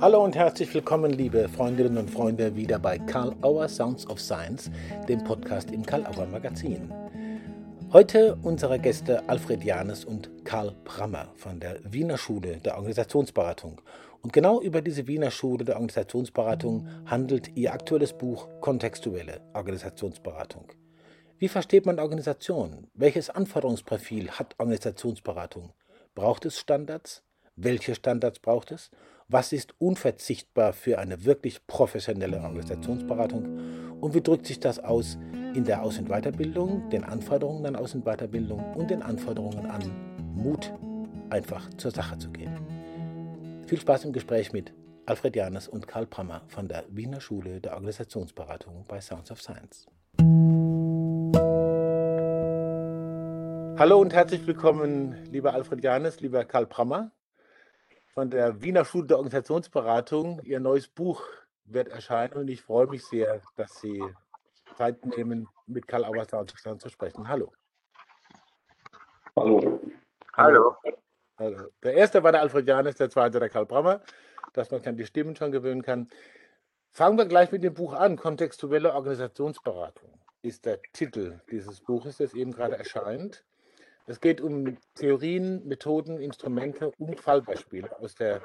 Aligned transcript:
Hallo 0.00 0.24
und 0.24 0.34
herzlich 0.34 0.72
willkommen, 0.72 1.10
liebe 1.10 1.46
Freundinnen 1.50 1.98
und 1.98 2.10
Freunde, 2.10 2.56
wieder 2.56 2.78
bei 2.78 2.98
Karl 2.98 3.36
Auer 3.42 3.68
Sounds 3.68 4.06
of 4.06 4.18
Science, 4.18 4.70
dem 5.10 5.22
Podcast 5.24 5.70
im 5.72 5.84
Karl 5.84 6.06
Auer 6.06 6.24
Magazin. 6.24 6.90
Heute 7.92 8.38
unsere 8.42 8.78
Gäste 8.78 9.28
Alfred 9.28 9.62
Janes 9.62 10.06
und 10.06 10.30
Karl 10.46 10.74
Brammer 10.84 11.30
von 11.36 11.60
der 11.60 11.80
Wiener 11.84 12.16
Schule 12.16 12.56
der 12.64 12.76
Organisationsberatung. 12.76 13.82
Und 14.22 14.32
genau 14.32 14.62
über 14.62 14.80
diese 14.80 15.06
Wiener 15.06 15.30
Schule 15.30 15.66
der 15.66 15.74
Organisationsberatung 15.74 16.88
handelt 17.04 17.54
ihr 17.54 17.74
aktuelles 17.74 18.14
Buch 18.14 18.48
Kontextuelle 18.62 19.42
Organisationsberatung. 19.52 20.72
Wie 21.36 21.48
versteht 21.48 21.84
man 21.84 21.98
Organisation? 21.98 22.86
Welches 22.94 23.28
Anforderungsprofil 23.28 24.30
hat 24.30 24.54
Organisationsberatung? 24.56 25.74
Braucht 26.14 26.46
es 26.46 26.58
Standards? 26.58 27.22
Welche 27.54 27.94
Standards 27.94 28.38
braucht 28.38 28.72
es? 28.72 28.90
Was 29.32 29.52
ist 29.52 29.74
unverzichtbar 29.78 30.72
für 30.72 30.98
eine 30.98 31.24
wirklich 31.24 31.64
professionelle 31.68 32.40
Organisationsberatung? 32.40 34.00
Und 34.00 34.12
wie 34.12 34.22
drückt 34.22 34.44
sich 34.44 34.58
das 34.58 34.80
aus 34.80 35.18
in 35.54 35.62
der 35.62 35.84
Aus- 35.84 35.98
und 35.98 36.08
Weiterbildung, 36.08 36.90
den 36.90 37.04
Anforderungen 37.04 37.64
an 37.64 37.76
Aus- 37.76 37.94
und 37.94 38.04
Weiterbildung 38.04 38.74
und 38.74 38.90
den 38.90 39.02
Anforderungen 39.04 39.66
an 39.66 39.82
Mut, 40.34 40.72
einfach 41.30 41.70
zur 41.76 41.92
Sache 41.92 42.18
zu 42.18 42.28
gehen? 42.30 42.50
Viel 43.68 43.78
Spaß 43.78 44.04
im 44.06 44.12
Gespräch 44.12 44.52
mit 44.52 44.72
Alfred 45.06 45.36
Janes 45.36 45.68
und 45.68 45.86
Karl 45.86 46.06
Prammer 46.06 46.42
von 46.48 46.66
der 46.66 46.82
Wiener 46.88 47.20
Schule 47.20 47.60
der 47.60 47.74
Organisationsberatung 47.74 48.84
bei 48.88 49.00
Sounds 49.00 49.30
of 49.30 49.40
Science. 49.40 49.86
Hallo 53.78 54.00
und 54.00 54.12
herzlich 54.12 54.44
willkommen, 54.44 55.14
lieber 55.30 55.54
Alfred 55.54 55.84
Janes, 55.84 56.18
lieber 56.18 56.44
Karl 56.44 56.66
Prammer 56.66 57.12
von 58.20 58.28
der 58.28 58.60
Wiener 58.60 58.84
Schule 58.84 59.06
der 59.06 59.16
Organisationsberatung. 59.16 60.42
Ihr 60.42 60.60
neues 60.60 60.88
Buch 60.88 61.24
wird 61.64 61.88
erscheinen 61.88 62.34
und 62.34 62.48
ich 62.48 62.60
freue 62.60 62.86
mich 62.86 63.02
sehr, 63.06 63.40
dass 63.56 63.80
Sie 63.80 64.04
Zeit 64.76 65.02
nehmen, 65.06 65.48
mit 65.66 65.88
Karl 65.88 66.04
Auersdorf 66.04 66.48
zu 66.52 66.88
sprechen. 66.90 67.26
Hallo. 67.28 67.50
Hallo. 69.34 69.80
Hallo. 70.34 70.76
Also, 71.36 71.68
der 71.82 71.94
erste 71.94 72.22
war 72.22 72.32
der 72.32 72.42
Alfred 72.42 72.68
Janes, 72.68 72.96
der 72.96 73.08
zweite 73.08 73.40
der 73.40 73.48
Karl 73.48 73.64
Brammer, 73.64 74.02
dass 74.52 74.70
man 74.70 74.80
sich 74.80 74.88
an 74.90 74.98
die 74.98 75.06
Stimmen 75.06 75.34
schon 75.34 75.50
gewöhnen 75.50 75.80
kann. 75.80 76.10
Fangen 76.90 77.16
wir 77.16 77.24
gleich 77.24 77.50
mit 77.52 77.64
dem 77.64 77.72
Buch 77.72 77.94
an. 77.94 78.18
Kontextuelle 78.18 78.92
Organisationsberatung 78.92 80.20
ist 80.42 80.66
der 80.66 80.78
Titel 80.92 81.40
dieses 81.50 81.80
Buches, 81.80 82.18
das 82.18 82.34
eben 82.34 82.52
gerade 82.52 82.76
erscheint. 82.76 83.46
Es 84.10 84.20
geht 84.20 84.40
um 84.40 84.76
Theorien, 84.96 85.64
Methoden, 85.68 86.20
Instrumente 86.20 86.90
und 86.98 87.20
Fallbeispiele 87.20 87.96
aus 88.00 88.16
der 88.16 88.42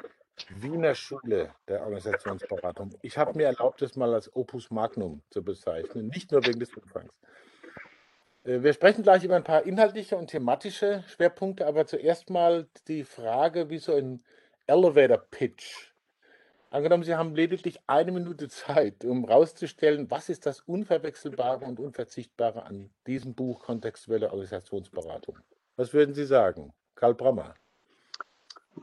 Wiener 0.50 0.94
Schule 0.94 1.56
der 1.68 1.82
Organisationsberatung. 1.82 2.94
Ich 3.02 3.18
habe 3.18 3.36
mir 3.36 3.48
erlaubt, 3.48 3.82
das 3.82 3.96
mal 3.96 4.14
als 4.14 4.32
Opus 4.36 4.70
Magnum 4.70 5.24
zu 5.32 5.44
bezeichnen, 5.44 6.10
nicht 6.10 6.32
nur 6.32 6.46
wegen 6.46 6.60
des 6.60 6.72
Umfangs. 6.76 7.12
Äh, 8.44 8.62
wir 8.62 8.74
sprechen 8.74 9.02
gleich 9.02 9.24
über 9.24 9.38
ein 9.38 9.44
paar 9.44 9.66
inhaltliche 9.66 10.18
und 10.18 10.28
thematische 10.28 11.04
Schwerpunkte, 11.08 11.66
aber 11.66 11.88
zuerst 11.88 12.30
mal 12.30 12.68
die 12.88 13.04
Frage, 13.04 13.72
wie 13.72 13.80
so 13.80 13.96
ein 13.96 14.24
Elevator 14.68 15.18
Pitch. 15.18 15.95
Angenommen, 16.76 17.04
Sie 17.04 17.16
haben 17.16 17.36
lediglich 17.36 17.80
eine 17.88 18.12
Minute 18.12 18.50
Zeit, 18.50 19.06
um 19.06 19.26
herauszustellen, 19.26 20.12
was 20.12 20.28
ist 20.28 20.46
das 20.46 20.60
Unverwechselbare 20.60 21.64
und 21.64 21.80
Unverzichtbare 21.80 22.66
an 22.66 22.90
diesem 23.08 23.34
Buch 23.34 23.64
Kontextuelle 23.64 24.26
Organisationsberatung. 24.26 25.40
Was 25.78 25.94
würden 25.94 26.14
Sie 26.14 26.26
sagen? 26.26 26.74
Karl 26.96 27.14
Brammer. 27.14 27.56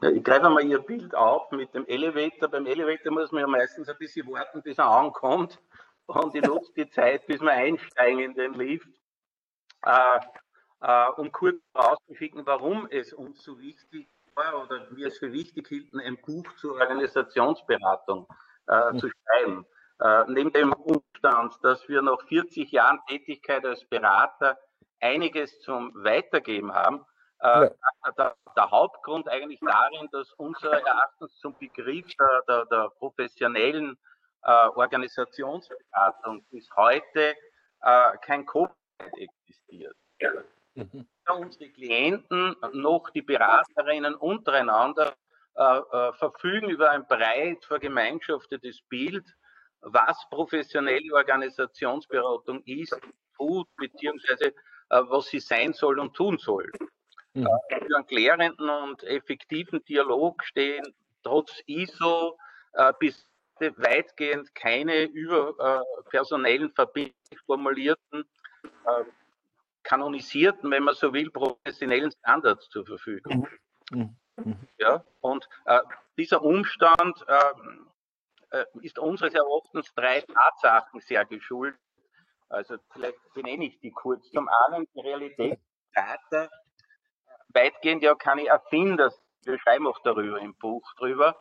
Ja, 0.00 0.08
ich 0.08 0.24
greife 0.24 0.48
mal 0.48 0.64
Ihr 0.64 0.78
Bild 0.78 1.14
auf 1.14 1.50
mit 1.50 1.74
dem 1.74 1.86
Elevator. 1.86 2.48
Beim 2.48 2.64
Elevator 2.64 3.12
muss 3.12 3.30
man 3.30 3.42
ja 3.42 3.46
meistens 3.46 3.90
ein 3.90 3.98
bisschen 3.98 4.26
warten, 4.32 4.62
bis 4.62 4.78
er 4.78 4.86
ankommt. 4.86 5.60
Und 6.06 6.34
ich 6.34 6.42
nutze 6.42 6.72
die 6.74 6.88
Zeit, 6.88 7.26
bis 7.26 7.42
wir 7.42 7.50
einsteigen 7.50 8.20
in 8.20 8.32
den 8.32 8.54
Lift, 8.54 8.88
äh, 9.84 10.18
äh, 10.80 11.08
um 11.18 11.30
kurz 11.30 11.60
herauszuschicken, 11.74 12.46
warum 12.46 12.88
es 12.90 13.12
uns 13.12 13.42
so 13.42 13.60
wichtig 13.60 14.08
war 14.08 14.21
oder 14.36 14.86
wir 14.96 15.08
es 15.08 15.18
für 15.18 15.32
wichtig 15.32 15.68
hielten, 15.68 16.00
ein 16.00 16.16
Buch 16.20 16.44
zur 16.56 16.74
Organisationsberatung 16.74 18.26
äh, 18.66 18.96
zu 18.96 19.08
schreiben. 19.08 19.66
Äh, 20.00 20.24
neben 20.28 20.52
dem 20.52 20.72
Umstand, 20.72 21.54
dass 21.62 21.88
wir 21.88 22.02
nach 22.02 22.20
40 22.28 22.70
Jahren 22.72 23.00
Tätigkeit 23.08 23.64
als 23.64 23.84
Berater 23.84 24.58
einiges 25.00 25.60
zum 25.60 25.92
Weitergeben 25.94 26.72
haben. 26.72 27.04
Äh, 27.40 27.46
ja. 27.46 27.70
der, 28.16 28.36
der, 28.56 28.70
Hauptgrund 28.70 29.28
eigentlich 29.28 29.58
darin, 29.60 30.08
dass 30.12 30.32
unser 30.34 30.72
Erachtens 30.72 31.36
zum 31.38 31.58
Begriff 31.58 32.06
der, 32.16 32.42
der, 32.48 32.64
der 32.66 32.90
professionellen 32.98 33.98
äh, 34.44 34.68
Organisationsberatung 34.68 36.44
bis 36.50 36.68
heute 36.76 37.34
äh, 37.82 38.16
kein 38.22 38.46
Copyright 38.46 38.76
existiert. 39.16 39.96
Ja. 40.20 40.30
Mhm. 41.28 41.42
Unsere 41.42 41.70
Klienten 41.70 42.56
noch 42.72 43.10
die 43.10 43.22
Beraterinnen 43.22 44.14
untereinander 44.14 45.14
äh, 45.54 45.78
äh, 45.78 46.12
verfügen 46.14 46.70
über 46.70 46.90
ein 46.90 47.06
breit 47.06 47.64
vergemeinschaftetes 47.64 48.80
Bild, 48.88 49.24
was 49.82 50.16
professionelle 50.30 51.12
Organisationsberatung 51.14 52.62
ist, 52.64 52.98
tut, 53.36 53.68
beziehungsweise 53.76 54.46
äh, 54.46 54.52
was 55.08 55.26
sie 55.26 55.40
sein 55.40 55.74
soll 55.74 55.98
und 55.98 56.14
tun 56.14 56.38
soll. 56.38 56.70
Mhm. 57.34 57.46
Äh, 57.68 57.80
für 57.80 57.96
einen 57.96 58.06
klärenden 58.06 58.68
und 58.68 59.04
effektiven 59.04 59.84
Dialog 59.84 60.42
stehen 60.44 60.94
trotz 61.22 61.62
ISO 61.66 62.38
äh, 62.72 62.92
bis 62.98 63.26
weitgehend 63.76 64.52
keine 64.56 65.04
über 65.04 65.84
personellen 66.10 66.72
verbindlich 66.72 67.38
formulierten, 67.46 68.24
kanonisierten, 69.82 70.70
wenn 70.70 70.82
man 70.82 70.94
so 70.94 71.12
will, 71.12 71.30
professionellen 71.30 72.10
Standards 72.12 72.68
zur 72.68 72.86
Verfügung. 72.86 73.48
Mhm. 73.90 74.16
Mhm. 74.36 74.68
Ja, 74.78 75.04
und 75.20 75.48
äh, 75.66 75.80
dieser 76.16 76.42
Umstand 76.42 77.24
äh, 77.28 78.64
ist 78.80 78.98
unseres 78.98 79.34
Erachtens 79.34 79.92
drei 79.94 80.20
Tatsachen 80.20 81.00
sehr 81.00 81.24
geschuldet. 81.24 81.80
Also 82.48 82.76
vielleicht 82.92 83.18
benenne 83.34 83.66
ich 83.66 83.80
die 83.80 83.90
kurz. 83.90 84.30
Zum 84.30 84.48
einen 84.48 84.86
die 84.94 85.00
Realitätsdata, 85.00 86.50
weitgehend 87.48 88.02
ja 88.02 88.14
keine 88.14 88.46
Erfinder, 88.46 89.10
wir 89.44 89.58
schreiben 89.58 89.86
auch 89.86 89.98
darüber 90.04 90.38
im 90.38 90.54
Buch 90.54 90.92
drüber, 90.94 91.36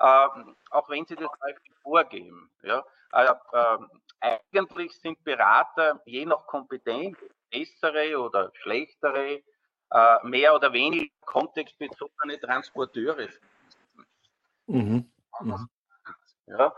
ähm, 0.00 0.56
auch 0.70 0.88
wenn 0.88 1.04
sie 1.04 1.16
das 1.16 1.30
häufig 1.42 1.72
vorgeben. 1.82 2.50
Ja. 2.62 2.84
Äh, 3.12 3.34
äh, 3.52 4.38
eigentlich 4.50 4.98
sind 5.00 5.22
Berater 5.24 6.00
je 6.06 6.24
nach 6.24 6.46
Kompetenz 6.46 7.18
bessere 7.52 8.18
oder 8.18 8.50
schlechtere, 8.62 9.42
äh, 9.90 10.16
mehr 10.24 10.54
oder 10.54 10.72
weniger 10.72 11.12
kontextbezogene 11.24 12.40
Transporteure. 12.40 13.28
Mhm. 14.66 15.10
Mhm. 15.40 15.68
Ja. 16.46 16.74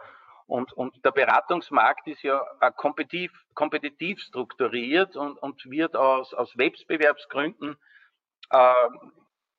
Und, 0.47 0.73
und 0.75 1.03
der 1.05 1.13
Beratungsmarkt 1.13 2.07
ist 2.07 2.23
ja 2.23 2.39
kompetitiv, 2.77 3.33
kompetitiv 3.55 4.21
strukturiert 4.21 5.17
und, 5.17 5.39
und 5.39 5.65
wird 5.71 5.97
aus, 5.97 6.35
aus 6.35 6.57
Wettbewerbsgründen 6.59 7.77
äh, 8.51 8.89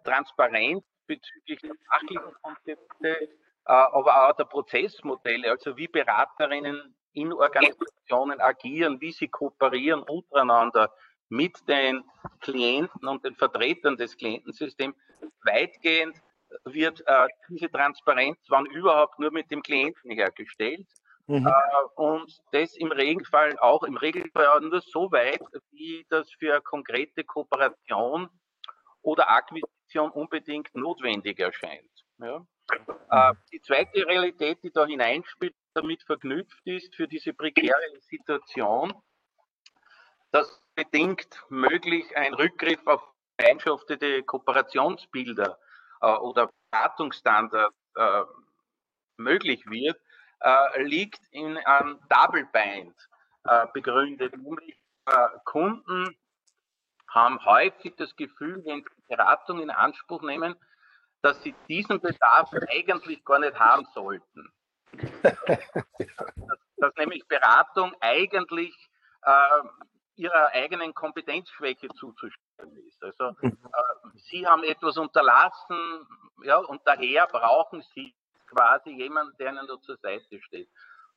transparent 0.03 0.83
bezüglich 1.07 1.59
der 1.61 1.75
fachlichen 1.89 2.33
Konzepte, 2.41 3.07
äh, 3.07 3.27
aber 3.65 4.29
auch 4.29 4.35
der 4.35 4.45
Prozessmodelle, 4.45 5.49
also 5.49 5.75
wie 5.75 5.87
Beraterinnen 5.87 6.95
in 7.15 7.33
Organisationen 7.33 8.39
agieren, 8.39 9.01
wie 9.01 9.11
sie 9.11 9.27
kooperieren 9.27 10.03
untereinander 10.03 10.91
mit 11.29 11.67
den 11.67 12.03
Klienten 12.41 13.07
und 13.07 13.23
den 13.25 13.35
Vertretern 13.35 13.97
des 13.97 14.15
Klientensystems 14.15 14.95
weitgehend 15.43 16.15
wird 16.63 17.03
äh, 17.07 17.27
diese 17.49 17.69
Transparenz, 17.69 18.37
wann 18.47 18.65
überhaupt, 18.67 19.19
nur 19.19 19.31
mit 19.31 19.49
dem 19.51 19.61
Klienten 19.61 20.11
hergestellt. 20.11 20.87
Mhm. 21.27 21.47
Äh, 21.47 21.51
und 21.95 22.39
das 22.51 22.75
im 22.77 22.91
Regelfall 22.91 23.57
auch 23.59 23.83
im 23.83 23.97
Regelfall 23.97 24.61
nur 24.61 24.81
so 24.81 25.11
weit, 25.11 25.41
wie 25.71 26.05
das 26.09 26.31
für 26.33 26.61
konkrete 26.61 27.23
Kooperation 27.23 28.29
oder 29.01 29.29
Akquisition 29.29 30.11
unbedingt 30.11 30.73
notwendig 30.75 31.39
erscheint. 31.39 31.89
Ja. 32.19 32.45
Äh, 33.11 33.31
mhm. 33.31 33.37
die 33.51 33.61
zweite 33.61 34.05
Realität, 34.05 34.59
die 34.63 34.71
da 34.71 34.85
hineinspielt, 34.85 35.55
damit 35.73 36.03
verknüpft 36.03 36.59
ist 36.65 36.95
für 36.95 37.07
diese 37.07 37.33
prekäre 37.33 37.99
Situation, 38.01 38.93
dass 40.31 40.61
bedingt 40.75 41.43
möglich 41.49 42.05
ein 42.17 42.33
Rückgriff 42.33 42.85
auf 42.85 43.01
gemeinschaftete 43.37 44.23
Kooperationsbilder 44.23 45.57
äh, 46.01 46.07
oder 46.07 46.49
Beratungsstandard 46.71 47.73
äh, 47.95 48.21
möglich 49.17 49.65
wird, 49.67 49.99
äh, 50.41 50.83
liegt 50.83 51.21
in 51.31 51.57
einem 51.57 51.99
Double 52.09 52.47
Bind 52.51 52.95
äh, 53.45 53.67
begründet. 53.73 54.35
Nämlich 54.37 54.77
äh, 55.05 55.27
Kunden 55.45 56.17
haben 57.09 57.43
häufig 57.45 57.95
das 57.95 58.15
Gefühl, 58.15 58.63
wenn 58.65 58.83
sie 58.83 59.03
Beratung 59.07 59.61
in 59.61 59.69
Anspruch 59.69 60.21
nehmen, 60.21 60.55
dass 61.25 61.41
sie 61.41 61.55
diesen 61.67 61.99
Bedarf 61.99 62.51
eigentlich 62.69 63.25
gar 63.25 63.39
nicht 63.39 63.59
haben 63.59 63.87
sollten. 63.95 64.53
dass, 65.23 66.59
dass 66.77 66.95
nämlich 66.97 67.27
Beratung 67.27 67.95
eigentlich 67.99 68.75
äh, 69.23 69.61
ihrer 70.17 70.49
eigenen 70.49 70.93
Kompetenzschwäche 70.93 71.87
zuzuschreiben 71.89 72.77
ist. 72.87 73.03
Also 73.03 73.35
äh, 73.41 73.51
sie 74.29 74.45
haben 74.45 74.63
etwas 74.63 74.97
unterlassen, 74.97 76.07
ja, 76.43 76.57
und 76.57 76.83
daher 76.85 77.25
brauchen 77.25 77.83
sie 77.95 78.13
quasi 78.45 78.91
jemanden, 78.91 79.35
der 79.37 79.51
ihnen 79.51 79.65
da 79.67 79.81
zur 79.81 79.97
Seite 79.97 80.39
steht. 80.43 80.69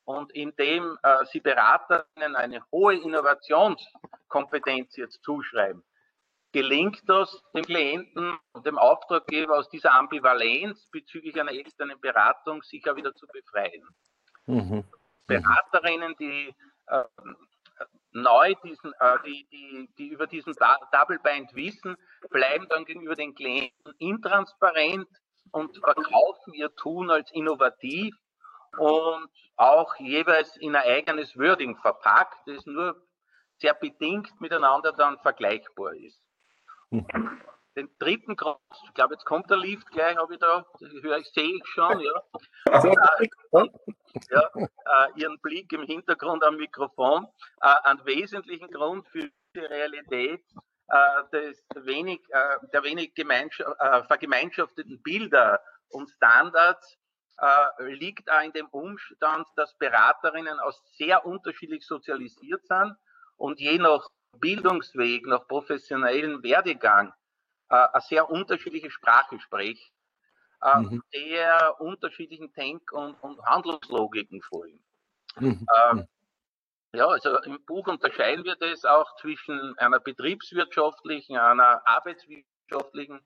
Und 0.05 0.31
indem 0.31 0.97
äh, 1.03 1.23
sie 1.25 1.39
Beraterinnen 1.39 2.35
eine 2.35 2.63
hohe 2.71 2.95
Innovationskompetenz 2.95 4.95
jetzt 4.95 5.23
zuschreiben, 5.23 5.83
gelingt 6.51 7.01
das 7.07 7.43
dem 7.53 7.63
Klienten 7.63 8.37
und 8.53 8.65
dem 8.65 8.77
Auftraggeber 8.77 9.57
aus 9.57 9.69
dieser 9.69 9.93
Ambivalenz 9.93 10.87
bezüglich 10.91 11.39
einer 11.39 11.51
externen 11.51 11.99
Beratung 11.99 12.63
sich 12.63 12.89
auch 12.89 12.95
wieder 12.95 13.13
zu 13.13 13.27
befreien. 13.27 13.87
Mhm. 14.45 14.83
Beraterinnen, 15.27 16.15
die 16.19 16.55
äh, 16.87 17.03
neu 18.11 18.55
diesen, 18.63 18.93
äh, 18.99 19.17
die, 19.25 19.47
die, 19.51 19.89
die 19.97 20.07
über 20.07 20.25
diesen 20.25 20.55
Double 20.91 21.19
Bind 21.19 21.53
wissen, 21.53 21.95
bleiben 22.29 22.67
dann 22.69 22.85
gegenüber 22.85 23.15
den 23.15 23.35
Klienten 23.35 23.93
intransparent 23.99 25.07
und 25.51 25.77
verkaufen 25.77 26.53
ihr 26.53 26.73
Tun 26.75 27.11
als 27.11 27.31
innovativ 27.31 28.15
und 28.77 29.29
auch 29.55 29.95
jeweils 29.97 30.57
in 30.57 30.75
ein 30.75 30.83
eigenes 30.83 31.37
Wording 31.37 31.77
verpackt, 31.77 32.47
das 32.47 32.65
nur 32.65 32.95
sehr 33.57 33.73
bedingt 33.73 34.39
miteinander 34.39 34.93
dann 34.93 35.19
vergleichbar 35.19 35.93
ist. 35.93 36.21
Den 36.91 37.89
dritten 37.99 38.35
Grund, 38.35 38.59
ich 38.85 38.93
glaube, 38.93 39.13
jetzt 39.13 39.25
kommt 39.25 39.49
der 39.49 39.57
Lift 39.57 39.89
gleich, 39.91 40.17
habe 40.17 40.33
ich 40.33 40.39
da, 40.39 40.65
sehe 40.79 41.55
ich 41.55 41.65
schon, 41.67 41.99
ja. 41.99 42.23
äh, 42.65 43.69
ja 44.31 44.49
äh, 44.55 44.67
Ihren 45.15 45.39
Blick 45.39 45.71
im 45.71 45.83
Hintergrund 45.83 46.43
am 46.43 46.57
Mikrofon. 46.57 47.27
Äh, 47.61 47.75
ein 47.83 48.03
wesentlichen 48.05 48.69
Grund 48.71 49.07
für 49.07 49.29
die 49.55 49.59
Realität 49.59 50.43
äh, 50.89 51.23
des 51.31 51.63
wenig, 51.75 52.19
äh, 52.29 52.57
der 52.73 52.83
wenig 52.83 53.15
äh, 53.15 54.03
vergemeinschafteten 54.03 55.01
Bilder 55.03 55.61
und 55.89 56.09
Standards 56.09 56.97
liegt 57.77 58.29
auch 58.29 58.41
in 58.41 58.51
dem 58.51 58.67
Umstand, 58.67 59.47
dass 59.55 59.73
Beraterinnen 59.77 60.59
aus 60.59 60.83
sehr 60.97 61.25
unterschiedlich 61.25 61.85
sozialisiert 61.85 62.67
sind 62.67 62.97
und 63.37 63.61
je 63.61 63.77
nach 63.77 64.09
Bildungsweg, 64.37 65.25
nach 65.25 65.47
professionellen 65.47 66.43
Werdegang 66.43 67.13
äh, 67.69 67.75
eine 67.75 68.01
sehr 68.01 68.29
unterschiedliche 68.29 68.91
Sprache 68.91 69.39
spricht, 69.39 69.91
äh, 70.61 70.79
mhm. 70.79 71.03
der 71.13 71.79
unterschiedlichen 71.79 72.51
Denk- 72.53 72.91
und, 72.91 73.15
und 73.21 73.41
Handlungslogiken 73.45 74.41
folgen. 74.41 74.83
Mhm. 75.37 75.65
Äh, 75.93 76.03
ja, 76.97 77.07
also 77.07 77.37
im 77.43 77.63
Buch 77.65 77.87
unterscheiden 77.87 78.43
wir 78.45 78.55
das 78.55 78.83
auch 78.83 79.15
zwischen 79.17 79.77
einer 79.77 79.99
betriebswirtschaftlichen, 79.99 81.37
einer 81.37 81.81
arbeitswirtschaftlichen, 81.85 83.19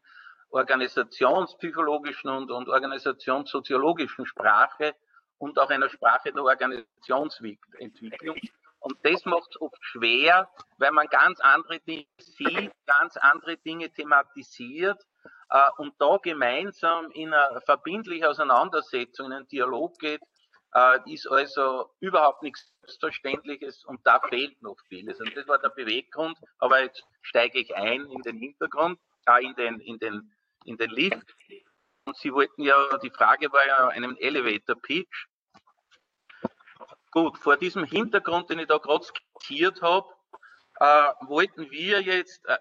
organisationspsychologischen 0.50 2.30
und, 2.30 2.52
und 2.52 2.68
organisationssoziologischen 2.70 4.26
Sprache 4.26 4.94
und 5.38 5.58
auch 5.60 5.70
einer 5.70 5.90
Sprache 5.90 6.32
der 6.32 6.44
Organisationsentwicklung. 6.44 8.38
Und 8.84 8.98
das 9.04 9.24
macht 9.24 9.50
es 9.50 9.62
oft 9.62 9.78
schwer, 9.82 10.50
weil 10.78 10.92
man 10.92 11.08
ganz 11.08 11.40
andere 11.40 11.80
Dinge 11.80 12.06
sieht, 12.20 12.72
ganz 12.86 13.16
andere 13.16 13.56
Dinge 13.58 13.90
thematisiert 13.90 15.02
äh, 15.50 15.70
und 15.78 15.94
da 16.00 16.18
gemeinsam 16.22 17.10
in 17.12 17.34
eine 17.34 17.62
verbindliche 17.62 18.30
Auseinandersetzung, 18.30 19.28
in 19.28 19.34
einen 19.34 19.48
Dialog 19.48 19.98
geht, 20.00 20.22
äh, 20.76 21.00
ist 21.06 21.28
also 21.32 21.92
überhaupt 22.02 22.44
nichts 22.44 22.74
Selbstverständliches 22.82 23.86
und 23.86 24.02
da 24.06 24.20
fehlt 24.20 24.62
noch 24.62 24.78
vieles. 24.90 25.18
Und 25.22 25.36
das 25.38 25.48
war 25.48 25.60
der 25.60 25.70
Beweggrund, 25.70 26.38
aber 26.58 26.82
jetzt 26.82 27.04
steige 27.22 27.60
ich 27.60 27.74
ein 27.76 28.06
in 28.08 28.22
den 28.24 28.38
Hintergrund, 28.38 29.00
äh, 29.28 29.46
in 29.46 29.56
den, 29.56 29.80
in 29.80 29.98
den, 30.00 30.30
in 30.66 30.76
den 30.76 30.90
Lift. 30.90 31.34
Und 32.06 32.18
Sie 32.18 32.34
wollten 32.34 32.64
ja, 32.64 32.76
die 32.98 33.12
Frage 33.12 33.50
war 33.54 33.66
ja 33.66 33.88
einen 33.88 34.18
Elevator 34.18 34.76
Pitch. 34.76 35.28
Gut, 37.14 37.38
vor 37.38 37.58
diesem 37.58 37.84
Hintergrund, 37.84 38.50
den 38.50 38.58
ich 38.58 38.66
da 38.66 38.80
gerade 38.80 39.06
skizziert 39.06 39.84
habe, 39.84 40.08
äh, 40.80 41.14
wollten 41.28 41.70
wir 41.70 42.02
jetzt 42.02 42.44
äh, 42.48 42.58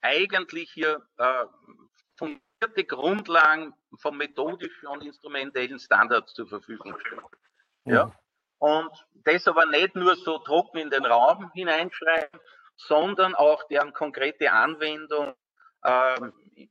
eigentlich 0.00 0.70
hier 0.70 1.04
äh, 1.16 1.44
fundierte 2.16 2.84
Grundlagen 2.84 3.74
von 3.98 4.16
methodischen 4.16 4.86
und 4.86 5.02
instrumentellen 5.02 5.80
Standards 5.80 6.34
zur 6.34 6.46
Verfügung 6.46 6.96
stellen. 7.00 7.24
Ja? 7.84 8.06
Mhm. 8.06 8.12
Und 8.58 9.06
das 9.24 9.48
aber 9.48 9.66
nicht 9.66 9.96
nur 9.96 10.14
so 10.14 10.38
trocken 10.38 10.78
in 10.78 10.90
den 10.90 11.04
Raum 11.04 11.50
hineinschreiben, 11.52 12.38
sondern 12.76 13.34
auch 13.34 13.66
deren 13.66 13.92
konkrete 13.92 14.52
Anwendung 14.52 15.34
äh, 15.82 16.20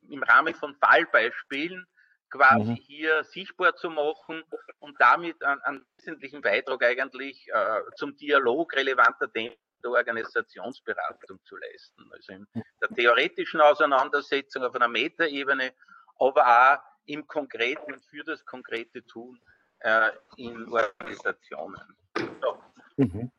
im 0.07 0.24
Rahmen 0.24 0.56
von 0.56 0.74
Fallbeispielen 0.75 1.86
quasi 2.30 2.72
mhm. 2.72 2.76
hier 2.76 3.24
sichtbar 3.24 3.76
zu 3.76 3.90
machen 3.90 4.44
und 4.80 5.00
damit 5.00 5.44
einen, 5.44 5.62
einen 5.62 5.86
wesentlichen 5.98 6.42
Beitrag 6.42 6.84
eigentlich 6.84 7.48
äh, 7.52 7.81
zum 7.96 8.16
Dialog 8.16 8.74
relevanter 8.76 9.31
Themen 9.31 9.56
der 9.84 9.92
Organisationsberatung 9.92 11.40
zu 11.46 11.56
leisten. 11.56 12.10
Also 12.12 12.34
in 12.34 12.48
der 12.81 12.90
theoretischen 12.90 13.62
Auseinandersetzung 13.62 14.64
auf 14.64 14.76
einer 14.76 14.88
Metaebene, 14.88 15.74
aber 16.20 16.46
auch 16.74 16.80
im 17.06 17.26
Konkreten 17.28 18.02
für 18.02 18.24
das 18.24 18.46
konkrete 18.46 19.06
Tun 19.06 19.40
äh, 19.80 20.12
in 20.38 20.68
Organisationen. 20.72 21.96
So. 22.42 22.62
Mhm. 22.98 23.31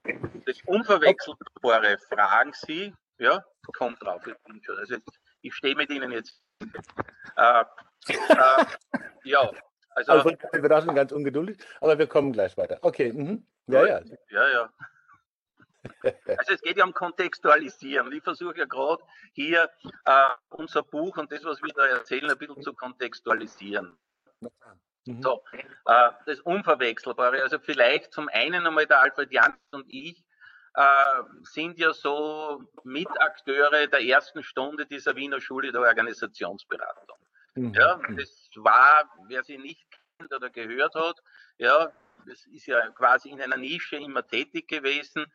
Das 0.46 0.60
Unverwechselbare 0.66 1.98
fragen 2.08 2.52
Sie, 2.54 2.94
ja, 3.18 3.44
kommt 3.76 4.02
drauf, 4.02 4.22
also 4.78 4.96
ich 5.42 5.54
stehe 5.54 5.76
mit 5.76 5.90
Ihnen 5.90 6.12
jetzt. 6.12 6.42
Äh, 7.36 7.64
äh, 8.08 8.64
ja, 9.24 9.50
also. 9.90 10.12
also 10.12 10.30
schon 10.82 10.94
ganz 10.94 11.12
ungeduldig, 11.12 11.58
aber 11.80 11.98
wir 11.98 12.06
kommen 12.06 12.32
gleich 12.32 12.56
weiter. 12.56 12.78
Okay, 12.82 13.12
mhm. 13.12 13.46
ja, 13.66 13.86
ja. 13.86 14.00
Ja, 14.30 14.48
ja. 14.48 14.72
Also 16.02 16.52
es 16.52 16.60
geht 16.60 16.76
ja 16.76 16.84
um 16.84 16.92
Kontextualisieren. 16.92 18.12
Ich 18.12 18.22
versuche 18.22 18.58
ja 18.58 18.64
gerade 18.66 19.02
hier 19.32 19.70
äh, 20.04 20.28
unser 20.50 20.82
Buch 20.82 21.16
und 21.16 21.32
das, 21.32 21.44
was 21.44 21.62
wir 21.62 21.72
da 21.74 21.86
erzählen, 21.86 22.30
ein 22.30 22.38
bisschen 22.38 22.62
zu 22.62 22.74
kontextualisieren. 22.74 23.96
Mhm. 25.06 25.22
So, 25.22 25.42
äh, 25.86 26.10
das 26.26 26.40
Unverwechselbare. 26.40 27.42
Also 27.42 27.58
vielleicht 27.58 28.12
zum 28.12 28.28
einen 28.28 28.66
einmal 28.66 28.86
der 28.86 29.00
Alfred 29.00 29.32
Jans 29.32 29.56
und 29.72 29.86
ich 29.88 30.22
äh, 30.74 31.22
sind 31.42 31.78
ja 31.78 31.92
so 31.92 32.62
Mitakteure 32.84 33.86
der 33.86 34.02
ersten 34.02 34.42
Stunde 34.42 34.86
dieser 34.86 35.16
Wiener 35.16 35.40
Schule 35.40 35.72
der 35.72 35.80
Organisationsberatung. 35.80 37.18
Mhm. 37.54 37.74
Ja, 37.74 37.96
mhm. 37.96 38.16
das 38.16 38.50
war, 38.56 39.10
wer 39.28 39.44
sie 39.44 39.58
nicht 39.58 39.86
kennt 40.18 40.32
oder 40.32 40.50
gehört 40.50 40.94
hat, 40.94 41.20
ja, 41.58 41.92
das 42.26 42.46
ist 42.46 42.66
ja 42.66 42.88
quasi 42.90 43.30
in 43.30 43.40
einer 43.40 43.56
Nische 43.56 43.96
immer 43.96 44.26
tätig 44.26 44.66
gewesen. 44.68 45.26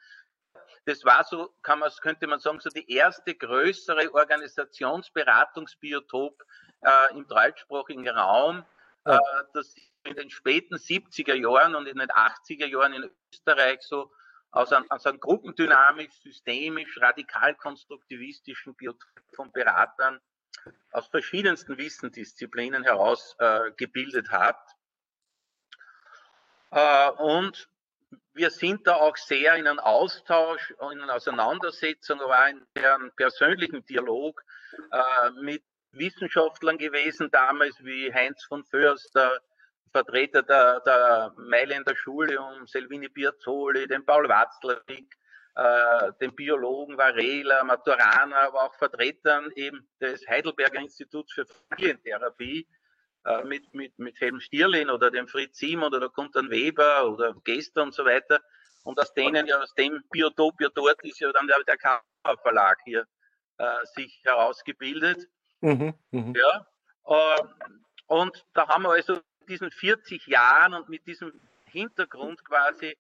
Das 0.86 1.04
war 1.04 1.24
so, 1.24 1.56
kann 1.64 1.80
man, 1.80 1.92
könnte 2.02 2.28
man 2.28 2.40
sagen, 2.40 2.60
so 2.60 2.70
die 2.70 2.88
erste 2.92 3.34
größere 3.36 4.14
Organisationsberatungsbiotop 4.14 6.44
äh, 6.82 7.14
im 7.14 7.28
deutschsprachigen 7.28 8.08
Raum, 8.08 8.64
ja. 9.06 9.18
äh, 9.18 9.44
das 9.54 9.76
in 10.04 10.16
den 10.16 10.30
späten 10.30 10.76
70er 10.76 11.34
Jahren 11.34 11.74
und 11.76 11.88
in 11.88 11.98
den 11.98 12.10
80er 12.10 12.68
Jahren 12.68 12.94
in 12.94 13.10
Österreich 13.34 13.82
so 13.82 14.12
aus 14.52 14.72
einem, 14.72 14.86
aus 14.90 15.06
einem 15.06 15.20
gruppendynamisch, 15.20 16.14
systemisch, 16.22 16.98
radikal 17.02 17.56
konstruktivistischen 17.56 18.74
Biotop 18.76 19.10
von 19.36 19.52
Beratern 19.52 20.22
aus 20.92 21.08
verschiedensten 21.08 21.78
Wissensdisziplinen 21.78 22.84
heraus 22.84 23.36
äh, 23.40 23.72
gebildet 23.78 24.30
hat. 24.30 24.58
Äh, 26.72 27.10
und 27.12 27.70
wir 28.34 28.50
sind 28.50 28.86
da 28.88 28.96
auch 28.96 29.16
sehr 29.18 29.56
in 29.56 29.68
einem 29.68 29.80
Austausch, 29.80 30.74
in 30.92 31.02
einer 31.02 31.16
Auseinandersetzung, 31.16 32.22
aber 32.22 32.38
auch 32.38 32.48
in 32.48 32.86
einem 32.86 33.12
persönlichen 33.16 33.86
Dialog 33.86 34.44
äh, 34.92 35.32
mit 35.42 35.64
Wissenschaftlern 35.92 36.78
gewesen, 36.78 37.30
damals 37.32 37.82
wie 37.84 38.14
Heinz 38.14 38.44
von 38.44 38.64
Förster, 38.66 39.40
Vertreter 39.92 40.44
der, 40.44 40.82
der 40.82 41.34
Mailänder 41.38 41.96
Schule 41.96 42.42
um 42.42 42.68
Selvini 42.68 43.08
Piazzoli, 43.08 43.88
den 43.88 44.06
Paul 44.06 44.28
Watzlawick, 44.28 45.16
äh, 45.56 46.12
den 46.20 46.36
Biologen 46.36 46.98
Varela, 46.98 47.64
Maturana, 47.64 48.48
aber 48.48 48.64
auch 48.64 48.76
Vertretern 48.76 49.52
eben 49.56 49.88
des 50.02 50.28
Heidelberger 50.28 50.80
Instituts 50.80 51.34
für 51.34 51.46
Familientherapie, 51.46 52.68
äh, 53.26 53.44
mit, 53.44 53.74
mit, 53.74 53.98
mit 53.98 54.20
Helm 54.20 54.40
Stierlin 54.40 54.90
oder 54.90 55.12
dem 55.12 55.28
Fritz 55.28 55.58
Simon 55.58 55.94
oder 55.94 56.10
Gunter 56.10 56.50
Weber 56.50 57.10
oder 57.10 57.34
Gester 57.44 57.84
und 57.84 57.94
so 57.94 58.06
weiter. 58.06 58.42
Und 58.84 59.00
aus 59.00 59.14
denen 59.14 59.48
ja, 59.48 59.60
aus 59.60 59.74
dem 59.74 60.04
Biotop 60.12 60.62
ja 60.62 60.70
dort 60.74 61.04
ist 61.04 61.20
ja 61.20 61.32
dann 61.32 61.48
der, 61.48 61.58
der 61.66 61.78
Kammer 61.78 62.02
Verlag 62.42 62.78
hier 62.86 63.08
äh, 63.58 63.86
sich 63.96 64.22
herausgebildet. 64.24 65.28
Mhm, 65.62 65.94
mh. 66.12 66.34
Ja. 66.38 66.68
Äh, 67.08 67.44
Und 68.08 68.46
da 68.54 68.68
haben 68.68 68.84
wir 68.84 68.92
also 68.92 69.20
diesen 69.48 69.72
40 69.72 70.28
Jahren 70.28 70.74
und 70.74 70.90
mit 70.90 71.08
diesem 71.08 71.32
Hintergrund 71.66 72.44
quasi 72.46 72.96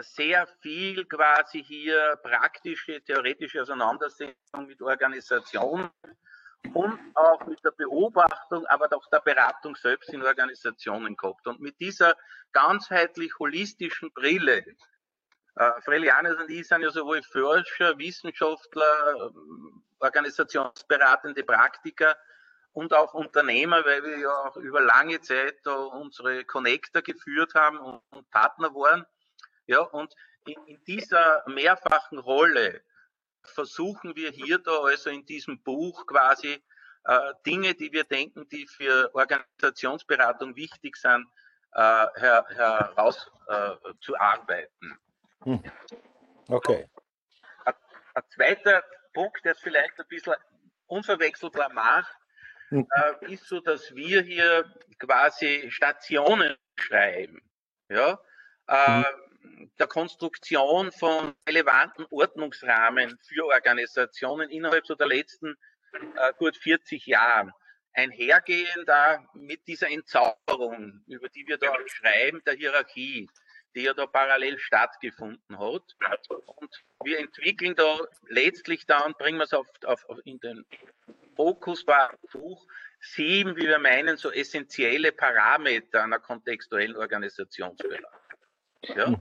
sehr 0.00 0.46
viel 0.60 1.04
quasi 1.04 1.62
hier 1.62 2.16
praktische, 2.22 3.02
theoretische 3.02 3.62
Auseinandersetzung 3.62 4.66
mit 4.66 4.80
Organisationen 4.80 5.90
und 6.74 6.98
auch 7.14 7.46
mit 7.46 7.62
der 7.64 7.72
Beobachtung, 7.72 8.66
aber 8.66 8.88
auch 8.96 9.06
der 9.10 9.20
Beratung 9.20 9.76
selbst 9.76 10.10
in 10.10 10.22
Organisationen 10.22 11.16
gehabt. 11.16 11.46
Und 11.46 11.60
mit 11.60 11.78
dieser 11.80 12.16
ganzheitlich 12.52 13.38
holistischen 13.38 14.12
Brille, 14.12 14.64
äh, 15.56 15.80
Frelianes 15.82 16.36
und 16.36 16.50
ich 16.50 16.66
sind 16.66 16.82
ja 16.82 16.90
sowohl 16.90 17.22
Forscher, 17.22 17.98
Wissenschaftler, 17.98 19.32
organisationsberatende 20.00 21.44
Praktiker 21.44 22.16
und 22.72 22.94
auch 22.94 23.14
Unternehmer, 23.14 23.84
weil 23.84 24.04
wir 24.04 24.18
ja 24.18 24.30
auch 24.30 24.56
über 24.56 24.80
lange 24.80 25.20
Zeit 25.20 25.66
unsere 25.66 26.44
Connector 26.44 27.02
geführt 27.02 27.54
haben 27.54 27.78
und 27.78 28.30
Partner 28.30 28.72
waren. 28.74 29.04
Ja, 29.68 29.80
und 29.80 30.12
in, 30.46 30.56
in 30.66 30.82
dieser 30.84 31.44
mehrfachen 31.46 32.18
Rolle 32.18 32.82
versuchen 33.44 34.16
wir 34.16 34.30
hier 34.30 34.58
da 34.58 34.82
also 34.82 35.10
in 35.10 35.26
diesem 35.26 35.62
Buch 35.62 36.06
quasi 36.06 36.64
äh, 37.04 37.34
Dinge, 37.46 37.74
die 37.74 37.92
wir 37.92 38.04
denken, 38.04 38.48
die 38.48 38.66
für 38.66 39.14
Organisationsberatung 39.14 40.56
wichtig 40.56 40.96
sind, 40.96 41.26
äh, 41.72 42.06
her, 42.16 42.46
herauszuarbeiten. 42.48 44.98
Äh, 45.44 45.44
hm. 45.44 45.62
Okay. 46.48 46.88
Ein, 47.66 47.74
ein, 48.14 48.22
zweiter 48.34 48.82
Punkt, 49.12 49.44
der 49.44 49.52
es 49.52 49.60
vielleicht 49.60 50.00
ein 50.00 50.08
bisschen 50.08 50.34
unverwechselbar 50.86 51.70
macht, 51.74 52.16
hm. 52.70 52.88
äh, 52.90 53.12
ist 53.34 53.46
so, 53.46 53.60
dass 53.60 53.94
wir 53.94 54.22
hier 54.22 54.64
quasi 54.98 55.70
Stationen 55.70 56.56
schreiben. 56.78 57.42
Ja? 57.90 58.18
Äh, 58.66 59.04
hm 59.04 59.27
der 59.78 59.86
Konstruktion 59.86 60.92
von 60.92 61.34
relevanten 61.48 62.06
Ordnungsrahmen 62.10 63.18
für 63.26 63.46
Organisationen 63.46 64.50
innerhalb 64.50 64.86
so 64.86 64.94
der 64.94 65.06
letzten 65.06 65.56
äh, 65.92 66.32
gut 66.38 66.56
40 66.56 67.06
Jahren 67.06 67.52
einhergehen 67.92 68.84
da 68.86 69.24
mit 69.34 69.66
dieser 69.66 69.90
Entzauberung, 69.90 71.02
über 71.06 71.28
die 71.28 71.46
wir 71.46 71.58
da 71.58 71.74
schreiben, 71.86 72.42
der 72.46 72.54
Hierarchie, 72.54 73.28
die 73.74 73.82
ja 73.82 73.94
da 73.94 74.06
parallel 74.06 74.58
stattgefunden 74.58 75.58
hat. 75.58 75.82
Und 76.46 76.84
wir 77.02 77.18
entwickeln 77.18 77.74
da 77.74 77.98
letztlich 78.28 78.86
da 78.86 79.00
und 79.00 79.18
bringen 79.18 79.38
wir 79.38 79.44
es 79.44 79.52
auf, 79.52 79.66
auf, 79.84 80.04
in 80.24 80.38
den 80.40 80.64
Fokus 81.34 81.84
Buch 82.32 82.66
sieben, 83.00 83.56
wie 83.56 83.66
wir 83.66 83.78
meinen, 83.78 84.16
so 84.16 84.30
essentielle 84.30 85.12
Parameter 85.12 86.02
einer 86.02 86.18
kontextuellen 86.18 86.96
Organisationsberatung. 86.96 88.10
Ja? 88.82 89.20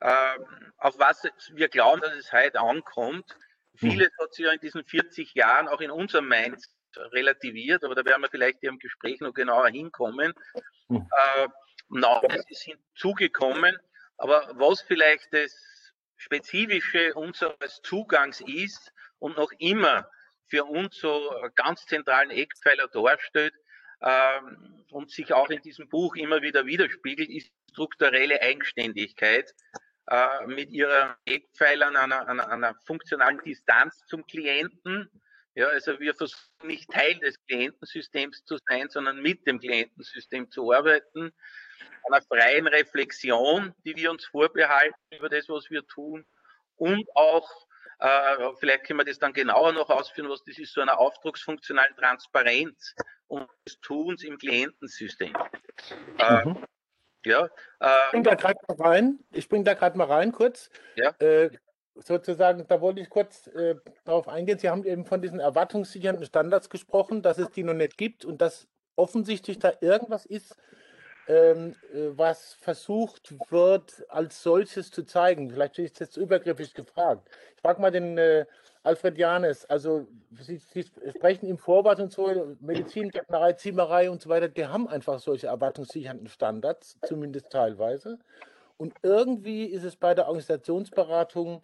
Äh, 0.00 0.38
auf 0.78 0.98
was 0.98 1.22
wir 1.52 1.68
glauben, 1.68 2.00
dass 2.00 2.14
es 2.14 2.32
heute 2.32 2.60
ankommt. 2.60 3.36
Vieles 3.74 4.10
hat 4.20 4.32
sich 4.34 4.44
ja 4.44 4.52
in 4.52 4.60
diesen 4.60 4.84
40 4.84 5.34
Jahren 5.34 5.68
auch 5.68 5.80
in 5.80 5.90
unserem 5.90 6.26
Mainz 6.26 6.68
relativiert, 6.96 7.84
aber 7.84 7.94
da 7.94 8.04
werden 8.04 8.22
wir 8.22 8.30
vielleicht 8.30 8.62
im 8.62 8.78
Gespräch 8.78 9.20
noch 9.20 9.32
genauer 9.34 9.68
hinkommen. 9.68 10.32
Mhm. 10.88 11.08
Äh, 11.36 11.48
Neues 11.88 12.44
ist 12.48 12.62
hinzugekommen, 12.62 13.76
aber 14.16 14.50
was 14.54 14.82
vielleicht 14.82 15.32
das 15.32 15.54
Spezifische 16.16 17.14
unseres 17.14 17.80
Zugangs 17.82 18.40
ist 18.40 18.92
und 19.18 19.36
noch 19.36 19.52
immer 19.58 20.10
für 20.48 20.64
uns 20.64 20.96
so 20.98 21.32
ganz 21.54 21.86
zentralen 21.86 22.30
Eckpfeiler 22.30 22.88
darstellt 22.88 23.54
ähm, 24.02 24.84
und 24.90 25.10
sich 25.10 25.32
auch 25.32 25.50
in 25.50 25.62
diesem 25.62 25.88
Buch 25.88 26.16
immer 26.16 26.42
wieder 26.42 26.66
widerspiegelt, 26.66 27.30
ist 27.30 27.50
strukturelle 27.70 28.42
Eigenständigkeit 28.42 29.54
äh, 30.10 30.46
mit 30.46 30.70
ihren 30.70 31.14
Eckpfeilern 31.26 31.96
einer, 31.96 32.26
einer, 32.28 32.48
einer 32.48 32.74
funktionalen 32.86 33.40
Distanz 33.44 34.04
zum 34.06 34.26
Klienten. 34.26 35.10
Ja, 35.54 35.66
also 35.68 35.98
wir 35.98 36.14
versuchen 36.14 36.40
nicht 36.62 36.90
Teil 36.90 37.18
des 37.18 37.36
Klientensystems 37.46 38.44
zu 38.44 38.58
sein, 38.68 38.88
sondern 38.88 39.20
mit 39.20 39.46
dem 39.46 39.58
Klientensystem 39.58 40.50
zu 40.50 40.72
arbeiten, 40.72 41.32
einer 42.06 42.22
freien 42.22 42.66
Reflexion, 42.68 43.74
die 43.84 43.96
wir 43.96 44.10
uns 44.10 44.24
vorbehalten 44.24 44.94
über 45.10 45.28
das, 45.28 45.48
was 45.48 45.68
wir 45.68 45.86
tun 45.86 46.24
und 46.76 47.04
auch, 47.16 47.50
äh, 47.98 48.52
vielleicht 48.60 48.84
können 48.84 49.00
wir 49.00 49.04
das 49.04 49.18
dann 49.18 49.32
genauer 49.32 49.72
noch 49.72 49.90
ausführen, 49.90 50.30
was 50.30 50.44
das 50.44 50.58
ist, 50.58 50.72
so 50.72 50.80
einer 50.80 50.98
aufdrucksfunktionalen 50.98 51.96
Transparenz 51.96 52.94
und 53.26 53.48
des 53.66 53.80
Tuns 53.80 54.22
im 54.22 54.38
Klientensystem. 54.38 55.36
Äh, 56.18 56.44
mhm. 56.44 56.64
Ja, 57.28 57.44
äh, 57.80 57.86
ich 58.06 58.10
bringe 58.10 58.22
da 58.24 58.34
gerade 58.34 58.58
mal 58.68 58.88
rein. 58.88 59.18
Ich 59.32 59.48
bringe 59.48 59.64
da 59.64 59.74
gerade 59.74 59.98
mal 59.98 60.06
rein 60.06 60.32
kurz. 60.32 60.70
Ja. 60.96 61.10
Äh, 61.18 61.50
sozusagen, 61.94 62.66
da 62.68 62.80
wollte 62.80 63.00
ich 63.00 63.10
kurz 63.10 63.48
äh, 63.48 63.74
darauf 64.04 64.28
eingehen. 64.28 64.58
Sie 64.58 64.70
haben 64.70 64.84
eben 64.84 65.04
von 65.04 65.20
diesen 65.20 65.40
erwartungssichernden 65.40 66.24
Standards 66.24 66.70
gesprochen, 66.70 67.22
dass 67.22 67.38
es 67.38 67.50
die 67.50 67.64
noch 67.64 67.74
nicht 67.74 67.98
gibt 67.98 68.24
und 68.24 68.40
dass 68.40 68.68
offensichtlich 68.96 69.58
da 69.58 69.72
irgendwas 69.80 70.26
ist, 70.26 70.56
ähm, 71.28 71.74
äh, 71.92 72.08
was 72.16 72.54
versucht 72.54 73.34
wird, 73.50 74.04
als 74.08 74.42
solches 74.42 74.90
zu 74.90 75.04
zeigen. 75.04 75.50
Vielleicht 75.50 75.78
ist 75.78 76.00
das 76.00 76.08
jetzt 76.08 76.16
übergriffig 76.16 76.74
gefragt. 76.74 77.28
Ich 77.54 77.60
frage 77.60 77.80
mal 77.80 77.90
den 77.90 78.16
äh, 78.16 78.46
Alfred 78.82 79.18
Janes, 79.18 79.66
also 79.66 80.06
Sie, 80.40 80.56
Sie, 80.56 80.84
sprechen 81.14 81.46
im 81.46 81.58
Vorwort 81.58 82.00
und 82.00 82.12
so, 82.12 82.56
Medizin, 82.60 83.10
Gärtnerei, 83.10 83.52
Ziemerei 83.52 84.10
und 84.10 84.22
so 84.22 84.30
weiter, 84.30 84.48
die 84.48 84.66
haben 84.66 84.88
einfach 84.88 85.18
solche 85.18 85.48
erwartungssichernden 85.48 86.28
Standards, 86.28 86.98
zumindest 87.06 87.50
teilweise. 87.50 88.18
Und 88.78 88.94
irgendwie 89.02 89.64
ist 89.64 89.84
es 89.84 89.96
bei 89.96 90.14
der 90.14 90.28
Organisationsberatung, 90.28 91.60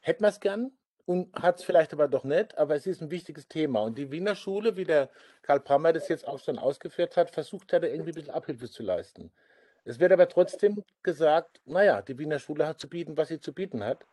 hätten 0.00 0.24
wir 0.24 0.28
es 0.28 0.40
gern 0.40 0.72
und 1.04 1.34
hat 1.34 1.58
es 1.58 1.64
vielleicht 1.64 1.92
aber 1.92 2.08
doch 2.08 2.24
nicht, 2.24 2.56
aber 2.58 2.74
es 2.74 2.86
ist 2.86 3.02
ein 3.02 3.10
wichtiges 3.10 3.48
Thema. 3.48 3.80
Und 3.80 3.98
die 3.98 4.10
Wiener 4.10 4.36
Schule, 4.36 4.76
wie 4.76 4.84
der 4.84 5.10
Karl 5.42 5.60
Prammer 5.60 5.92
das 5.92 6.08
jetzt 6.08 6.26
auch 6.26 6.38
schon 6.38 6.58
ausgeführt 6.58 7.16
hat, 7.16 7.30
versucht 7.30 7.72
da 7.72 7.82
irgendwie 7.82 8.12
ein 8.12 8.14
bisschen 8.14 8.34
Abhilfe 8.34 8.70
zu 8.70 8.82
leisten. 8.82 9.32
Es 9.84 9.98
wird 9.98 10.12
aber 10.12 10.28
trotzdem 10.28 10.84
gesagt, 11.02 11.60
naja, 11.64 12.02
die 12.02 12.18
Wiener 12.18 12.38
Schule 12.38 12.66
hat 12.66 12.78
zu 12.78 12.88
bieten, 12.88 13.16
was 13.16 13.28
sie 13.28 13.40
zu 13.40 13.52
bieten 13.52 13.82
hat. 13.84 14.04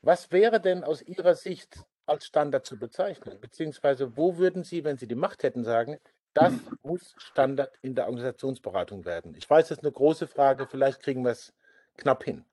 Was 0.00 0.32
wäre 0.32 0.60
denn 0.60 0.84
aus 0.84 1.02
Ihrer 1.02 1.34
Sicht 1.34 1.78
als 2.06 2.26
Standard 2.26 2.66
zu 2.66 2.78
bezeichnen? 2.78 3.38
Beziehungsweise 3.40 4.16
wo 4.16 4.38
würden 4.38 4.64
Sie, 4.64 4.84
wenn 4.84 4.96
Sie 4.96 5.08
die 5.08 5.14
Macht 5.14 5.42
hätten, 5.42 5.64
sagen, 5.64 5.98
das 6.32 6.52
muss 6.82 7.14
Standard 7.18 7.78
in 7.82 7.94
der 7.94 8.06
Organisationsberatung 8.06 9.04
werden? 9.04 9.34
Ich 9.36 9.48
weiß, 9.48 9.68
das 9.68 9.78
ist 9.78 9.84
eine 9.84 9.92
große 9.92 10.26
Frage, 10.26 10.66
vielleicht 10.66 11.00
kriegen 11.00 11.24
wir 11.24 11.32
es 11.32 11.52
knapp 11.96 12.24
hin. 12.24 12.44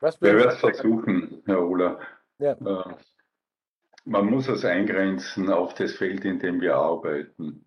Was 0.00 0.20
wir 0.20 0.34
werden 0.34 0.48
es 0.48 0.58
versuchen, 0.58 1.42
Herr 1.46 1.62
Ohler. 1.62 2.00
Ja. 2.38 2.52
Äh, 2.52 2.94
man 4.04 4.26
muss 4.26 4.48
es 4.48 4.64
eingrenzen 4.64 5.50
auf 5.50 5.74
das 5.74 5.94
Feld, 5.94 6.24
in 6.24 6.38
dem 6.38 6.60
wir 6.60 6.76
arbeiten. 6.76 7.66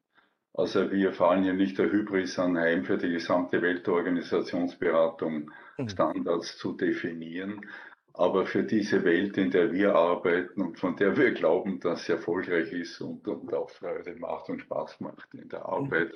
Also 0.55 0.91
wir 0.91 1.13
fallen 1.13 1.43
hier 1.43 1.53
nicht 1.53 1.77
der 1.77 1.91
Hybris 1.91 2.37
anheim, 2.37 2.83
für 2.83 2.97
die 2.97 3.09
gesamte 3.09 3.61
Weltorganisationsberatung 3.61 5.51
mhm. 5.77 5.89
Standards 5.89 6.57
zu 6.57 6.73
definieren, 6.73 7.65
aber 8.13 8.45
für 8.45 8.63
diese 8.63 9.03
Welt, 9.03 9.37
in 9.37 9.49
der 9.49 9.71
wir 9.71 9.95
arbeiten 9.95 10.61
und 10.61 10.79
von 10.79 10.95
der 10.95 11.17
wir 11.17 11.31
glauben, 11.31 11.79
dass 11.79 12.05
sie 12.05 12.13
erfolgreich 12.13 12.71
ist 12.71 13.01
und, 13.01 13.27
und 13.27 13.53
auch 13.53 13.69
Freude 13.71 14.15
macht 14.15 14.49
und 14.49 14.61
Spaß 14.61 14.99
macht 14.99 15.33
in 15.33 15.49
der 15.49 15.65
Arbeit. 15.65 16.11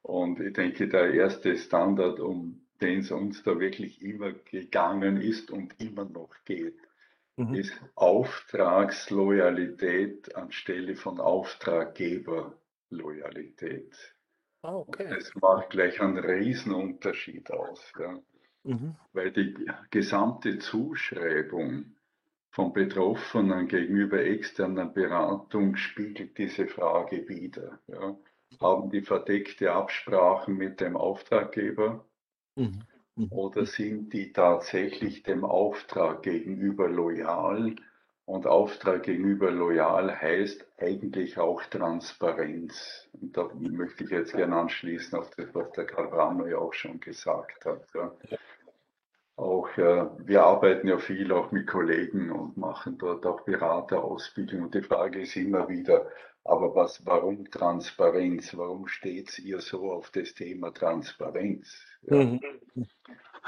Und 0.00 0.40
ich 0.40 0.54
denke, 0.54 0.88
der 0.88 1.12
erste 1.12 1.56
Standard, 1.56 2.20
um 2.20 2.63
den 2.80 3.00
es 3.00 3.10
uns 3.10 3.42
da 3.42 3.58
wirklich 3.58 4.00
immer 4.02 4.32
gegangen 4.32 5.20
ist 5.20 5.50
und 5.50 5.74
immer 5.80 6.04
noch 6.04 6.32
geht, 6.44 6.78
mhm. 7.36 7.54
ist 7.54 7.72
Auftragsloyalität 7.94 10.36
anstelle 10.36 10.94
von 10.96 11.20
Auftraggeberloyalität. 11.20 14.14
Ah, 14.62 14.76
okay. 14.76 15.08
Das 15.10 15.34
macht 15.34 15.70
gleich 15.70 16.00
einen 16.00 16.18
Riesenunterschied 16.18 17.50
aus. 17.50 17.92
Ja. 17.98 18.20
Mhm. 18.64 18.96
Weil 19.12 19.30
die 19.30 19.54
gesamte 19.90 20.58
Zuschreibung 20.58 21.94
von 22.50 22.72
Betroffenen 22.72 23.68
gegenüber 23.68 24.24
externer 24.24 24.86
Beratung 24.86 25.76
spiegelt 25.76 26.38
diese 26.38 26.66
Frage 26.66 27.28
wider. 27.28 27.78
Ja. 27.88 28.16
Haben 28.60 28.90
die 28.90 29.02
verdeckte 29.02 29.72
Absprachen 29.72 30.56
mit 30.56 30.80
dem 30.80 30.96
Auftraggeber 30.96 32.06
mhm. 32.56 32.82
Mhm. 33.16 33.28
oder 33.30 33.66
sind 33.66 34.12
die 34.12 34.32
tatsächlich 34.32 35.22
dem 35.22 35.44
Auftrag 35.44 36.22
gegenüber 36.22 36.88
loyal? 36.88 37.74
Und 38.26 38.46
Auftrag 38.46 39.02
gegenüber 39.02 39.50
loyal 39.50 40.18
heißt 40.18 40.66
eigentlich 40.78 41.38
auch 41.38 41.62
Transparenz. 41.64 43.06
Und 43.12 43.36
da 43.36 43.50
möchte 43.54 44.04
ich 44.04 44.10
jetzt 44.10 44.34
gerne 44.34 44.56
anschließen 44.56 45.18
auf 45.18 45.28
das, 45.36 45.54
was 45.54 45.70
der 45.72 45.84
Karl 45.84 46.08
Brammer 46.08 46.48
ja 46.48 46.56
auch 46.56 46.72
schon 46.72 47.00
gesagt 47.00 47.66
hat. 47.66 47.86
Ja. 47.94 48.12
auch, 49.36 49.68
äh, 49.76 50.06
wir 50.18 50.42
arbeiten 50.42 50.88
ja 50.88 50.98
viel 50.98 51.32
auch 51.32 51.52
mit 51.52 51.66
Kollegen 51.66 52.30
und 52.30 52.56
machen 52.56 52.96
dort 52.96 53.26
auch 53.26 53.42
Beraterausbildung. 53.42 54.62
Und 54.62 54.74
die 54.74 54.82
Frage 54.82 55.20
ist 55.20 55.36
immer 55.36 55.68
wieder, 55.68 56.06
aber 56.44 56.74
was, 56.74 57.04
warum 57.06 57.50
Transparenz? 57.50 58.56
Warum 58.56 58.86
steht 58.86 59.38
ihr 59.38 59.60
so 59.60 59.90
auf 59.90 60.10
das 60.10 60.34
Thema 60.34 60.72
Transparenz? 60.72 61.74
Ja. 62.02 62.22
Mhm. 62.22 62.40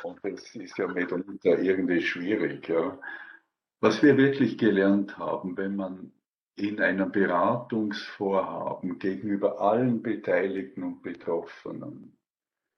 Und 0.02 0.18
das 0.22 0.54
ist 0.54 0.78
ja 0.78 0.88
mitunter 0.88 1.58
irgendwie 1.58 2.00
schwierig. 2.00 2.68
Ja. 2.68 2.98
Was 3.80 4.02
wir 4.02 4.16
wirklich 4.16 4.56
gelernt 4.56 5.18
haben, 5.18 5.56
wenn 5.56 5.76
man 5.76 6.12
in 6.56 6.80
einem 6.80 7.12
Beratungsvorhaben 7.12 8.98
gegenüber 8.98 9.60
allen 9.60 10.02
Beteiligten 10.02 10.82
und 10.82 11.02
Betroffenen 11.02 12.18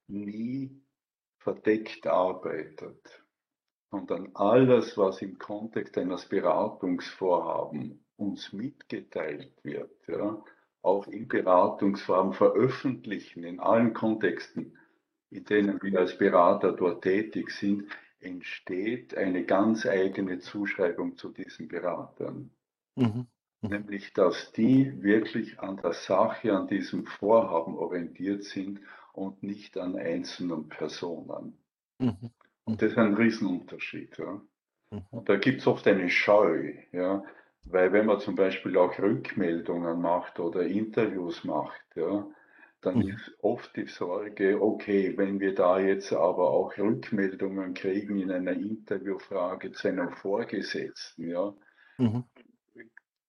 nie 0.09 0.83
verdeckt 1.39 2.07
arbeitet, 2.09 3.25
sondern 3.93 4.35
alles, 4.35 4.99
was 4.99 5.23
im 5.23 5.39
Kontext 5.39 5.97
eines 5.97 6.29
Beratungsvorhabens 6.29 8.08
uns 8.19 8.53
mitgeteilt 8.53 9.53
wird, 9.63 9.91
ja, 10.09 10.43
auch 10.83 11.07
in 11.07 11.29
Beratungsform 11.29 12.33
veröffentlichen, 12.33 13.45
in 13.45 13.61
allen 13.61 13.95
Kontexten, 13.95 14.77
in 15.31 15.45
denen 15.45 15.83
wir 15.83 16.01
als 16.01 16.19
Berater 16.19 16.73
dort 16.73 17.03
tätig 17.03 17.51
sind, 17.51 17.85
entsteht 18.21 19.17
eine 19.17 19.45
ganz 19.45 19.87
eigene 19.87 20.41
Zuschreibung 20.41 21.17
zu 21.17 21.31
diesen 21.31 21.69
Beratern. 21.69 22.51
Mhm. 22.97 23.27
mhm. 23.63 23.69
Nämlich, 23.71 24.13
dass 24.13 24.53
die 24.53 25.03
wirklich 25.03 25.61
an 25.61 25.77
der 25.77 25.93
Sache, 25.93 26.53
an 26.57 26.67
diesem 26.67 27.07
Vorhaben 27.07 27.77
orientiert 27.77 28.45
sind 28.45 28.81
und 29.13 29.43
nicht 29.43 29.79
an 29.79 29.97
einzelnen 29.97 30.69
Personen. 30.69 31.57
Mhm. 31.99 32.31
Und 32.65 32.83
das 32.83 32.93
ist 32.93 32.99
ein 32.99 33.15
Riesenunterschied. 33.15 34.19
Ja. 34.19 34.41
Mhm. 34.91 35.03
Und 35.11 35.29
da 35.29 35.37
gibt 35.37 35.61
es 35.61 35.67
oft 35.67 35.87
eine 35.87 36.11
Scheu, 36.11 36.75
ja, 36.93 37.23
weil 37.71 37.93
wenn 37.93 38.07
man 38.07 38.21
zum 38.21 38.35
Beispiel 38.35 38.77
auch 38.77 38.99
Rückmeldungen 38.99 40.01
macht 40.01 40.41
oder 40.41 40.63
Interviews 40.63 41.45
macht, 41.45 41.85
ja, 41.95 42.27
dann 42.81 42.99
mhm. 42.99 43.09
ist 43.09 43.33
oft 43.43 43.75
die 43.77 43.87
Sorge, 43.87 44.61
okay, 44.61 45.15
wenn 45.17 45.41
wir 45.41 45.55
da 45.55 45.79
jetzt 45.79 46.13
aber 46.13 46.51
auch 46.51 46.77
Rückmeldungen 46.79 47.75
kriegen 47.75 48.19
in 48.19 48.31
einer 48.31 48.53
Interviewfrage 48.53 49.73
zu 49.73 49.89
einem 49.89 50.13
Vorgesetzten, 50.13 51.29
ja, 51.29 51.53
mhm. 51.99 52.25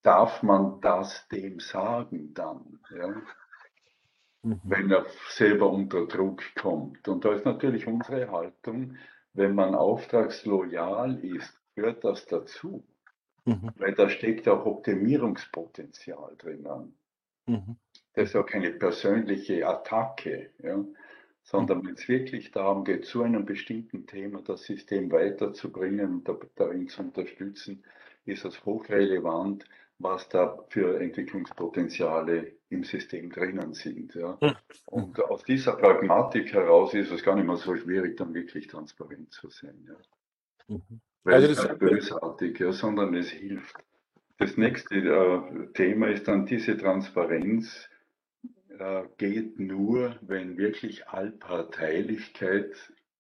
darf 0.03 0.43
man 0.43 0.79
das 0.81 1.27
dem 1.29 1.59
sagen 1.59 2.33
dann? 2.33 2.79
Ja? 2.95 3.21
mhm. 4.43 4.61
wenn 4.63 4.91
er 4.91 5.05
selber 5.29 5.69
unter 5.69 6.05
Druck 6.07 6.43
kommt. 6.55 7.07
Und 7.07 7.25
da 7.25 7.33
ist 7.33 7.45
natürlich 7.45 7.87
unsere 7.87 8.31
Haltung, 8.31 8.97
wenn 9.33 9.55
man 9.55 9.75
auftragsloyal 9.75 11.23
ist, 11.23 11.59
gehört 11.75 12.03
das 12.03 12.25
dazu. 12.25 12.83
Mhm. 13.45 13.71
Weil 13.77 13.93
da 13.93 14.09
steckt 14.09 14.47
auch 14.47 14.65
Optimierungspotenzial 14.65 16.35
drinnen. 16.37 16.97
Mhm. 17.45 17.77
Das 18.13 18.29
ist 18.29 18.33
ja 18.33 18.43
keine 18.43 18.71
persönliche 18.71 19.67
Attacke, 19.67 20.51
ja, 20.61 20.83
sondern 21.43 21.79
mhm. 21.79 21.87
wenn 21.87 21.93
es 21.95 22.07
wirklich 22.07 22.51
darum 22.51 22.83
geht, 22.83 23.05
zu 23.05 23.23
einem 23.23 23.45
bestimmten 23.45 24.05
Thema 24.05 24.41
das 24.41 24.63
System 24.63 25.11
weiterzubringen 25.11 26.23
und 26.25 26.29
darin 26.55 26.87
zu 26.87 27.01
unterstützen, 27.01 27.83
ist 28.25 28.45
es 28.45 28.63
hochrelevant, 28.65 29.65
was 29.99 30.29
da 30.29 30.57
für 30.69 30.99
Entwicklungspotenziale 30.99 32.53
im 32.69 32.83
System 32.83 33.29
drinnen 33.29 33.73
sind. 33.73 34.15
Ja. 34.15 34.37
Hm. 34.41 34.55
Und 34.85 35.19
aus 35.21 35.43
dieser 35.43 35.73
Pragmatik 35.73 36.53
heraus 36.53 36.93
ist 36.93 37.11
es 37.11 37.23
gar 37.23 37.35
nicht 37.35 37.45
mehr 37.45 37.57
so 37.57 37.75
schwierig, 37.75 38.15
dann 38.17 38.33
wirklich 38.33 38.67
transparent 38.67 39.31
zu 39.31 39.49
sein. 39.49 39.85
Ja. 39.87 39.95
Mhm. 40.69 41.01
Weil 41.23 41.33
also 41.35 41.47
das 41.47 41.65
ist 41.65 41.79
bösartig, 41.79 42.59
ja, 42.59 42.71
sondern 42.71 43.13
es 43.15 43.29
hilft. 43.29 43.75
Das 44.37 44.55
nächste 44.55 44.95
äh, 44.95 45.73
Thema 45.73 46.07
ist 46.07 46.27
dann 46.27 46.45
diese 46.45 46.77
Transparenz 46.77 47.89
äh, 48.79 49.03
geht 49.17 49.59
nur, 49.59 50.15
wenn 50.21 50.57
wirklich 50.57 51.07
Allparteilichkeit, 51.09 52.71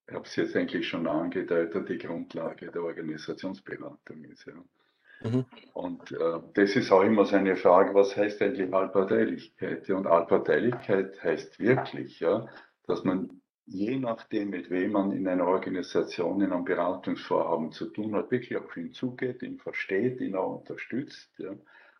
ich 0.07 0.15
habe 0.15 0.25
es 0.25 0.35
jetzt 0.37 0.55
eigentlich 0.55 0.87
schon 0.87 1.07
angedeutet, 1.07 1.89
die 1.89 1.97
Grundlage 1.97 2.71
der 2.71 2.83
Organisationsberatung 2.83 4.23
ist. 4.23 4.45
Ja. 4.45 5.29
Mhm. 5.29 5.45
Und 5.73 6.11
äh, 6.13 6.39
das 6.53 6.77
ist 6.77 6.91
auch 6.91 7.03
immer 7.03 7.25
so 7.25 7.35
eine 7.35 7.57
Frage, 7.57 7.93
was 7.93 8.15
heißt 8.15 8.41
eigentlich 8.41 8.73
Allparteilichkeit? 8.73 9.89
Und 9.89 10.07
Allparteilichkeit 10.07 11.21
heißt 11.21 11.59
wirklich, 11.59 12.21
ja, 12.21 12.47
dass 12.87 13.03
man 13.03 13.41
je 13.69 13.99
nachdem, 13.99 14.49
mit 14.49 14.69
wem 14.69 14.93
man 14.93 15.11
in 15.11 15.27
einer 15.27 15.45
Organisation, 15.45 16.41
in 16.41 16.51
einem 16.51 16.65
Beratungsvorhaben 16.65 17.71
zu 17.71 17.87
tun 17.87 18.15
hat, 18.15 18.31
wirklich 18.31 18.57
auf 18.57 18.75
ihn 18.75 18.93
zugeht, 18.93 19.43
ihn 19.43 19.59
versteht, 19.59 20.19
ihn 20.21 20.35
auch 20.35 20.59
unterstützt, 20.59 21.31
ja, 21.37 21.53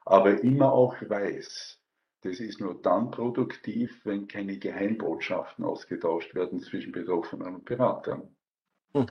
aber 0.03 0.41
immer 0.43 0.73
auch 0.73 0.95
weiß, 0.99 1.79
das 2.21 2.39
ist 2.39 2.59
nur 2.59 2.81
dann 2.81 3.11
produktiv, 3.11 4.01
wenn 4.03 4.27
keine 4.27 4.57
Geheimbotschaften 4.57 5.63
ausgetauscht 5.63 6.33
werden 6.33 6.59
zwischen 6.59 6.91
Betroffenen 6.91 7.55
und 7.55 7.65
Beratern. 7.65 8.35
Mhm. 8.93 9.05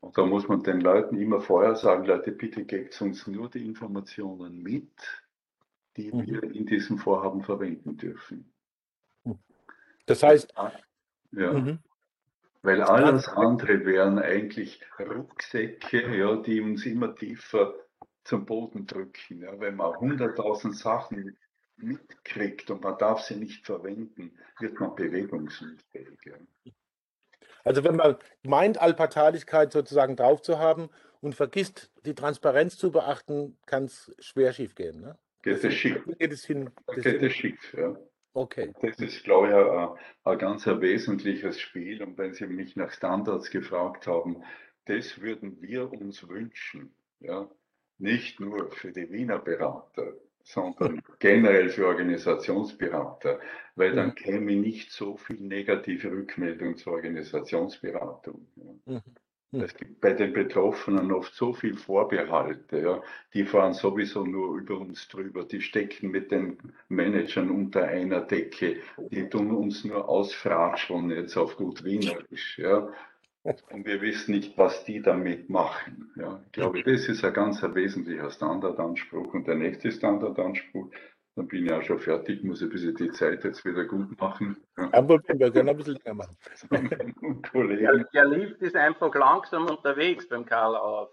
Und 0.00 0.16
da 0.16 0.24
muss 0.24 0.48
man 0.48 0.62
den 0.62 0.80
Leuten 0.80 1.16
immer 1.16 1.40
vorher 1.40 1.76
sagen, 1.76 2.06
Leute, 2.06 2.32
bitte 2.32 2.64
gebt 2.64 3.00
uns 3.02 3.26
nur 3.26 3.50
die 3.50 3.66
Informationen 3.66 4.62
mit, 4.62 4.92
die 5.96 6.10
mhm. 6.10 6.26
wir 6.26 6.42
in 6.44 6.64
diesem 6.64 6.98
Vorhaben 6.98 7.42
verwenden 7.42 7.96
dürfen. 7.96 8.50
Das 10.06 10.22
heißt, 10.22 10.54
ja, 11.32 11.52
mhm. 11.52 11.80
Weil 12.62 12.82
alles 12.82 13.28
andere 13.28 13.84
wären 13.84 14.18
eigentlich 14.18 14.80
Rucksäcke, 14.98 16.16
ja, 16.16 16.36
die 16.36 16.60
uns 16.60 16.84
immer 16.86 17.14
tiefer 17.14 17.74
zum 18.24 18.44
Boden 18.46 18.86
drücken. 18.86 19.42
Ja. 19.42 19.58
Wenn 19.58 19.76
man 19.76 19.92
100.000 19.92 20.74
Sachen 20.74 21.36
mitkriegt 21.76 22.70
und 22.70 22.82
man 22.82 22.98
darf 22.98 23.22
sie 23.22 23.36
nicht 23.36 23.64
verwenden, 23.64 24.36
wird 24.58 24.78
man 24.80 24.94
bewegungsunfähig. 24.94 26.18
Ja. 26.24 26.34
Also 27.64 27.84
wenn 27.84 27.96
man 27.96 28.16
meint, 28.42 28.80
Allparteilichkeit 28.80 29.72
sozusagen 29.72 30.16
drauf 30.16 30.42
zu 30.42 30.58
haben 30.58 30.90
und 31.20 31.34
vergisst, 31.34 31.92
die 32.04 32.14
Transparenz 32.14 32.76
zu 32.76 32.90
beachten, 32.90 33.58
kann 33.66 33.84
es 33.84 34.14
schwer 34.18 34.52
schief 34.52 34.74
gehen. 34.74 35.00
Ne? 35.00 35.18
Geht 35.42 35.62
es 35.62 35.74
schief. 35.74 36.04
Geht 36.18 36.32
es 36.32 36.44
hin? 36.44 36.70
Geht 36.94 37.22
es 37.22 37.32
schief, 37.32 37.74
ja. 37.74 37.96
Okay. 38.34 38.72
Das 38.82 38.98
ist, 38.98 39.24
glaube 39.24 39.48
ich, 39.48 39.54
ein, 39.54 40.32
ein 40.32 40.38
ganz 40.38 40.66
ein 40.68 40.80
wesentliches 40.80 41.60
Spiel. 41.60 42.02
Und 42.02 42.18
wenn 42.18 42.34
Sie 42.34 42.46
mich 42.46 42.76
nach 42.76 42.92
Standards 42.92 43.50
gefragt 43.50 44.06
haben, 44.06 44.42
das 44.84 45.20
würden 45.20 45.60
wir 45.60 45.92
uns 45.92 46.28
wünschen. 46.28 46.94
Ja? 47.20 47.48
Nicht 47.98 48.40
nur 48.40 48.70
für 48.70 48.92
die 48.92 49.10
Wiener 49.10 49.38
Berater, 49.38 50.14
sondern 50.42 51.02
generell 51.18 51.68
für 51.68 51.86
Organisationsberater, 51.86 53.40
weil 53.76 53.94
dann 53.94 54.14
käme 54.14 54.56
nicht 54.56 54.92
so 54.92 55.16
viel 55.16 55.40
negative 55.40 56.10
Rückmeldung 56.10 56.76
zur 56.76 56.94
Organisationsberatung. 56.94 58.46
Ja. 58.86 59.02
Mhm. 59.50 59.62
Es 59.62 59.74
gibt 59.74 60.00
bei 60.00 60.12
den 60.12 60.32
Betroffenen 60.32 61.12
oft 61.12 61.34
so 61.34 61.52
viel 61.52 61.76
Vorbehalte, 61.76 62.80
ja. 62.80 63.02
Die 63.34 63.44
fahren 63.44 63.72
sowieso 63.72 64.24
nur 64.24 64.58
über 64.58 64.78
uns 64.78 65.08
drüber, 65.08 65.44
die 65.44 65.60
stecken 65.60 66.10
mit 66.10 66.30
den 66.30 66.58
Managern 66.88 67.50
unter 67.50 67.84
einer 67.84 68.20
Decke, 68.20 68.76
die 69.10 69.28
tun 69.28 69.50
uns 69.52 69.84
nur 69.84 70.08
ausfratscheln 70.08 71.10
jetzt 71.10 71.36
auf 71.36 71.56
gut 71.56 71.84
Wienerisch, 71.84 72.58
ja. 72.58 72.88
Und 73.70 73.86
wir 73.86 74.02
wissen 74.02 74.34
nicht, 74.34 74.58
was 74.58 74.84
die 74.84 75.00
damit 75.00 75.48
machen. 75.48 76.10
Ja, 76.16 76.42
ich 76.44 76.52
glaube, 76.52 76.82
das 76.82 77.08
ist 77.08 77.24
ein 77.24 77.32
ganz 77.32 77.64
ein 77.64 77.74
wesentlicher 77.74 78.30
Standardanspruch. 78.30 79.32
Und 79.32 79.46
der 79.46 79.54
nächste 79.54 79.90
Standardanspruch, 79.90 80.90
dann 81.38 81.46
bin 81.46 81.66
ich 81.66 81.72
auch 81.72 81.82
schon 81.82 82.00
fertig, 82.00 82.42
muss 82.42 82.62
ein 82.62 82.68
bisschen 82.68 82.96
die 82.96 83.10
Zeit 83.12 83.44
jetzt 83.44 83.64
wieder 83.64 83.84
gut 83.84 84.20
machen. 84.20 84.56
Ja. 84.76 84.92
Aber 84.92 85.20
wir 85.24 85.52
können 85.52 85.68
ein 85.68 85.76
bisschen 85.76 85.98
länger 86.04 86.14
machen. 86.14 86.36
Der, 87.54 88.04
der 88.12 88.24
Lift 88.24 88.60
ist 88.60 88.74
einfach 88.74 89.14
langsam 89.14 89.66
unterwegs 89.66 90.28
beim 90.28 90.44
Karl 90.44 90.76
Auer. 90.76 91.08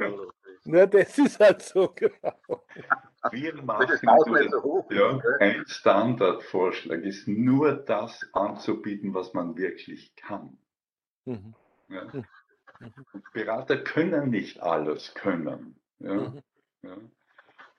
Ja, 0.63 0.87
das 0.87 1.17
ist 1.17 1.39
halt 1.39 1.61
so, 1.61 1.89
genau. 1.95 2.65
Wir 3.31 3.53
machen 3.61 3.87
das 3.87 4.51
so 4.51 4.63
hoch, 4.63 4.91
ja, 4.91 5.19
ein 5.39 5.63
Standardvorschlag 5.67 7.03
ist 7.03 7.27
nur 7.27 7.73
das 7.73 8.27
anzubieten, 8.33 9.13
was 9.13 9.33
man 9.33 9.55
wirklich 9.57 10.15
kann. 10.15 10.57
Mhm. 11.25 11.53
Ja. 11.89 12.11
Hm. 12.11 12.25
Mhm. 12.79 13.23
Berater 13.33 13.77
können 13.77 14.29
nicht 14.29 14.61
alles 14.61 15.13
können. 15.13 15.79
Ja. 15.99 16.13
Mhm. 16.13 16.41
Ja. 16.81 16.97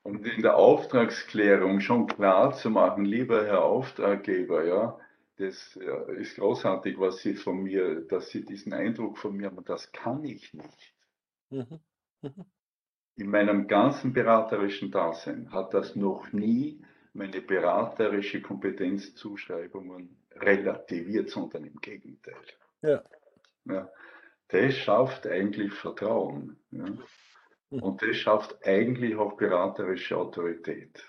Und 0.06 0.24
in 0.24 0.40
der 0.40 0.56
Auftragsklärung 0.56 1.80
schon 1.80 2.06
klar 2.06 2.52
zu 2.52 2.70
machen, 2.70 3.04
lieber 3.04 3.44
Herr 3.44 3.64
Auftraggeber, 3.64 4.64
ja, 4.64 4.98
das 5.36 5.76
ist 6.16 6.36
großartig, 6.36 7.00
was 7.00 7.18
Sie 7.18 7.34
von 7.34 7.64
mir, 7.64 8.02
dass 8.02 8.30
Sie 8.30 8.44
diesen 8.44 8.72
Eindruck 8.72 9.18
von 9.18 9.36
mir 9.36 9.46
haben, 9.46 9.64
das 9.64 9.90
kann 9.90 10.24
ich 10.24 10.54
nicht. 10.54 10.94
Mhm. 11.50 11.80
Mhm. 12.22 12.44
In 13.16 13.30
meinem 13.30 13.66
ganzen 13.66 14.12
beraterischen 14.12 14.92
Dasein 14.92 15.50
hat 15.50 15.74
das 15.74 15.96
noch 15.96 16.32
nie 16.32 16.80
meine 17.12 17.40
beraterische 17.40 18.40
Kompetenzzuschreibungen 18.40 20.16
relativiert, 20.36 21.30
sondern 21.30 21.64
im 21.64 21.80
Gegenteil. 21.80 22.34
Ja. 22.82 23.02
Ja. 23.64 23.90
das 24.48 24.74
schafft 24.76 25.26
eigentlich 25.26 25.72
Vertrauen. 25.72 26.60
Ja. 26.70 26.84
Hm. 27.70 27.82
Und 27.82 28.02
das 28.02 28.16
schafft 28.16 28.64
eigentlich 28.64 29.16
auch 29.16 29.36
beraterische 29.36 30.16
Autorität. 30.16 31.04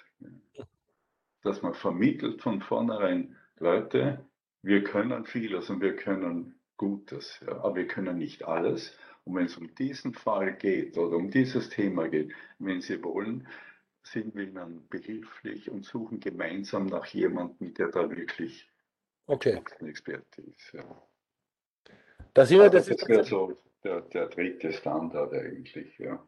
Dass 1.44 1.62
man 1.62 1.74
vermittelt 1.74 2.42
von 2.42 2.62
vornherein, 2.62 3.36
Leute, 3.60 4.26
wir 4.62 4.84
können 4.84 5.26
vieles 5.26 5.70
und 5.70 5.82
wir 5.82 5.96
können 5.96 6.60
Gutes, 6.78 7.40
ja, 7.46 7.58
aber 7.64 7.76
wir 7.76 7.88
können 7.88 8.18
nicht 8.18 8.44
alles. 8.46 8.96
Und 9.24 9.36
wenn 9.36 9.46
es 9.46 9.58
um 9.58 9.74
diesen 9.76 10.14
Fall 10.14 10.56
geht 10.56 10.98
oder 10.98 11.18
um 11.18 11.32
dieses 11.32 11.70
Thema 11.70 12.08
geht, 12.08 12.34
wenn 12.60 12.82
Sie 12.82 13.04
wollen, 13.04 13.48
sind 14.04 14.36
wir 14.36 14.48
dann 14.54 14.88
behilflich 14.90 15.70
und 15.70 15.84
suchen 15.84 16.20
gemeinsam 16.20 16.86
nach 16.86 17.06
jemandem, 17.08 17.74
der 17.74 17.90
da 17.90 18.10
wirklich 18.10 18.70
okay. 19.26 19.62
Experte 19.82 20.42
ist. 20.42 20.74
Ja. 20.74 21.08
Das, 22.34 22.50
wir, 22.50 22.70
das, 22.70 22.86
das 22.86 23.08
wäre 23.08 23.24
so 23.24 23.58
der, 23.84 24.02
der 24.02 24.28
dritte 24.28 24.72
Standard 24.72 25.34
eigentlich, 25.34 25.98
ja. 25.98 26.26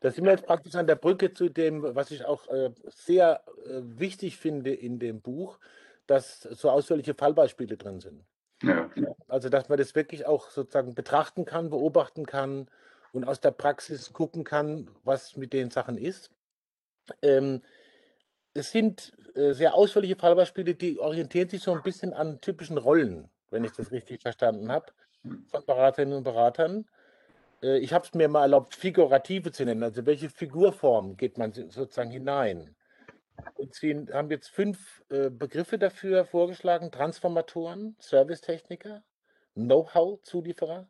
Da 0.00 0.10
sind 0.10 0.24
wir 0.24 0.32
jetzt 0.32 0.46
praktisch 0.46 0.74
an 0.74 0.86
der 0.86 0.96
Brücke 0.96 1.32
zu 1.32 1.48
dem, 1.48 1.82
was 1.94 2.10
ich 2.10 2.24
auch 2.24 2.46
äh, 2.48 2.70
sehr 2.86 3.42
äh, 3.66 3.80
wichtig 3.82 4.36
finde 4.36 4.72
in 4.72 4.98
dem 4.98 5.20
Buch, 5.20 5.58
dass 6.06 6.40
so 6.42 6.70
ausführliche 6.70 7.14
Fallbeispiele 7.14 7.76
drin 7.76 8.00
sind. 8.00 8.24
Ja. 8.62 8.90
Also, 9.28 9.48
dass 9.48 9.68
man 9.68 9.78
das 9.78 9.94
wirklich 9.94 10.26
auch 10.26 10.50
sozusagen 10.50 10.94
betrachten 10.94 11.44
kann, 11.44 11.70
beobachten 11.70 12.26
kann 12.26 12.68
und 13.12 13.24
aus 13.24 13.40
der 13.40 13.50
Praxis 13.50 14.12
gucken 14.12 14.44
kann, 14.44 14.90
was 15.04 15.36
mit 15.36 15.52
den 15.52 15.70
Sachen 15.70 15.96
ist. 15.96 16.30
Ähm, 17.22 17.62
es 18.54 18.72
sind 18.72 19.12
äh, 19.34 19.52
sehr 19.52 19.74
ausführliche 19.74 20.16
Fallbeispiele, 20.16 20.74
die 20.74 20.98
orientieren 20.98 21.48
sich 21.48 21.62
so 21.62 21.72
ein 21.72 21.82
bisschen 21.82 22.12
an 22.12 22.40
typischen 22.40 22.78
Rollen, 22.78 23.28
wenn 23.50 23.64
ich 23.64 23.72
das 23.72 23.92
richtig 23.92 24.22
verstanden 24.22 24.70
habe, 24.70 24.86
von 25.50 25.64
Beraterinnen 25.64 26.18
und 26.18 26.24
Beratern. 26.24 26.86
Äh, 27.62 27.78
ich 27.78 27.92
habe 27.92 28.04
es 28.04 28.14
mir 28.14 28.28
mal 28.28 28.42
erlaubt, 28.42 28.74
figurative 28.74 29.52
zu 29.52 29.64
nennen. 29.64 29.82
Also 29.82 30.06
welche 30.06 30.30
Figurform 30.30 31.16
geht 31.16 31.38
man 31.38 31.52
sozusagen 31.52 32.10
hinein? 32.10 32.74
Und 33.54 33.74
Sie 33.74 34.06
haben 34.12 34.30
jetzt 34.30 34.48
fünf 34.48 35.04
äh, 35.10 35.30
Begriffe 35.30 35.78
dafür 35.78 36.24
vorgeschlagen: 36.24 36.90
Transformatoren, 36.90 37.96
Servicetechniker, 38.00 39.02
Know-how-Zulieferer, 39.54 40.88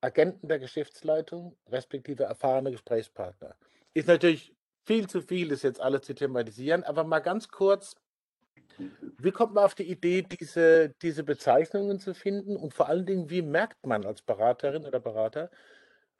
Agenten 0.00 0.48
der 0.48 0.58
Geschäftsleitung, 0.58 1.56
respektive 1.68 2.24
erfahrene 2.24 2.70
Gesprächspartner. 2.70 3.54
Ist 3.92 4.08
natürlich 4.08 4.54
viel 4.84 5.08
zu 5.08 5.20
viel, 5.20 5.48
das 5.48 5.62
jetzt 5.62 5.80
alles 5.80 6.02
zu 6.02 6.14
thematisieren, 6.14 6.84
aber 6.84 7.04
mal 7.04 7.20
ganz 7.20 7.48
kurz. 7.48 7.96
Wie 9.18 9.30
kommt 9.30 9.54
man 9.54 9.64
auf 9.64 9.74
die 9.74 9.90
Idee, 9.90 10.22
diese, 10.22 10.94
diese 11.02 11.22
Bezeichnungen 11.22 12.00
zu 12.00 12.14
finden? 12.14 12.56
Und 12.56 12.72
vor 12.72 12.88
allen 12.88 13.04
Dingen, 13.04 13.28
wie 13.28 13.42
merkt 13.42 13.86
man 13.86 14.06
als 14.06 14.22
Beraterin 14.22 14.86
oder 14.86 15.00
Berater, 15.00 15.50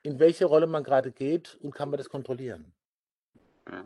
in 0.03 0.19
welche 0.19 0.47
Rolle 0.47 0.67
man 0.67 0.85
gerade 0.85 1.13
geht 1.13 1.57
und 1.61 1.75
kann 1.75 1.91
man 1.91 1.99
das 1.99 2.09
kontrollieren? 2.09 2.73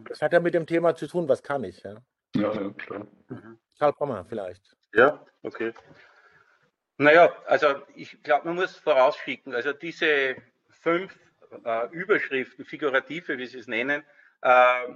Das 0.09 0.22
hat 0.22 0.33
ja 0.33 0.40
mit 0.40 0.55
dem 0.55 0.66
Thema 0.66 0.94
zu 0.94 1.07
tun, 1.07 1.29
was 1.29 1.42
kann 1.42 1.64
ich, 1.64 1.83
ja? 1.83 1.96
Ja, 2.37 2.53
ja 2.53 2.70
klar. 2.70 3.07
Mhm. 3.29 3.59
Karl 3.79 3.92
Pommer 3.92 4.24
vielleicht. 4.24 4.77
Ja, 4.94 5.24
okay. 5.42 5.72
Naja, 6.96 7.33
also 7.46 7.74
ich 7.96 8.22
glaube, 8.22 8.46
man 8.46 8.57
muss 8.57 8.77
vorausschicken, 8.77 9.55
also 9.55 9.72
diese 9.72 10.37
fünf 10.70 11.18
äh, 11.64 11.88
Überschriften, 11.90 12.64
figurative, 12.64 13.37
wie 13.37 13.46
Sie 13.46 13.59
es 13.59 13.66
nennen, 13.66 14.05
äh, 14.42 14.87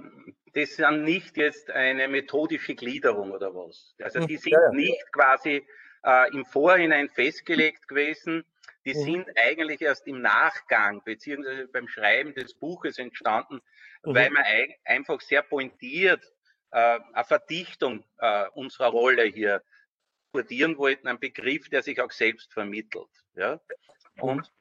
das 0.53 0.75
sind 0.75 1.03
nicht 1.03 1.37
jetzt 1.37 1.69
eine 1.69 2.07
methodische 2.07 2.75
Gliederung 2.75 3.31
oder 3.31 3.53
was. 3.53 3.95
Also 4.01 4.25
die 4.25 4.35
hm, 4.35 4.41
sind 4.41 4.53
ja, 4.53 4.61
ja. 4.61 4.71
nicht 4.71 5.11
quasi 5.11 5.67
äh, 6.03 6.33
im 6.33 6.45
Vorhinein 6.45 7.09
festgelegt 7.09 7.87
gewesen, 7.87 8.45
die 8.85 8.93
mhm. 8.93 9.03
sind 9.03 9.29
eigentlich 9.37 9.81
erst 9.81 10.07
im 10.07 10.21
Nachgang 10.21 11.03
beziehungsweise 11.03 11.67
beim 11.67 11.87
Schreiben 11.87 12.33
des 12.33 12.53
Buches 12.53 12.97
entstanden, 12.97 13.61
mhm. 14.03 14.15
weil 14.15 14.29
man 14.29 14.43
einfach 14.85 15.21
sehr 15.21 15.41
pointiert 15.41 16.23
äh, 16.71 16.99
eine 17.13 17.25
Verdichtung 17.25 18.03
äh, 18.19 18.47
unserer 18.53 18.89
Rolle 18.89 19.23
hier 19.23 19.63
portieren 20.31 20.77
wollten, 20.77 21.07
ein 21.07 21.19
Begriff, 21.19 21.69
der 21.69 21.81
sich 21.81 21.99
auch 22.01 22.11
selbst 22.11 22.53
vermittelt. 22.53 23.09
Ja? 23.33 23.59
Mhm. 24.15 24.23
Und 24.23 24.51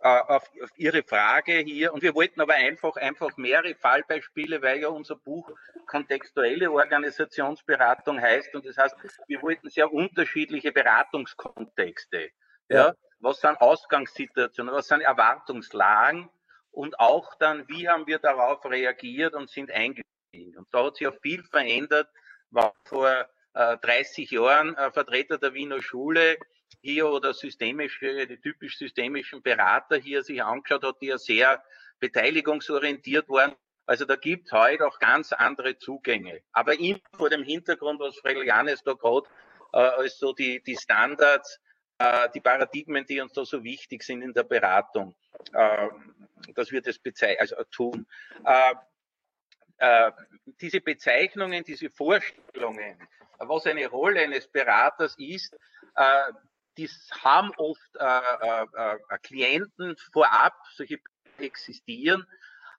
äh, 0.00 0.08
auf, 0.08 0.50
auf, 0.60 0.70
Ihre 0.76 1.02
Frage 1.02 1.58
hier, 1.58 1.92
und 1.92 2.02
wir 2.02 2.14
wollten 2.14 2.40
aber 2.40 2.54
einfach, 2.54 2.96
einfach 2.96 3.36
mehrere 3.36 3.74
Fallbeispiele, 3.74 4.62
weil 4.62 4.80
ja 4.80 4.88
unser 4.88 5.16
Buch 5.16 5.50
kontextuelle 5.86 6.72
Organisationsberatung 6.72 8.20
heißt, 8.20 8.54
und 8.54 8.66
das 8.66 8.78
heißt, 8.78 8.96
wir 9.28 9.42
wollten 9.42 9.68
sehr 9.70 9.92
unterschiedliche 9.92 10.72
Beratungskontexte. 10.72 12.30
Ja. 12.68 12.88
ja 12.88 12.94
was 13.22 13.40
sind 13.40 13.60
Ausgangssituationen, 13.60 14.74
was 14.74 14.88
sind 14.88 15.00
Erwartungslagen 15.00 16.28
und 16.72 16.98
auch 16.98 17.34
dann, 17.36 17.68
wie 17.68 17.88
haben 17.88 18.06
wir 18.06 18.18
darauf 18.18 18.64
reagiert 18.64 19.34
und 19.34 19.48
sind 19.48 19.70
eingestiegen. 19.70 20.56
Und 20.56 20.66
da 20.72 20.84
hat 20.84 20.96
sich 20.96 21.06
auch 21.06 21.20
viel 21.22 21.42
verändert, 21.44 22.08
war 22.50 22.74
vor 22.84 23.26
äh, 23.54 23.76
30 23.78 24.30
Jahren 24.30 24.76
äh, 24.76 24.90
Vertreter 24.90 25.38
der 25.38 25.54
Wiener 25.54 25.80
Schule 25.80 26.36
hier 26.80 27.08
oder 27.08 27.32
systemische, 27.32 28.26
die 28.26 28.40
typisch 28.40 28.76
systemischen 28.76 29.42
Berater 29.42 29.96
hier 29.96 30.22
sich 30.24 30.42
angeschaut 30.42 30.82
hat, 30.82 31.00
die 31.00 31.06
ja 31.06 31.18
sehr 31.18 31.62
beteiligungsorientiert 32.00 33.28
waren. 33.28 33.54
Also 33.86 34.04
da 34.04 34.16
gibt 34.16 34.46
es 34.46 34.52
heute 34.52 34.86
auch 34.86 34.98
ganz 34.98 35.32
andere 35.32 35.78
Zugänge. 35.78 36.40
Aber 36.52 36.78
immer 36.78 36.98
vor 37.16 37.30
dem 37.30 37.44
Hintergrund, 37.44 38.00
was 38.00 38.18
Frelianes 38.18 38.82
da 38.82 38.94
gerade 38.94 39.28
äh, 39.72 39.78
als 39.78 40.18
so 40.18 40.32
die, 40.32 40.62
die 40.62 40.76
Standards 40.76 41.60
die 42.34 42.40
Paradigmen, 42.40 43.06
die 43.06 43.20
uns 43.20 43.32
da 43.32 43.44
so 43.44 43.62
wichtig 43.62 44.02
sind 44.02 44.22
in 44.22 44.32
der 44.32 44.42
Beratung, 44.42 45.14
äh, 45.52 45.88
dass 46.54 46.72
wir 46.72 46.82
das 46.82 46.98
also 47.38 47.56
tun. 47.70 48.06
Äh, 48.44 48.74
äh, 49.78 50.12
diese 50.60 50.80
Bezeichnungen, 50.80 51.64
diese 51.64 51.90
Vorstellungen, 51.90 52.96
was 53.38 53.66
eine 53.66 53.86
Rolle 53.88 54.20
eines 54.20 54.46
Beraters 54.48 55.16
ist, 55.18 55.56
äh, 55.96 56.32
die 56.78 56.88
haben 57.22 57.52
oft 57.56 57.96
äh, 57.96 59.18
Klienten 59.22 59.96
vorab, 60.12 60.54
solche 60.74 60.98
existieren, 61.38 62.26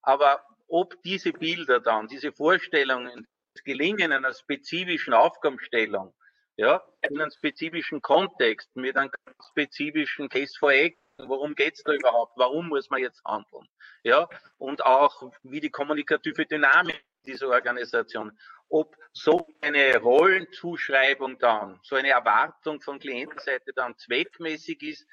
aber 0.02 0.46
ob 0.68 1.02
diese 1.04 1.34
Bilder 1.34 1.80
dann, 1.80 2.08
diese 2.08 2.32
Vorstellungen, 2.32 3.28
das 3.54 3.64
Gelingen 3.64 4.12
einer 4.12 4.34
spezifischen 4.34 5.14
Aufgabenstellung 5.14 6.14
ja, 6.56 6.84
in 7.02 7.20
einem 7.20 7.32
spezifischen 7.32 8.02
Kontext, 8.02 8.76
mit 8.76 8.96
einem 8.96 9.12
spezifischen 9.50 10.30
Case 10.30 10.54
for 10.58 10.72
Action. 10.72 11.00
Worum 11.18 11.54
geht's 11.56 11.84
da 11.84 11.94
überhaupt? 11.94 12.34
Warum 12.38 12.70
muss 12.70 12.90
man 12.90 13.02
jetzt 13.02 13.24
handeln? 13.26 13.68
Ja, 14.04 14.28
und 14.58 14.84
auch 14.84 15.32
wie 15.44 15.60
die 15.60 15.70
kommunikative 15.70 16.46
Dynamik 16.46 17.04
dieser 17.26 17.50
Organisation, 17.50 18.38
ob 18.70 18.96
so 19.14 19.48
eine 19.62 19.98
Rollenzuschreibung 19.98 21.38
dann, 21.38 21.80
so 21.84 21.96
eine 21.96 22.10
Erwartung 22.10 22.82
von 22.82 23.00
Klientenseite 23.00 23.74
dann 23.74 23.96
zweckmäßig 23.98 24.82
ist, 24.82 25.08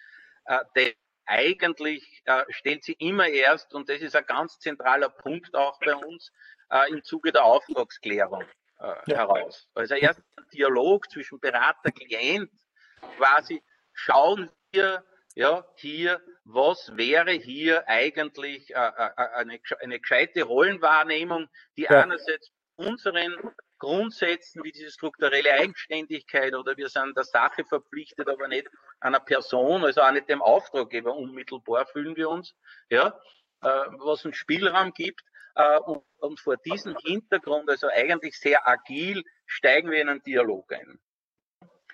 äh, 0.47 0.59
der 0.75 0.93
eigentlich 1.27 2.23
äh, 2.25 2.45
stellt 2.49 2.83
sie 2.83 2.95
immer 2.95 3.29
erst, 3.29 3.75
und 3.75 3.89
das 3.89 4.01
ist 4.01 4.17
ein 4.17 4.27
ganz 4.27 4.59
zentraler 4.59 5.11
Punkt 5.11 5.55
auch 5.55 5.79
bei 5.79 5.95
uns, 5.95 6.33
äh, 6.71 6.91
im 6.91 7.05
Zuge 7.05 7.33
der 7.33 7.45
Auftragsklärung 7.45 8.43
äh, 8.81 8.95
ja. 9.07 9.19
heraus. 9.19 9.69
Also 9.75 9.95
erst 9.95 10.23
Dialog 10.51 11.11
zwischen 11.11 11.41
Berater, 11.41 11.91
Klient, 11.93 12.51
quasi 13.17 13.63
schauen 13.93 14.51
wir 14.73 15.05
ja 15.35 15.65
hier, 15.77 16.21
was 16.45 16.97
wäre 16.97 17.33
hier 17.33 17.89
eigentlich 17.89 18.75
äh, 18.75 18.79
äh, 18.79 19.11
äh, 19.17 19.29
eine, 19.35 19.61
eine 19.81 20.01
gescheite 20.01 20.43
Rollenwahrnehmung, 20.43 21.49
die 21.77 21.83
ja. 21.83 22.03
einerseits 22.03 22.51
unseren 22.77 23.37
Grundsätzen 23.79 24.63
wie 24.65 24.73
diese 24.73 24.91
strukturelle 24.91 25.53
Eigenständigkeit 25.55 26.55
oder 26.55 26.77
wir 26.77 26.89
sind 26.89 27.17
der 27.17 27.25
Sache 27.25 27.65
verpflichtet, 27.65 28.29
aber 28.29 28.49
nicht 28.49 28.69
einer 29.01 29.21
Person, 29.21 29.85
also 29.85 30.03
auch 30.03 30.13
nicht 30.13 30.29
dem 30.29 30.43
Auftraggeber 30.43 31.15
unmittelbar 31.15 31.87
fühlen 31.87 32.17
wir 32.17 32.29
uns, 32.29 32.55
ja, 32.91 33.19
äh, 33.63 33.69
was 33.99 34.25
einen 34.25 34.35
Spielraum 34.35 34.93
gibt, 34.93 35.23
und, 35.87 36.03
und 36.19 36.41
vor 36.41 36.57
diesem 36.57 36.97
Hintergrund, 36.97 37.69
also 37.69 37.89
eigentlich 37.89 38.39
sehr 38.39 38.67
agil, 38.69 39.25
steigen 39.47 39.91
wir 39.91 40.01
in 40.01 40.09
einen 40.09 40.23
Dialog 40.23 40.73
ein. 40.73 41.01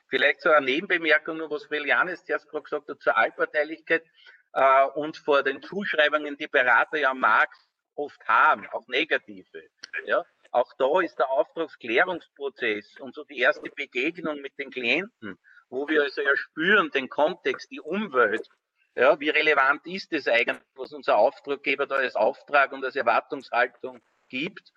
Vielleicht 0.08 0.40
so 0.40 0.50
eine 0.50 0.66
Nebenbemerkung, 0.66 1.38
nur 1.38 1.50
was 1.50 1.70
Velianes 1.70 2.24
zuerst 2.24 2.48
gerade 2.48 2.62
gesagt 2.62 2.88
hat, 2.88 3.00
zur 3.00 3.16
Allparteilichkeit 3.16 4.04
äh, 4.52 4.84
und 4.94 5.16
vor 5.16 5.42
den 5.42 5.62
Zuschreibungen, 5.62 6.36
die 6.36 6.46
Berater 6.46 6.98
ja 6.98 7.10
am 7.10 7.20
Markt 7.20 7.58
oft 7.94 8.22
haben, 8.26 8.68
auch 8.68 8.86
negative. 8.88 9.62
Ja? 10.04 10.24
Auch 10.52 10.72
da 10.78 11.00
ist 11.00 11.18
der 11.18 11.30
Auftragsklärungsprozess 11.30 13.00
und 13.00 13.14
so 13.14 13.24
die 13.24 13.38
erste 13.38 13.68
Begegnung 13.70 14.40
mit 14.40 14.56
den 14.58 14.70
Klienten, 14.70 15.38
wo 15.68 15.88
wir 15.88 16.02
also 16.02 16.22
ja 16.22 16.36
spüren, 16.36 16.90
den 16.90 17.08
Kontext, 17.08 17.70
die 17.70 17.80
Umwelt, 17.80 18.48
ja, 18.96 19.20
wie 19.20 19.28
relevant 19.28 19.86
ist 19.86 20.12
es 20.12 20.26
eigentlich, 20.26 20.58
was 20.74 20.92
unser 20.92 21.18
Auftraggeber 21.18 21.86
da 21.86 21.96
als 21.96 22.16
Auftrag 22.16 22.72
und 22.72 22.84
als 22.84 22.96
Erwartungshaltung 22.96 24.00
gibt? 24.28 24.72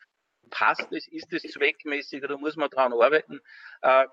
Passt 0.50 0.92
es, 0.92 1.08
ist 1.08 1.32
es 1.32 1.44
zweckmäßig 1.44 2.24
oder 2.24 2.38
muss 2.38 2.58
man 2.58 2.70
daran 2.70 2.92
arbeiten? 2.94 3.40
Äh, 3.82 4.08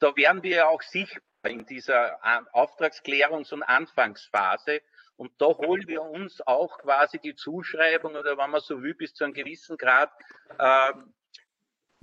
da 0.00 0.16
werden 0.16 0.42
wir 0.42 0.56
ja 0.56 0.68
auch 0.68 0.82
sichtbar 0.82 1.22
in 1.44 1.64
dieser 1.64 2.18
Auftragsklärungs- 2.54 3.52
und 3.52 3.62
Anfangsphase. 3.62 4.80
Und 5.16 5.32
da 5.38 5.46
holen 5.46 5.86
wir 5.86 6.02
uns 6.02 6.40
auch 6.46 6.78
quasi 6.78 7.18
die 7.18 7.34
Zuschreibung 7.34 8.16
oder 8.16 8.36
wenn 8.36 8.50
man 8.50 8.60
so 8.60 8.82
will, 8.82 8.94
bis 8.94 9.14
zu 9.14 9.24
einem 9.24 9.34
gewissen 9.34 9.76
Grad 9.76 10.10
äh, 10.58 10.92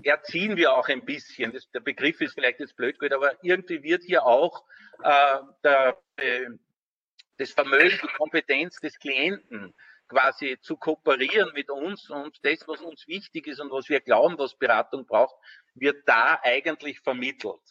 erziehen 0.04 0.56
wir 0.56 0.74
auch 0.74 0.88
ein 0.88 1.04
bisschen. 1.04 1.52
Das, 1.52 1.70
der 1.72 1.80
Begriff 1.82 2.22
ist 2.22 2.36
vielleicht 2.36 2.60
jetzt 2.60 2.78
blöd 2.78 2.96
aber 3.12 3.44
irgendwie 3.44 3.82
wird 3.84 4.04
hier 4.04 4.24
auch 4.24 4.64
äh, 5.04 5.40
der, 5.64 5.98
äh, 6.18 6.50
das 7.38 7.52
Vermögen, 7.52 8.00
die 8.02 8.18
Kompetenz 8.18 8.80
des 8.80 8.98
Klienten 9.00 9.74
quasi 10.08 10.58
zu 10.62 10.78
kooperieren 10.78 11.52
mit 11.54 11.70
uns 11.70 12.10
und 12.10 12.38
das, 12.44 12.68
was 12.68 12.82
uns 12.82 13.08
wichtig 13.08 13.48
ist 13.48 13.60
und 13.60 13.72
was 13.72 13.90
wir 13.90 14.00
glauben, 14.00 14.38
was 14.38 14.56
Beratung 14.56 15.06
braucht, 15.06 15.36
wird 15.76 16.08
da 16.08 16.40
eigentlich 16.42 17.00
vermittelt. 17.02 17.62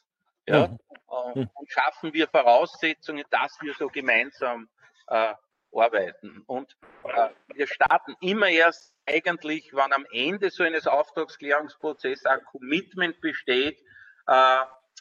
Ja? 0.46 0.68
Mhm. 0.68 1.50
Und 1.54 1.70
schaffen 1.70 2.12
wir 2.12 2.28
Voraussetzungen, 2.28 3.24
dass 3.30 3.56
wir 3.60 3.74
so 3.74 3.88
gemeinsam 3.88 4.68
äh, 5.08 5.34
arbeiten. 5.72 6.42
Und 6.46 6.76
äh, 7.04 7.30
wir 7.54 7.66
starten 7.66 8.14
immer 8.20 8.48
erst 8.48 8.94
eigentlich, 9.06 9.72
wenn 9.72 9.92
am 9.92 10.06
Ende 10.12 10.50
so 10.50 10.62
eines 10.62 10.86
Auftragsklärungsprozesses 10.86 12.26
ein 12.26 12.44
Commitment 12.44 13.20
besteht, 13.20 13.78
äh, 14.26 14.58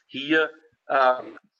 hier 0.07 0.51
äh, 0.87 1.15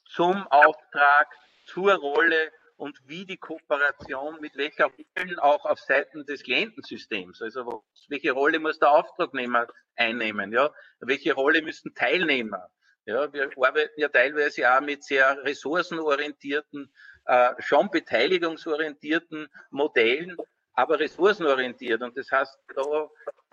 zum 0.06 0.48
Auftrag, 0.48 1.28
zur 1.65 1.94
Rolle 1.96 2.52
und 2.78 3.00
wie 3.08 3.26
die 3.26 3.38
Kooperation 3.38 4.40
mit 4.42 4.58
welcher 4.58 4.86
Rolle 4.86 5.44
auch 5.44 5.66
auf 5.66 5.80
Seiten 5.80 6.26
des 6.26 6.44
Klientensystems, 6.44 7.42
also 7.42 7.84
welche 8.10 8.32
Rolle 8.32 8.60
muss 8.60 8.80
der 8.80 8.92
Auftragnehmer 8.92 9.68
einnehmen, 9.96 10.52
ja, 10.52 10.74
welche 11.00 11.34
Rolle 11.34 11.62
müssen 11.62 11.94
Teilnehmer, 11.94 12.70
ja, 13.06 13.32
wir 13.32 13.52
arbeiten 13.56 14.00
ja 14.00 14.10
teilweise 14.10 14.72
auch 14.72 14.82
mit 14.82 15.04
sehr 15.04 15.44
ressourcenorientierten, 15.44 16.92
äh, 17.26 17.54
schon 17.60 17.90
beteiligungsorientierten 17.92 19.48
Modellen, 19.70 20.36
aber 20.74 21.00
ressourcenorientiert. 21.00 22.02
Und 22.02 22.18
das 22.18 22.32
heißt, 22.32 22.58
da 22.76 23.08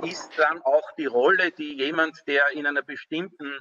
ist 0.05 0.31
dann 0.39 0.63
auch 0.63 0.91
die 0.97 1.07
Rolle, 1.07 1.51
die 1.53 1.77
jemand, 1.77 2.17
der 2.27 2.49
in 2.53 2.67
einer 2.67 2.83
bestimmten 2.83 3.59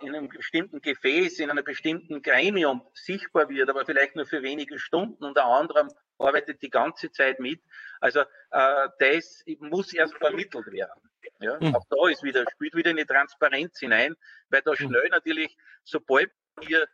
in 0.00 0.14
einem 0.14 0.28
bestimmten 0.28 0.80
Gefäß, 0.80 1.38
in 1.38 1.50
einer 1.50 1.62
bestimmten 1.62 2.22
Gremium 2.22 2.82
sichtbar 2.94 3.48
wird, 3.48 3.70
aber 3.70 3.86
vielleicht 3.86 4.16
nur 4.16 4.26
für 4.26 4.42
wenige 4.42 4.78
Stunden 4.78 5.24
und 5.24 5.36
der 5.36 5.44
andere 5.44 5.88
arbeitet 6.18 6.62
die 6.62 6.70
ganze 6.70 7.10
Zeit 7.12 7.38
mit. 7.38 7.60
Also 8.00 8.20
äh, 8.50 8.88
das 8.98 9.44
muss 9.60 9.92
erst 9.92 10.16
vermittelt 10.16 10.66
werden. 10.72 11.00
Ja? 11.40 11.58
Mhm. 11.60 11.74
Auch 11.76 11.84
da 11.88 12.08
ist 12.10 12.22
wieder, 12.22 12.44
spielt 12.52 12.74
wieder 12.74 12.90
eine 12.90 13.06
Transparenz 13.06 13.78
hinein, 13.78 14.16
weil 14.50 14.62
da 14.62 14.72
hm. 14.72 14.88
schnell 14.88 15.08
natürlich, 15.10 15.56
sobald 15.84 16.30
wir 16.60 16.88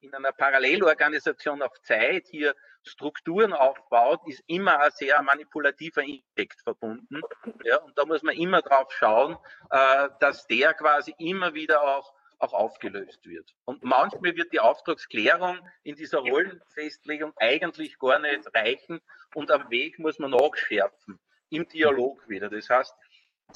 in 0.00 0.14
einer 0.14 0.32
Parallelorganisation 0.32 1.62
auf 1.62 1.80
Zeit 1.82 2.26
hier 2.28 2.54
Strukturen 2.82 3.52
aufbaut, 3.52 4.20
ist 4.26 4.42
immer 4.46 4.78
ein 4.80 4.90
sehr 4.92 5.20
manipulativer 5.22 6.02
Impact 6.02 6.60
verbunden. 6.62 7.20
Ja, 7.64 7.78
und 7.78 7.96
da 7.96 8.04
muss 8.04 8.22
man 8.22 8.36
immer 8.36 8.62
drauf 8.62 8.92
schauen, 8.92 9.36
äh, 9.70 10.08
dass 10.20 10.46
der 10.46 10.74
quasi 10.74 11.14
immer 11.18 11.54
wieder 11.54 11.82
auch, 11.82 12.12
auch 12.38 12.52
aufgelöst 12.52 13.24
wird. 13.26 13.54
Und 13.64 13.82
manchmal 13.82 14.36
wird 14.36 14.52
die 14.52 14.60
Auftragsklärung 14.60 15.58
in 15.82 15.96
dieser 15.96 16.18
Rollenfestlegung 16.18 17.32
eigentlich 17.36 17.98
gar 17.98 18.18
nicht 18.18 18.54
reichen 18.54 19.00
und 19.34 19.50
am 19.50 19.70
Weg 19.70 19.98
muss 19.98 20.18
man 20.18 20.32
nachschärfen, 20.32 21.18
im 21.48 21.66
Dialog 21.68 22.28
wieder. 22.28 22.50
Das 22.50 22.68
heißt, 22.68 22.94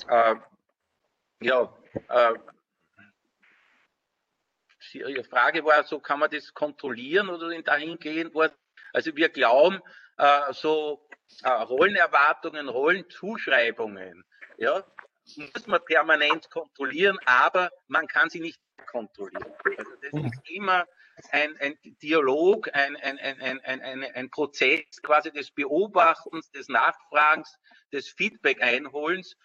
äh, 0.08 0.36
ja, 1.40 1.72
äh, 2.08 2.34
Ihre 4.94 5.24
Frage 5.24 5.64
war 5.64 5.84
so, 5.84 6.00
kann 6.00 6.20
man 6.20 6.30
das 6.30 6.52
kontrollieren 6.54 7.28
oder 7.28 7.60
dahingehend 7.62 8.34
war 8.34 8.50
also 8.92 9.14
wir 9.16 9.28
glauben, 9.28 9.80
äh, 10.16 10.52
so 10.52 11.06
äh, 11.42 11.48
Rollenerwartungen, 11.48 12.68
Rollenzuschreibungen, 12.68 14.24
ja, 14.56 14.84
muss 15.36 15.66
man 15.66 15.84
permanent 15.84 16.50
kontrollieren, 16.50 17.18
aber 17.26 17.70
man 17.86 18.06
kann 18.06 18.30
sie 18.30 18.40
nicht 18.40 18.60
kontrollieren. 18.90 19.54
Also 19.76 19.90
das 20.00 20.12
mhm. 20.12 20.26
ist 20.26 20.50
immer 20.50 20.86
ein, 21.32 21.56
ein 21.60 21.78
Dialog, 22.02 22.74
ein, 22.74 22.96
ein, 22.96 23.18
ein, 23.18 23.60
ein, 23.60 23.80
ein, 23.82 24.04
ein 24.04 24.30
Prozess 24.30 24.84
quasi 25.02 25.30
des 25.30 25.50
Beobachtens, 25.50 26.50
des 26.50 26.68
Nachfragens, 26.68 27.58
des 27.92 28.08
Feedback-Einholens. 28.08 29.36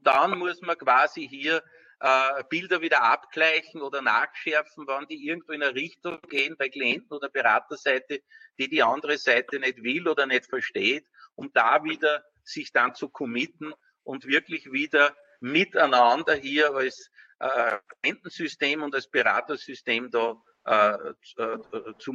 Dann 0.00 0.38
muss 0.38 0.60
man 0.60 0.76
quasi 0.76 1.28
hier 1.28 1.62
äh, 2.00 2.44
Bilder 2.48 2.80
wieder 2.80 3.02
abgleichen 3.02 3.82
oder 3.82 4.02
nachschärfen, 4.02 4.86
wann 4.86 5.06
die 5.08 5.26
irgendwo 5.26 5.52
in 5.52 5.62
eine 5.62 5.74
Richtung 5.74 6.20
gehen 6.28 6.56
bei 6.56 6.68
Klienten- 6.68 7.12
oder 7.12 7.28
Beraterseite, 7.28 8.22
die 8.58 8.68
die 8.68 8.82
andere 8.82 9.18
Seite 9.18 9.58
nicht 9.58 9.82
will 9.82 10.06
oder 10.08 10.26
nicht 10.26 10.46
versteht, 10.46 11.06
um 11.34 11.52
da 11.52 11.82
wieder 11.84 12.24
sich 12.42 12.72
dann 12.72 12.94
zu 12.94 13.08
committen 13.08 13.74
und 14.04 14.26
wirklich 14.26 14.70
wieder 14.72 15.14
miteinander 15.40 16.34
hier 16.34 16.74
als 16.74 17.10
äh, 17.40 17.78
Klientensystem 18.02 18.82
und 18.82 18.94
als 18.94 19.08
Beratersystem 19.08 20.10
da 20.10 20.40
äh, 20.64 21.14
äh, 21.36 21.58
zu 21.98 22.12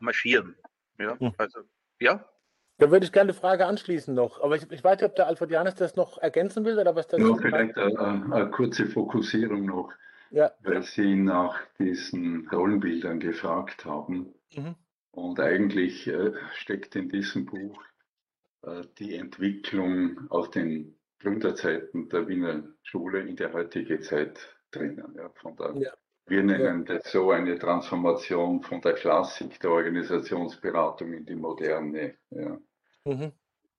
marschieren. 0.00 0.56
Ja, 0.98 1.18
hm. 1.18 1.34
also, 1.38 1.60
ja. 2.00 2.28
Da 2.82 2.90
würde 2.90 3.06
ich 3.06 3.12
gerne 3.12 3.30
eine 3.30 3.38
Frage 3.38 3.66
anschließen 3.66 4.12
noch. 4.12 4.42
Aber 4.42 4.56
ich, 4.56 4.68
ich 4.72 4.82
weiß 4.82 4.98
nicht, 4.98 5.08
ob 5.08 5.14
der 5.14 5.28
Alfred 5.28 5.52
Janis 5.52 5.76
das 5.76 5.94
noch 5.94 6.18
ergänzen 6.18 6.64
will 6.64 6.76
oder 6.76 6.96
was 6.96 7.06
das 7.06 7.20
Ja, 7.20 7.36
vielleicht 7.36 7.78
eine, 7.78 8.34
eine, 8.34 8.50
kurze 8.50 8.86
Fokussierung 8.86 9.66
noch, 9.66 9.92
ja. 10.32 10.50
weil 10.64 10.82
Sie 10.82 11.14
nach 11.14 11.60
diesen 11.78 12.48
Rollenbildern 12.48 13.20
gefragt 13.20 13.84
haben. 13.84 14.34
Mhm. 14.52 14.74
Und 15.12 15.38
eigentlich 15.38 16.08
äh, 16.08 16.32
steckt 16.54 16.96
in 16.96 17.08
diesem 17.08 17.46
Buch 17.46 17.80
äh, 18.62 18.82
die 18.98 19.14
Entwicklung 19.14 20.28
aus 20.28 20.50
den 20.50 20.98
Gründerzeiten 21.20 22.08
der 22.08 22.26
Wiener 22.26 22.64
Schule 22.82 23.20
in 23.20 23.36
der 23.36 23.52
heutige 23.52 24.00
Zeit 24.00 24.40
drinnen. 24.72 25.14
Ja, 25.16 25.28
von 25.36 25.54
der, 25.54 25.72
ja. 25.76 25.92
Wir 26.26 26.42
nennen 26.42 26.84
ja. 26.88 26.96
das 26.96 27.12
so 27.12 27.30
eine 27.30 27.56
Transformation 27.60 28.60
von 28.60 28.80
der 28.80 28.94
Klassik 28.94 29.60
der 29.60 29.70
Organisationsberatung 29.70 31.12
in 31.12 31.26
die 31.26 31.36
Moderne. 31.36 32.16
Ja. 32.30 32.58
Mhm. 33.04 33.32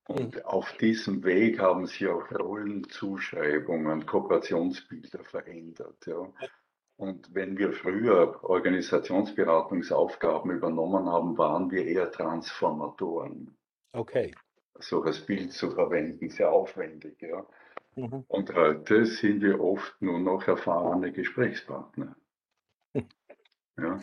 Und 0.07 0.35
mhm. 0.35 0.41
auf 0.43 0.77
diesem 0.77 1.23
Weg 1.23 1.59
haben 1.59 1.87
sich 1.87 2.07
auch 2.07 2.31
Rollenzuschreibungen, 2.31 4.05
Kooperationsbilder 4.05 5.23
verändert. 5.23 6.05
Ja. 6.05 6.31
Und 6.97 7.33
wenn 7.33 7.57
wir 7.57 7.73
früher 7.73 8.43
Organisationsberatungsaufgaben 8.43 10.51
übernommen 10.51 11.09
haben, 11.09 11.35
waren 11.37 11.71
wir 11.71 11.85
eher 11.85 12.11
Transformatoren. 12.11 13.57
Okay. 13.93 14.35
So 14.79 15.01
das 15.03 15.25
Bild 15.25 15.53
zu 15.53 15.71
verwenden, 15.71 16.29
sehr 16.29 16.51
aufwendig. 16.51 17.21
Ja. 17.21 17.45
Mhm. 17.95 18.25
Und 18.27 18.53
heute 18.53 19.05
sind 19.05 19.41
wir 19.41 19.61
oft 19.61 20.01
nur 20.01 20.19
noch 20.19 20.47
erfahrene 20.47 21.11
Gesprächspartner. 21.11 22.15
Ja. 23.75 23.99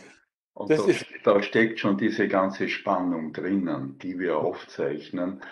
Und 0.55 0.71
da, 0.71 0.77
da, 1.25 1.43
steckt 1.43 1.79
schon 1.79 1.97
diese 1.97 2.29
ganze 2.29 2.69
Spannung 2.69 3.33
drinnen, 3.33 3.99
die 3.99 4.19
wir 4.19 4.37
aufzeichnen 4.37 5.43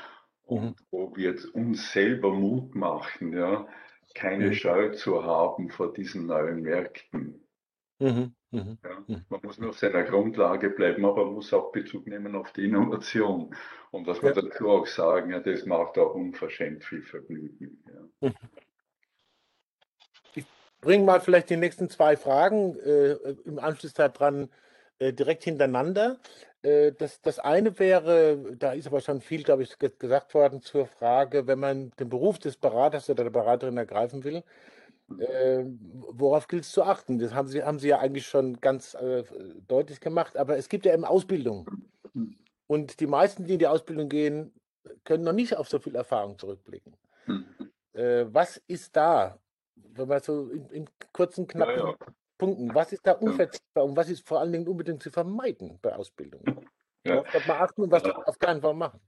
und 0.45 0.63
mhm. 0.63 0.75
wo 0.91 1.17
wir 1.17 1.37
uns 1.55 1.93
selber 1.93 2.33
Mut 2.33 2.75
machen, 2.75 3.33
ja, 3.33 3.67
keine 4.15 4.49
mhm. 4.49 4.55
Scheu 4.55 4.91
zu 4.91 5.25
haben 5.25 5.71
vor 5.71 5.93
diesen 5.93 6.27
neuen 6.27 6.63
Märkten. 6.63 7.47
Mhm. 7.99 8.35
Mhm. 8.51 8.79
Ja, 8.83 9.05
mhm. 9.07 9.25
man 9.29 9.41
muss 9.43 9.59
nur 9.59 9.71
auf 9.71 9.79
seiner 9.79 10.05
Grundlage 10.05 10.71
bleiben, 10.71 11.05
aber 11.05 11.25
man 11.27 11.35
muss 11.35 11.53
auch 11.53 11.71
Bezug 11.71 12.07
nehmen 12.07 12.35
auf 12.35 12.53
die 12.53 12.65
Innovation. 12.65 13.55
Und 13.91 14.07
was 14.07 14.23
wir 14.23 14.35
ja. 14.35 14.41
dazu 14.41 14.69
auch 14.69 14.87
sagen, 14.87 15.31
ja, 15.31 15.41
das 15.41 15.67
macht 15.67 15.99
auch 15.99 16.15
unverschämt 16.15 16.85
viel 16.85 17.03
Vergnügen. 17.03 17.83
Ja. 18.21 18.29
Mhm. 18.29 18.35
Ich 20.35 20.47
bringe 20.81 21.05
mal 21.05 21.21
vielleicht 21.21 21.51
die 21.51 21.57
nächsten 21.57 21.91
zwei 21.91 22.17
Fragen 22.17 22.79
äh, 22.81 23.17
im 23.45 23.59
Anschluss 23.59 23.93
daran 23.93 24.49
äh, 24.99 25.13
direkt 25.13 25.45
hintereinander. 25.45 26.19
Äh, 26.63 26.93
das, 26.93 27.21
das 27.21 27.39
eine 27.39 27.79
wäre, 27.79 28.57
da 28.57 28.73
ist 28.73 28.87
aber 28.87 29.01
schon 29.01 29.21
viel, 29.21 29.43
glaube 29.43 29.63
ich, 29.63 29.79
gesagt 29.79 30.35
worden 30.35 30.63
zur 30.63 30.87
Frage, 30.87 31.47
wenn 31.47 31.59
man 31.59 31.91
den 31.99 32.09
Beruf 32.09 32.39
des 32.39 32.57
Beraters 32.57 33.09
oder 33.09 33.25
der 33.25 33.31
Beraterin 33.31 33.77
ergreifen 33.77 34.25
will, 34.25 34.43
äh, 35.19 35.65
worauf 36.11 36.49
gilt 36.49 36.65
es 36.65 36.73
zu 36.73 36.83
achten? 36.83 37.19
Das 37.19 37.33
haben 37.33 37.49
Sie, 37.49 37.63
haben 37.63 37.79
Sie 37.79 37.89
ja 37.89 37.99
eigentlich 37.99 38.27
schon 38.27 38.61
ganz 38.61 38.95
äh, 38.95 39.25
deutlich 39.67 40.01
gemacht, 40.01 40.37
aber 40.37 40.59
es 40.59 40.69
gibt 40.69 40.85
ja 40.85 40.93
eben 40.93 41.05
Ausbildung. 41.05 41.67
Und 42.67 43.01
die 43.01 43.07
meisten, 43.07 43.45
die 43.45 43.55
in 43.55 43.59
die 43.59 43.67
Ausbildung 43.67 44.09
gehen, 44.09 44.53
können 45.05 45.25
noch 45.25 45.33
nicht 45.33 45.57
auf 45.57 45.69
so 45.69 45.79
viel 45.79 45.95
Erfahrung 45.95 46.39
zurückblicken. 46.39 46.95
Äh, 47.95 48.27
was 48.29 48.59
ist 48.67 48.97
da, 48.97 49.39
wenn 49.75 50.09
man 50.09 50.21
so 50.21 50.49
in, 50.51 50.69
in 50.71 50.91
kurzen, 51.13 51.47
knappen 51.47 51.77
ja, 51.77 51.87
ja. 51.89 51.97
Punkten. 52.39 52.75
Was 52.75 52.93
ist 52.93 53.07
da 53.07 53.13
unverzichtbar 53.13 53.85
und 53.85 53.97
was 53.97 54.09
ist 54.09 54.27
vor 54.27 54.41
allen 54.41 54.53
Dingen 54.53 54.69
unbedingt 54.69 55.03
zu 55.03 55.11
vermeiden 55.11 55.79
bei 55.83 55.95
Ausbildung? 55.95 56.43
Ja. 57.05 57.25
Sollte 57.31 57.49
man 57.49 57.57
achten 57.59 57.83
und 57.83 57.91
was 57.91 58.05
ja. 58.05 58.15
auf 58.15 58.39
keinen 58.39 58.61
Fall 58.61 58.75
machen? 58.75 59.01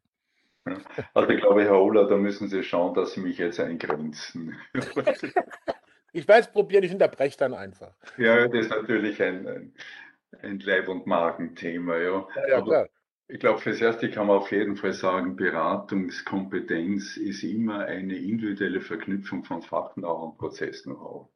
Also 1.14 1.30
ich 1.30 1.40
glaube, 1.40 1.64
Herr 1.64 1.80
Ola, 1.80 2.04
da 2.04 2.16
müssen 2.16 2.48
Sie 2.48 2.62
schauen, 2.62 2.94
dass 2.94 3.12
Sie 3.12 3.20
mich 3.20 3.38
jetzt 3.38 3.60
eingrenzen. 3.60 4.56
Ich 6.12 6.26
weiß, 6.26 6.52
probieren, 6.52 6.82
ich 6.82 6.92
unterbreche 6.92 7.38
dann 7.38 7.54
einfach. 7.54 7.94
Ja, 8.18 8.48
das 8.48 8.66
ist 8.66 8.70
natürlich 8.70 9.22
ein, 9.22 9.72
ein, 10.42 10.58
Leib- 10.58 10.88
und 10.88 11.06
Magenthema. 11.06 11.98
Ja. 11.98 12.26
ja, 12.48 12.60
klar. 12.60 12.88
Ich 13.28 13.38
glaube, 13.38 13.60
fürs 13.60 13.80
Erste 13.80 14.10
kann 14.10 14.26
man 14.26 14.38
auf 14.38 14.50
jeden 14.50 14.74
Fall 14.74 14.92
sagen, 14.92 15.36
Beratungskompetenz 15.36 17.16
ist 17.16 17.44
immer 17.44 17.84
eine 17.84 18.16
individuelle 18.16 18.80
Verknüpfung 18.80 19.44
von 19.44 19.62
Fach-Know-how 19.62 20.32
und 20.32 20.38
Prozess-Know-how. 20.38 21.28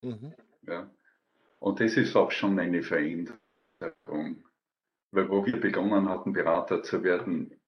Mhm. 0.00 0.32
Ja. 0.66 0.90
Und 1.58 1.80
das 1.80 1.96
ist 1.96 2.16
auch 2.16 2.30
schon 2.30 2.58
eine 2.58 2.82
Veränderung. 2.82 3.38
Weil 5.10 5.28
wo 5.28 5.46
wir 5.46 5.60
begonnen 5.60 6.08
hatten, 6.08 6.32
Berater 6.32 6.82
zu 6.82 7.02
werden, 7.02 7.60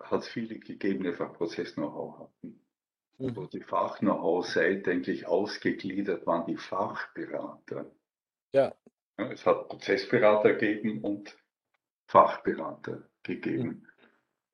hat 0.00 0.22
es 0.22 0.28
viele 0.28 0.58
gegeben, 0.58 1.04
die 1.04 1.10
einfach 1.10 1.32
Prozess-Know-how 1.34 2.18
hatten. 2.18 2.60
Mhm. 3.18 3.36
Wo 3.36 3.46
die 3.46 3.60
Fach-Know-how-Seite 3.60 4.90
eigentlich 4.90 5.26
ausgegliedert 5.26 6.26
waren, 6.26 6.46
die 6.46 6.56
Fachberater. 6.56 7.90
Ja. 8.52 8.74
ja. 9.18 9.30
Es 9.30 9.44
hat 9.46 9.68
Prozessberater 9.68 10.54
gegeben 10.54 11.02
und 11.02 11.36
Fachberater 12.06 13.08
gegeben. 13.22 13.66
Mhm. 13.68 13.83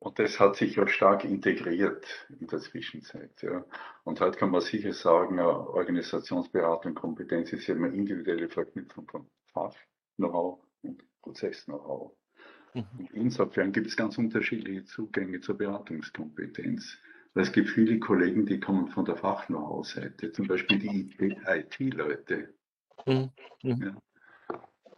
Und 0.00 0.18
das 0.18 0.40
hat 0.40 0.56
sich 0.56 0.76
ja 0.76 0.88
stark 0.88 1.24
integriert 1.24 2.06
in 2.40 2.46
der 2.46 2.58
Zwischenzeit. 2.60 3.42
Ja. 3.42 3.64
Und 4.02 4.20
heute 4.20 4.38
kann 4.38 4.50
man 4.50 4.62
sicher 4.62 4.94
sagen, 4.94 5.38
Organisationsberatung, 5.38 6.94
Kompetenz 6.94 7.52
ist 7.52 7.66
ja 7.66 7.74
eine 7.74 7.88
individuelle 7.88 8.48
Verknüpfung 8.48 9.06
von 9.10 9.26
Fach-Know-how 9.52 10.58
und 10.82 11.04
Prozess-Know-how. 11.20 12.12
Mhm. 12.72 13.08
Insofern 13.12 13.72
gibt 13.72 13.88
es 13.88 13.96
ganz 13.96 14.16
unterschiedliche 14.16 14.86
Zugänge 14.86 15.40
zur 15.40 15.58
Beratungskompetenz. 15.58 16.96
Es 17.34 17.52
gibt 17.52 17.68
viele 17.68 17.98
Kollegen, 17.98 18.46
die 18.46 18.58
kommen 18.58 18.88
von 18.88 19.04
der 19.04 19.16
Fach-Know-how-Seite, 19.16 20.32
zum 20.32 20.48
Beispiel 20.48 20.78
die 20.78 21.36
IT-Leute. 21.46 22.54
Mhm. 23.06 23.30
Mhm. 23.62 23.82
Ja 23.82 23.96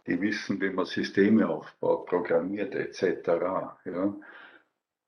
die 0.07 0.19
wissen, 0.19 0.59
wie 0.61 0.69
man 0.69 0.85
Systeme 0.85 1.47
aufbaut, 1.47 2.07
programmiert 2.07 2.75
etc. 2.75 3.27
Ja. 3.85 4.15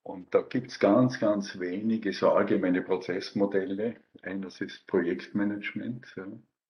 Und 0.06 0.34
da 0.36 0.44
gibt 0.44 0.70
es 0.70 0.80
ganz, 0.80 1.20
ganz 1.20 1.60
wenige 1.60 2.14
so 2.14 2.30
allgemeine 2.30 2.84
Prozessmodelle. 2.84 3.96
Eines 4.22 4.62
ist 4.62 4.86
Projektmanagement. 4.86 6.06
Ja. 6.16 6.28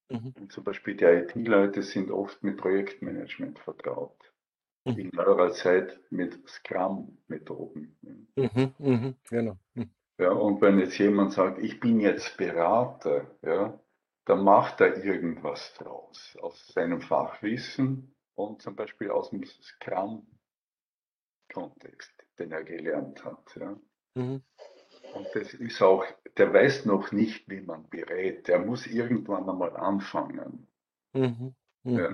Mhm. 0.09 0.33
Und 0.39 0.53
zum 0.53 0.63
Beispiel 0.63 0.95
die 0.95 1.03
IT-Leute 1.03 1.83
sind 1.83 2.11
oft 2.11 2.41
mit 2.43 2.55
Projektmanagement 2.55 3.59
vertraut. 3.59 4.31
Mhm. 4.85 4.99
In 4.99 5.09
neuerer 5.09 5.51
Zeit 5.51 5.99
mit 6.11 6.47
Scrum-Methoden. 6.47 7.97
Mhm, 8.37 8.73
mhm, 8.77 9.15
genau. 9.29 9.57
Mhm. 9.73 9.89
Ja, 10.17 10.31
und 10.31 10.61
wenn 10.61 10.79
jetzt 10.79 10.97
jemand 10.97 11.33
sagt, 11.33 11.59
ich 11.59 11.81
bin 11.81 11.99
jetzt 11.99 12.37
Berater, 12.37 13.35
ja, 13.41 13.77
dann 14.23 14.45
macht 14.45 14.79
er 14.79 15.03
irgendwas 15.03 15.73
draus 15.73 16.37
aus 16.41 16.67
seinem 16.67 17.01
Fachwissen 17.01 18.15
und 18.35 18.61
zum 18.61 18.77
Beispiel 18.77 19.11
aus 19.11 19.31
dem 19.31 19.43
Scrum-Kontext, 19.43 22.14
den 22.39 22.51
er 22.51 22.63
gelernt 22.63 23.23
hat. 23.23 23.55
Ja. 23.55 23.79
Mhm. 24.15 24.43
Und 25.13 25.27
das 25.33 25.53
ist 25.53 25.81
auch, 25.81 26.05
der 26.37 26.53
weiß 26.53 26.85
noch 26.85 27.11
nicht, 27.11 27.49
wie 27.49 27.61
man 27.61 27.89
berät. 27.89 28.47
Der 28.47 28.59
muss 28.59 28.85
irgendwann 28.87 29.49
einmal 29.49 29.75
anfangen. 29.77 30.67
Mhm. 31.13 31.55
Mhm. 31.83 31.97
Ja. 31.97 32.09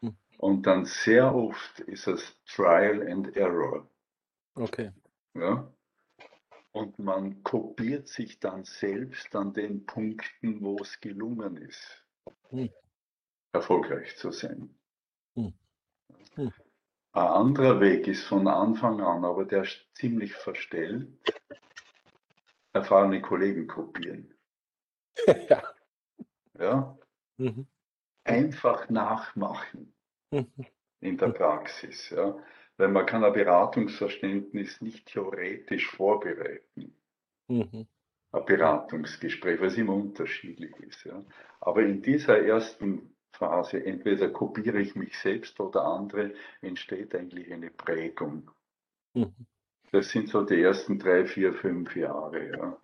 Mhm. 0.00 0.16
Und 0.38 0.66
dann 0.66 0.84
sehr 0.84 1.34
oft 1.34 1.80
ist 1.80 2.06
es 2.06 2.36
Trial 2.46 3.10
and 3.10 3.36
Error. 3.36 3.88
Okay. 4.54 4.92
Ja. 5.34 5.72
Und 6.72 6.98
man 6.98 7.42
kopiert 7.44 8.08
sich 8.08 8.40
dann 8.40 8.64
selbst 8.64 9.34
an 9.36 9.52
den 9.52 9.86
Punkten, 9.86 10.60
wo 10.60 10.76
es 10.80 11.00
gelungen 11.00 11.56
ist, 11.56 12.04
mhm. 12.50 12.70
erfolgreich 13.52 14.16
zu 14.16 14.32
sein. 14.32 14.74
Hm. 15.34 15.54
Ein 17.14 17.28
anderer 17.28 17.80
Weg 17.80 18.08
ist 18.08 18.24
von 18.24 18.48
Anfang 18.48 19.00
an, 19.00 19.24
aber 19.24 19.44
der 19.44 19.62
ist 19.62 19.86
ziemlich 19.94 20.34
verstellt, 20.34 21.16
erfahrene 22.72 23.22
Kollegen 23.22 23.68
kopieren. 23.68 24.34
ja. 25.48 25.62
ja? 26.58 26.98
Mhm. 27.36 27.68
Einfach 28.24 28.90
nachmachen 28.90 29.94
mhm. 30.32 30.66
in 30.98 31.16
der 31.16 31.28
Praxis. 31.28 32.10
Ja? 32.10 32.36
Weil 32.78 32.88
man 32.88 33.06
kann 33.06 33.22
ein 33.22 33.32
Beratungsverständnis 33.32 34.80
nicht 34.80 35.06
theoretisch 35.06 35.88
vorbereiten. 35.88 36.98
Mhm. 37.46 37.86
Ein 38.32 38.44
Beratungsgespräch, 38.44 39.60
was 39.60 39.76
immer 39.76 39.94
unterschiedlich 39.94 40.74
ist. 40.80 41.04
Ja? 41.04 41.24
Aber 41.60 41.84
in 41.84 42.02
dieser 42.02 42.44
ersten 42.44 43.13
Phase, 43.34 43.84
entweder 43.84 44.28
kopiere 44.28 44.80
ich 44.80 44.94
mich 44.94 45.18
selbst 45.18 45.58
oder 45.60 45.84
andere, 45.84 46.32
entsteht 46.62 47.14
eigentlich 47.14 47.52
eine 47.52 47.70
Prägung. 47.70 48.50
Mhm. 49.14 49.34
Das 49.92 50.10
sind 50.10 50.28
so 50.28 50.42
die 50.42 50.60
ersten 50.60 50.98
drei, 50.98 51.24
vier, 51.24 51.52
fünf 51.52 51.94
Jahre. 51.94 52.50
Ja. 52.50 52.76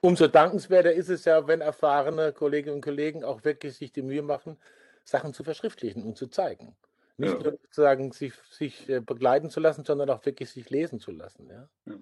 Umso 0.00 0.28
dankenswerter 0.28 0.92
ist 0.92 1.08
es 1.08 1.24
ja, 1.24 1.46
wenn 1.48 1.60
erfahrene 1.60 2.32
Kolleginnen 2.32 2.76
und 2.76 2.84
Kollegen 2.84 3.24
auch 3.24 3.44
wirklich 3.44 3.76
sich 3.76 3.92
die 3.92 4.02
Mühe 4.02 4.22
machen, 4.22 4.58
Sachen 5.04 5.32
zu 5.34 5.42
verschriftlichen 5.42 6.04
und 6.04 6.16
zu 6.16 6.28
zeigen. 6.28 6.76
Nicht 7.16 7.34
ja. 7.34 7.42
nur 7.42 7.58
sozusagen 7.60 8.12
sich, 8.12 8.34
sich 8.50 8.88
äh, 8.88 9.00
begleiten 9.00 9.50
zu 9.50 9.58
lassen, 9.58 9.84
sondern 9.84 10.10
auch 10.10 10.24
wirklich 10.24 10.50
sich 10.50 10.70
lesen 10.70 11.00
zu 11.00 11.10
lassen. 11.10 11.48
Ja. 11.50 11.68
ja. 11.86 11.94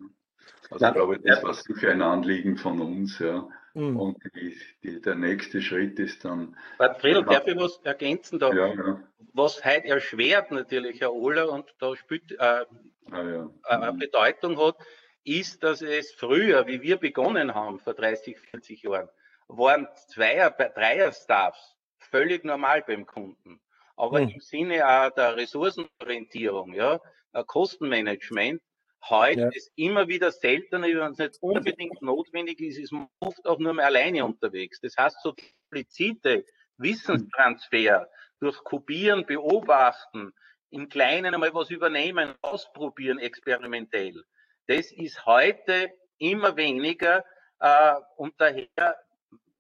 Also 0.71 0.87
ich 0.87 0.93
glaube, 0.93 1.19
das 1.21 1.43
war 1.43 1.55
sicher 1.55 1.91
ein 1.91 2.03
Anliegen 2.03 2.57
von 2.57 2.81
uns, 2.81 3.19
ja. 3.19 3.49
Mhm. 3.75 3.97
Und 4.01 4.17
die, 4.35 4.59
die, 4.83 5.01
der 5.03 5.15
nächste 5.15 5.61
Schritt 5.61 5.99
ist 5.99 6.25
dann. 6.25 6.57
Bad 6.79 6.99
Friedl, 7.01 7.25
darf 7.25 7.47
ich 7.47 7.57
was 7.57 7.79
ergänzen 7.85 8.39
da? 8.39 8.53
Ja, 8.53 8.69
ja. 8.69 9.01
Was 9.35 9.65
heute 9.65 9.89
erschwert 9.89 10.51
natürlich, 10.51 11.03
Herr 11.03 11.13
Ohler, 11.13 11.51
und 11.53 11.67
da 11.79 11.95
spielt 11.95 12.33
äh, 12.33 12.37
ah, 12.39 12.65
ja. 13.11 13.51
eine 13.65 13.93
mhm. 13.93 13.99
Bedeutung 13.99 14.59
hat, 14.59 14.77
ist, 15.25 15.63
dass 15.63 15.83
es 15.83 16.13
früher, 16.13 16.67
wie 16.67 16.81
wir 16.81 16.97
begonnen 16.97 17.55
haben, 17.55 17.79
vor 17.79 17.93
30, 17.93 18.39
40 18.39 18.83
Jahren, 18.83 19.09
waren 19.49 19.89
Zweier, 20.09 20.51
Dreier-Staffs 20.51 21.77
völlig 21.99 22.45
normal 22.45 22.83
beim 22.87 23.05
Kunden. 23.05 23.61
Aber 23.97 24.21
mhm. 24.21 24.29
im 24.31 24.41
Sinne 24.41 24.87
auch 24.87 25.11
der 25.11 25.37
Ressourcenorientierung, 25.37 26.73
ja, 26.73 27.01
Kostenmanagement, 27.47 28.63
Heute 29.09 29.41
ja. 29.41 29.49
ist 29.49 29.73
immer 29.77 30.09
wieder 30.09 30.33
seltener, 30.33 30.87
wenn 30.87 31.13
es 31.13 31.19
nicht 31.19 31.39
unbedingt 31.41 32.01
notwendig 32.03 32.61
ist, 32.61 32.79
ist 32.79 32.93
man 32.93 33.09
oft 33.21 33.47
auch 33.47 33.59
nur 33.59 33.75
mehr 33.75 33.87
alleine 33.87 34.25
unterwegs. 34.25 34.81
Das 34.81 34.97
heißt, 34.97 35.23
so 35.23 35.35
implizite 35.71 36.45
Wissenstransfer 36.77 38.09
durch 38.41 38.63
Kopieren, 38.65 39.27
Beobachten, 39.27 40.33
im 40.71 40.89
Kleinen 40.89 41.35
einmal 41.35 41.55
was 41.55 41.71
übernehmen, 41.71 42.35
ausprobieren, 42.43 43.19
experimentell. 43.19 44.25
Das 44.67 44.91
ist 44.93 45.25
heute 45.25 45.91
immer 46.19 46.57
weniger 46.57 47.25
äh, 47.61 47.95
und 48.17 48.35
daher 48.39 48.69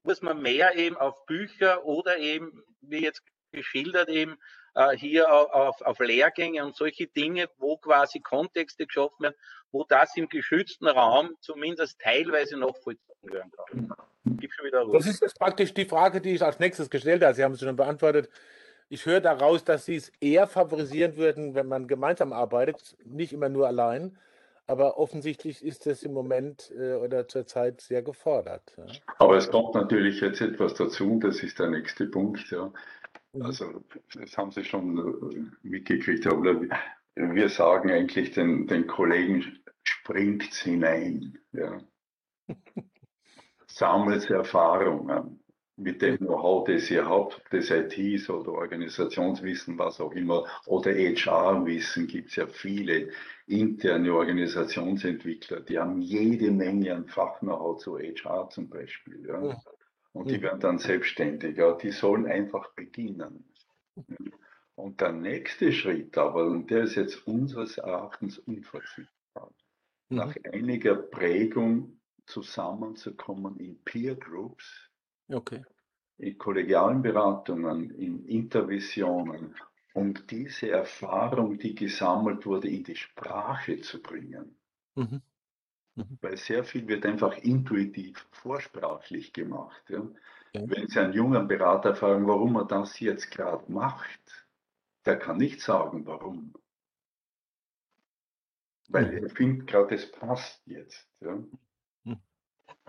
muss 0.02 0.22
man 0.22 0.40
mehr 0.40 0.74
eben 0.76 0.96
auf 0.96 1.24
Bücher 1.26 1.84
oder 1.84 2.18
eben, 2.18 2.62
wie 2.80 3.02
jetzt 3.02 3.22
geschildert, 3.52 4.08
eben 4.08 4.36
äh, 4.76 4.96
hier 4.96 5.32
auf, 5.32 5.80
auf 5.80 5.98
Lehrgänge 5.98 6.64
und 6.64 6.76
solche 6.76 7.06
Dinge, 7.06 7.48
wo 7.58 7.78
quasi 7.78 8.20
Kontexte 8.20 8.86
geschaffen 8.86 9.24
werden, 9.24 9.34
wo 9.72 9.84
das 9.88 10.16
im 10.16 10.28
geschützten 10.28 10.86
Raum 10.86 11.30
zumindest 11.40 11.98
teilweise 12.00 12.56
noch 12.56 12.76
vollzogen 12.76 13.32
werden 13.32 13.52
kann. 13.52 13.96
Das 14.92 15.06
ist 15.06 15.22
jetzt 15.22 15.38
praktisch 15.38 15.72
die 15.72 15.84
Frage, 15.84 16.20
die 16.20 16.34
ich 16.34 16.42
als 16.42 16.58
nächstes 16.58 16.90
gestellt 16.90 17.22
habe. 17.22 17.34
Sie 17.34 17.42
haben 17.42 17.52
es 17.52 17.60
schon 17.60 17.76
beantwortet. 17.76 18.28
Ich 18.88 19.06
höre 19.06 19.20
daraus, 19.20 19.64
dass 19.64 19.86
Sie 19.86 19.96
es 19.96 20.12
eher 20.20 20.46
favorisieren 20.46 21.16
würden, 21.16 21.54
wenn 21.54 21.66
man 21.66 21.88
gemeinsam 21.88 22.32
arbeitet, 22.32 22.96
nicht 23.04 23.32
immer 23.32 23.48
nur 23.48 23.66
allein. 23.66 24.18
Aber 24.68 24.98
offensichtlich 24.98 25.64
ist 25.64 25.86
das 25.86 26.02
im 26.02 26.12
Moment 26.12 26.72
äh, 26.76 26.94
oder 26.94 27.28
zurzeit 27.28 27.80
sehr 27.80 28.02
gefordert. 28.02 28.74
Ja. 28.76 28.86
Aber 29.18 29.36
es 29.36 29.48
kommt 29.48 29.74
natürlich 29.74 30.20
jetzt 30.20 30.40
etwas 30.40 30.74
dazu, 30.74 31.20
das 31.22 31.42
ist 31.42 31.58
der 31.60 31.68
nächste 31.68 32.06
Punkt. 32.06 32.50
Ja. 32.50 32.72
Mhm. 33.36 33.42
Also, 33.42 33.84
das 34.14 34.36
haben 34.36 34.50
Sie 34.50 34.64
schon 34.64 34.98
äh, 34.98 35.66
mitgekriegt, 35.66 36.26
aber 36.26 36.62
wir 37.14 37.48
sagen 37.48 37.90
eigentlich 37.90 38.32
den, 38.32 38.66
den 38.66 38.86
Kollegen, 38.86 39.58
springt 39.82 40.54
hinein. 40.54 41.38
Ja. 41.52 41.80
Sammelt 43.66 44.30
Erfahrungen 44.30 45.40
mit 45.76 46.00
dem 46.00 46.16
Know-how, 46.18 46.66
das 46.66 46.90
ihr 46.90 47.06
habt, 47.06 47.52
des 47.52 47.70
ITs 47.70 48.30
oder 48.30 48.52
Organisationswissen, 48.52 49.78
was 49.78 50.00
auch 50.00 50.12
immer, 50.12 50.46
oder 50.66 50.92
HR-Wissen, 50.92 52.06
gibt 52.06 52.30
es 52.30 52.36
ja 52.36 52.46
viele 52.46 53.10
interne 53.46 54.14
Organisationsentwickler, 54.14 55.60
die 55.60 55.78
haben 55.78 56.00
jede 56.00 56.50
Menge 56.50 56.94
an 56.94 57.06
Fach-Know-how 57.06 57.78
zu 57.78 57.98
HR 57.98 58.48
zum 58.48 58.70
Beispiel. 58.70 59.26
Ja. 59.28 59.60
Und 60.16 60.30
die 60.30 60.40
werden 60.40 60.60
dann 60.60 60.78
selbstständig. 60.78 61.58
Ja, 61.58 61.72
die 61.74 61.90
sollen 61.90 62.26
einfach 62.26 62.72
beginnen. 62.72 63.44
Und 64.74 65.00
der 65.00 65.12
nächste 65.12 65.72
Schritt 65.72 66.16
aber, 66.16 66.46
und 66.46 66.70
der 66.70 66.84
ist 66.84 66.96
jetzt 66.96 67.26
unseres 67.26 67.78
Erachtens 67.78 68.38
unverzichtbar, 68.38 69.50
mhm. 70.08 70.16
nach 70.16 70.34
einiger 70.52 70.94
Prägung 70.94 72.00
zusammenzukommen 72.26 73.58
in 73.58 73.82
Peer 73.84 74.16
Groups, 74.16 74.90
okay. 75.28 75.62
in 76.18 76.36
kollegialen 76.38 77.02
Beratungen, 77.02 77.90
in 77.90 78.24
Intervisionen, 78.24 79.54
um 79.94 80.14
diese 80.28 80.70
Erfahrung, 80.70 81.58
die 81.58 81.74
gesammelt 81.74 82.44
wurde, 82.46 82.68
in 82.68 82.84
die 82.84 82.96
Sprache 82.96 83.80
zu 83.80 84.02
bringen. 84.02 84.56
Mhm. 84.94 85.22
Mhm. 85.96 86.18
Weil 86.20 86.36
sehr 86.36 86.62
viel 86.64 86.86
wird 86.86 87.04
einfach 87.04 87.36
intuitiv 87.38 88.26
vorsprachlich 88.30 89.32
gemacht. 89.32 89.82
Ja. 89.88 90.02
Ja. 90.52 90.62
Wenn 90.66 90.88
Sie 90.88 91.00
einen 91.00 91.12
jungen 91.12 91.48
Berater 91.48 91.94
fragen, 91.94 92.26
warum 92.26 92.56
er 92.56 92.66
das 92.66 93.00
jetzt 93.00 93.30
gerade 93.30 93.70
macht, 93.70 94.46
der 95.04 95.18
kann 95.18 95.38
nicht 95.38 95.60
sagen, 95.60 96.06
warum. 96.06 96.54
Weil 98.88 99.10
mhm. 99.10 99.24
er 99.24 99.30
findet 99.30 99.66
gerade, 99.66 99.94
es 99.94 100.10
passt 100.12 100.62
jetzt. 100.66 101.08
Ja. 101.20 101.38
Mhm. 102.04 102.20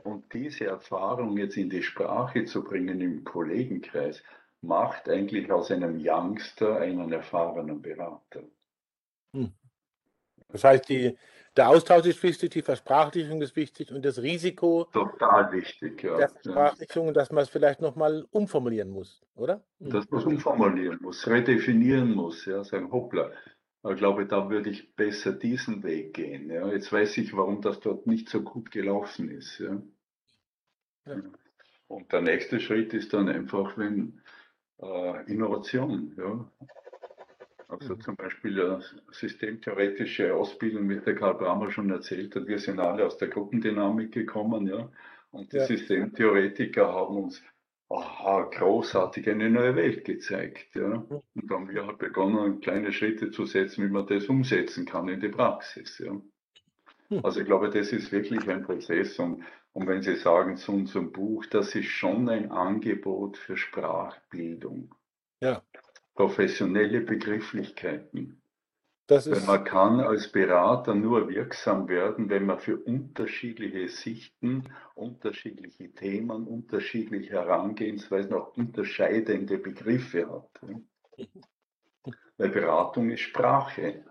Und 0.04 0.34
diese 0.34 0.66
Erfahrung 0.66 1.38
jetzt 1.38 1.58
in 1.58 1.70
die 1.70 1.84
Sprache 1.84 2.46
zu 2.46 2.64
bringen 2.64 3.02
im 3.02 3.24
Kollegenkreis, 3.24 4.24
macht 4.62 5.08
eigentlich 5.08 5.52
aus 5.52 5.72
einem 5.72 5.98
Youngster 6.00 6.78
einen 6.78 7.12
erfahrenen 7.12 7.82
Berater. 7.82 8.44
Mhm. 9.34 9.54
Das 10.50 10.64
heißt, 10.64 10.90
die, 10.90 11.18
der 11.58 11.70
Austausch 11.70 12.06
ist 12.06 12.22
wichtig, 12.22 12.52
die 12.52 12.62
Versprachlichung 12.62 13.42
ist 13.42 13.56
wichtig 13.56 13.92
und 13.92 14.06
das 14.06 14.22
Risiko 14.22 14.86
Total 14.94 15.52
wichtig, 15.52 16.04
ja. 16.04 16.18
der 16.18 16.30
Versprachlichung, 16.30 17.14
dass 17.14 17.32
man 17.32 17.44
es 17.44 17.50
vielleicht 17.50 17.82
nochmal 17.82 18.26
umformulieren 18.32 18.90
muss, 18.90 19.22
oder? 19.36 19.64
Mhm. 19.80 19.90
Dass 19.90 20.10
man 20.10 20.20
es 20.22 20.26
umformulieren 20.26 21.00
muss, 21.02 21.28
redefinieren 21.28 22.14
muss, 22.14 22.46
ja, 22.46 22.64
sagen, 22.64 22.92
hoppla. 22.92 23.32
Ich 23.90 23.98
glaube, 23.98 24.26
da 24.26 24.50
würde 24.50 24.70
ich 24.70 24.96
besser 24.96 25.32
diesen 25.32 25.84
Weg 25.84 26.14
gehen. 26.14 26.50
Ja. 26.50 26.68
Jetzt 26.68 26.92
weiß 26.92 27.18
ich, 27.20 27.36
warum 27.36 27.62
das 27.62 27.80
dort 27.80 28.06
nicht 28.06 28.28
so 28.28 28.42
gut 28.42 28.70
gelaufen 28.72 29.30
ist. 29.30 29.60
Ja. 29.60 29.82
ja. 31.06 31.22
Und 31.88 32.12
der 32.12 32.22
nächste 32.22 32.60
Schritt 32.60 32.94
ist 32.94 33.14
dann 33.14 33.30
einfach, 33.30 33.78
wenn 33.78 34.22
äh, 34.82 35.32
Innovation. 35.32 36.14
Ja. 36.18 36.52
Also 37.68 37.96
mhm. 37.96 38.02
zum 38.02 38.16
Beispiel 38.16 38.62
eine 38.62 38.82
systemtheoretische 39.12 40.34
Ausbildung, 40.34 40.90
wie 40.90 41.00
der 41.00 41.16
Karl 41.16 41.36
Brammer 41.36 41.70
schon 41.70 41.90
erzählt 41.90 42.36
hat, 42.36 42.48
wir 42.48 42.60
sind 42.60 42.80
alle 42.80 43.06
aus 43.06 43.18
der 43.18 43.28
Gruppendynamik 43.28 44.14
gekommen, 44.14 44.68
ja. 44.68 44.90
Und 45.32 45.52
die 45.52 45.58
ja. 45.58 45.66
Systemtheoretiker 45.66 46.94
haben 46.94 47.18
uns 47.18 47.44
aha, 47.90 48.50
großartig 48.54 49.30
eine 49.30 49.50
neue 49.50 49.76
Welt 49.76 50.06
gezeigt. 50.06 50.76
Ja. 50.76 50.88
Mhm. 50.88 51.06
Und 51.10 51.24
dann 51.36 51.50
haben 51.52 51.70
wir 51.70 51.86
halt 51.86 51.98
begonnen, 51.98 52.62
kleine 52.62 52.94
Schritte 52.94 53.32
zu 53.32 53.46
setzen, 53.46 53.86
wie 53.86 53.92
man 53.92 54.08
das 54.08 54.28
umsetzen 54.28 54.86
kann 54.86 55.10
in 55.10 55.20
die 55.20 55.30
Praxis. 55.30 56.00
Ja. 56.00 56.14
Hm. 57.10 57.20
Also 57.24 57.42
ich 57.42 57.46
glaube, 57.46 57.70
das 57.70 57.92
ist 57.92 58.12
wirklich 58.12 58.50
ein 58.50 58.64
Prozess. 58.64 59.20
Und, 59.20 59.44
und 59.74 59.88
wenn 59.88 60.02
Sie 60.02 60.16
sagen 60.16 60.56
zu 60.56 60.72
unserem 60.72 61.12
Buch, 61.12 61.46
das 61.46 61.76
ist 61.76 61.88
schon 61.88 62.30
ein 62.30 62.52
Angebot 62.52 63.38
für 63.38 63.58
Sprachbildung. 63.58 64.96
Ja 65.42 65.62
professionelle 66.18 67.02
Begrifflichkeiten. 67.02 68.42
Weil 69.08 69.40
man 69.46 69.64
kann 69.64 70.02
als 70.02 70.30
Berater 70.30 70.94
nur 70.94 71.30
wirksam 71.30 71.88
werden, 71.88 72.30
wenn 72.30 72.46
man 72.46 72.60
für 72.60 72.76
unterschiedliche 72.76 73.88
Sichten, 73.88 74.66
unterschiedliche 74.96 75.94
Themen, 75.94 76.46
unterschiedliche 76.46 77.32
Herangehensweisen 77.32 78.34
auch 78.34 78.58
unterscheidende 78.58 79.58
Begriffe 79.60 80.30
hat. 80.30 80.50
Weil 82.38 82.50
Beratung 82.50 83.12
ist 83.12 83.22
Sprache. 83.22 84.04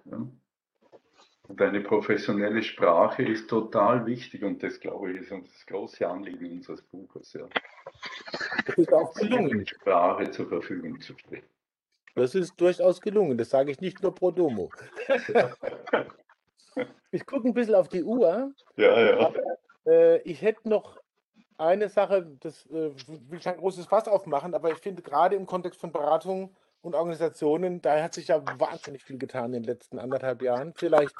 Und 1.43 1.61
eine 1.61 1.81
professionelle 1.81 2.63
Sprache 2.63 3.23
ist 3.23 3.49
total 3.51 4.07
wichtig 4.07 4.43
und 4.45 4.63
das, 4.63 4.81
glaube 4.81 5.13
ich, 5.13 5.21
ist 5.21 5.31
uns 5.33 5.53
das 5.53 5.67
große 5.67 6.09
Anliegen 6.09 6.51
unseres 6.53 6.81
Buches. 6.83 7.35
Ja. 7.35 7.47
Das 8.65 8.79
ist 8.79 8.93
auch 8.93 9.13
gelungen. 9.13 9.67
Sprache 9.67 10.31
zur 10.31 10.49
Verfügung 10.49 11.01
zu 11.01 11.17
stellen. 11.19 11.45
Das 12.17 12.35
ist 12.35 12.59
durchaus 12.59 13.01
gelungen. 13.01 13.37
Das 13.37 13.51
sage 13.51 13.71
ich 13.71 13.81
nicht 13.81 14.03
nur 14.03 14.15
pro 14.15 14.31
Domo. 14.31 14.71
ich 17.11 17.27
gucke 17.27 17.47
ein 17.47 17.55
bisschen 17.55 17.75
auf 17.75 17.89
die 17.89 18.03
Uhr. 18.03 18.53
Ja, 18.77 19.01
ja. 19.01 19.19
Aber, 19.19 19.41
äh, 19.87 20.19
ich 20.23 20.41
hätte 20.41 20.69
noch 20.69 20.99
eine 21.59 21.91
Sache, 21.91 22.27
das 22.41 22.67
äh, 22.67 22.91
will 23.07 23.39
ich 23.39 23.47
ein 23.47 23.59
großes 23.59 23.87
Fass 23.87 24.09
aufmachen, 24.09 24.55
aber 24.55 24.71
ich 24.71 24.79
finde 24.79 25.03
gerade 25.03 25.37
im 25.37 25.47
Kontext 25.47 25.79
von 25.79 25.93
Beratung 25.93 26.57
und 26.81 26.95
Organisationen, 26.95 27.83
da 27.83 28.03
hat 28.03 28.15
sich 28.15 28.29
ja 28.29 28.43
wahnsinnig 28.59 29.05
viel 29.05 29.19
getan 29.19 29.53
in 29.53 29.63
den 29.63 29.65
letzten 29.65 29.99
anderthalb 29.99 30.41
Jahren. 30.41 30.73
Vielleicht 30.75 31.15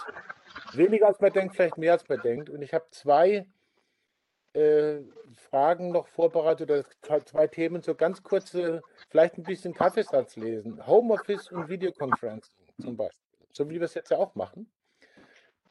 weniger 0.73 1.09
als 1.09 1.21
man 1.21 1.33
denkt, 1.33 1.57
vielleicht 1.57 1.77
mehr 1.77 1.93
als 1.93 2.09
man 2.09 2.21
denkt. 2.23 2.49
Und 2.49 2.63
ich 2.63 2.73
habe 2.73 2.87
zwei 2.91 3.47
äh, 4.57 5.03
Fragen 5.51 5.93
noch 5.93 6.09
vorbereitet 6.09 6.71
oder 6.71 7.25
zwei 7.25 7.47
Themen, 7.47 7.83
so 7.83 7.95
ganz 7.95 8.23
kurze, 8.23 8.83
vielleicht 9.11 9.37
ein 9.37 9.45
bisschen 9.45 9.75
Kaffeesatz 9.75 10.37
lesen. 10.37 10.87
Homeoffice 10.87 11.53
und 11.53 11.69
Videoconferencing 11.69 12.55
zum 12.81 12.97
Beispiel, 12.97 13.21
so 13.53 13.69
wie 13.69 13.75
wir 13.75 13.83
es 13.83 13.95
jetzt 13.95 14.11
ja 14.11 14.17
auch 14.17 14.35
machen. 14.35 14.71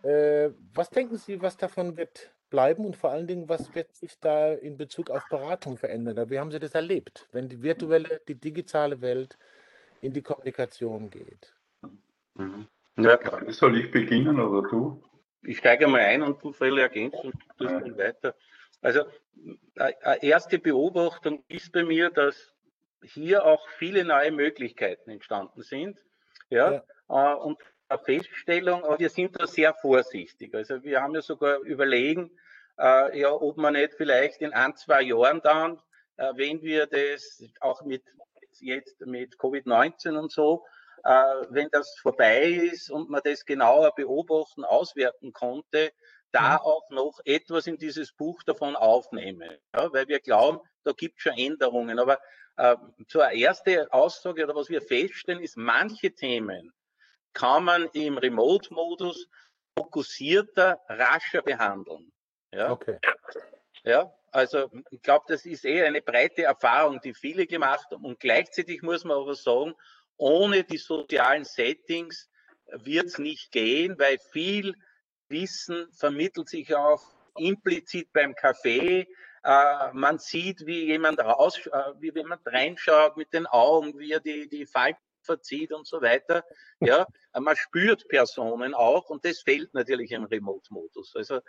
Äh, 0.04 0.52
was 0.74 0.90
denken 0.90 1.18
Sie, 1.18 1.42
was 1.42 1.58
davon 1.58 1.98
wird 1.98 2.32
bleiben 2.52 2.86
und 2.86 2.96
vor 2.96 3.10
allen 3.10 3.28
Dingen, 3.28 3.50
was 3.50 3.74
wird 3.74 3.94
sich 3.96 4.20
da 4.20 4.54
in 4.54 4.78
Bezug 4.78 5.10
auf 5.10 5.24
Beratung 5.30 5.78
verändern? 5.78 6.30
Wie 6.30 6.40
haben 6.40 6.52
Sie 6.52 6.60
das 6.60 6.76
erlebt, 6.76 7.28
wenn 7.32 7.50
die 7.50 7.62
virtuelle, 7.62 8.22
die 8.28 8.36
digitale 8.36 9.02
Welt 9.02 9.38
in 10.02 10.14
die 10.14 10.22
Kommunikation 10.22 11.10
geht? 11.10 11.54
Mhm. 12.36 12.68
Ja, 12.98 13.20
soll 13.52 13.80
ich 13.80 13.92
beginnen 13.92 14.40
oder 14.40 14.70
du? 14.70 15.04
Ich 15.44 15.58
steige 15.58 15.88
mal 15.88 16.02
ein 16.02 16.22
und 16.22 16.42
du 16.42 16.52
Fälle 16.52 16.82
ergänzt 16.82 17.18
und 17.24 17.36
du 17.58 17.66
ja. 17.66 17.98
weiter. 17.98 18.36
Also 18.82 19.04
eine 19.76 20.24
erste 20.24 20.60
Beobachtung 20.60 21.44
ist 21.48 21.72
bei 21.72 21.84
mir, 21.84 22.10
dass 22.10 22.54
hier 23.04 23.46
auch 23.46 23.68
viele 23.78 24.04
neue 24.04 24.32
Möglichkeiten 24.32 25.10
entstanden 25.10 25.62
sind. 25.62 26.00
Ja, 26.50 26.72
ja. 26.72 26.84
Äh, 27.10 27.36
und 27.36 27.60
eine 27.88 28.00
Feststellung, 28.00 28.84
wir 28.98 29.10
sind 29.10 29.40
da 29.40 29.48
sehr 29.48 29.74
vorsichtig. 29.74 30.54
Also 30.56 30.84
wir 30.84 31.02
haben 31.02 31.14
ja 31.14 31.22
sogar 31.22 31.60
überlegen, 31.60 32.32
äh, 32.80 33.20
ja, 33.20 33.32
ob 33.32 33.58
man 33.58 33.74
nicht 33.74 33.94
vielleicht 33.94 34.42
in 34.42 34.54
ein, 34.54 34.76
zwei 34.76 35.02
Jahren 35.04 35.42
dann, 35.42 35.82
äh, 36.18 36.32
wenn 36.36 36.62
wir 36.62 36.88
das 36.88 37.44
auch 37.60 37.84
mit 37.84 38.04
jetzt 38.60 39.02
mit 39.02 39.38
Covid-19 39.38 40.18
und 40.18 40.32
so, 40.32 40.66
wenn 41.50 41.70
das 41.72 42.00
vorbei 42.00 42.46
ist 42.72 42.90
und 42.90 43.12
man 43.12 43.22
das 43.24 43.46
genauer 43.46 43.94
beobachten, 43.94 44.64
auswerten 44.64 45.34
konnte, 45.34 45.92
da 46.36 46.58
auch 46.58 46.90
noch 46.90 47.20
etwas 47.24 47.66
in 47.66 47.78
dieses 47.78 48.12
Buch 48.12 48.44
davon 48.44 48.76
aufnehmen, 48.76 49.58
ja, 49.74 49.92
weil 49.94 50.08
wir 50.10 50.20
glauben, 50.20 50.60
da 50.84 50.92
gibt 50.92 51.18
es 51.18 51.24
schon 51.24 51.38
Änderungen. 51.38 51.98
Aber 51.98 52.20
äh, 52.58 52.76
zur 53.08 53.32
ersten 53.32 53.88
Aussage 53.92 54.44
oder 54.44 54.54
was 54.54 54.70
wir 54.70 54.82
feststellen, 54.82 55.42
ist, 55.42 55.56
manche 55.56 56.12
Themen 56.14 56.74
kann 57.34 57.64
man 57.64 57.86
im 57.94 58.18
Remote-Modus 58.18 59.30
fokussierter, 59.78 60.82
rascher 60.90 61.42
behandeln. 61.42 62.12
Ja? 62.52 62.72
Okay. 62.72 63.00
Ja, 63.84 64.14
also 64.32 64.70
ich 64.90 65.02
glaube, 65.02 65.26
das 65.30 65.46
ist 65.46 65.64
eher 65.64 65.86
eine 65.86 66.02
breite 66.02 66.44
Erfahrung, 66.44 67.00
die 67.02 67.14
viele 67.14 67.48
gemacht 67.48 67.88
haben. 67.92 68.04
Und 68.04 68.20
gleichzeitig 68.20 68.82
muss 68.82 69.06
man 69.06 69.18
aber 69.18 69.36
sagen, 69.36 69.74
ohne 70.18 70.66
die 70.66 70.78
sozialen 70.78 71.46
Settings 71.46 72.30
wird 72.68 73.06
es 73.06 73.20
nicht 73.20 73.52
gehen, 73.52 73.98
weil 74.00 74.18
viel 74.32 74.76
Wissen 75.30 75.88
vermittelt 75.94 76.50
sich 76.50 76.76
auch 76.76 77.02
implizit 77.38 78.12
beim 78.14 78.36
Kaffee. 78.36 79.08
Äh, 79.44 79.94
man 79.94 80.20
sieht, 80.20 80.66
wie 80.66 80.86
jemand 80.86 81.20
raus, 81.20 81.60
äh, 81.68 81.94
wie 82.00 82.12
jemand 82.14 82.42
reinschaut 82.46 83.18
mit 83.18 83.34
den 83.34 83.46
Augen, 83.48 83.98
wie 84.00 84.12
er 84.12 84.20
die, 84.20 84.48
die 84.48 84.66
Falten 84.66 85.00
verzieht 85.22 85.72
und 85.72 85.88
so 85.88 86.02
weiter. 86.02 86.44
Ja, 86.82 87.08
man 87.40 87.56
spürt 87.56 88.08
Personen 88.10 88.74
auch 88.74 89.10
und 89.10 89.24
das 89.26 89.40
fehlt 89.40 89.74
natürlich 89.74 90.12
im 90.12 90.26
Remote-Modus. 90.26 91.16
Also 91.16 91.40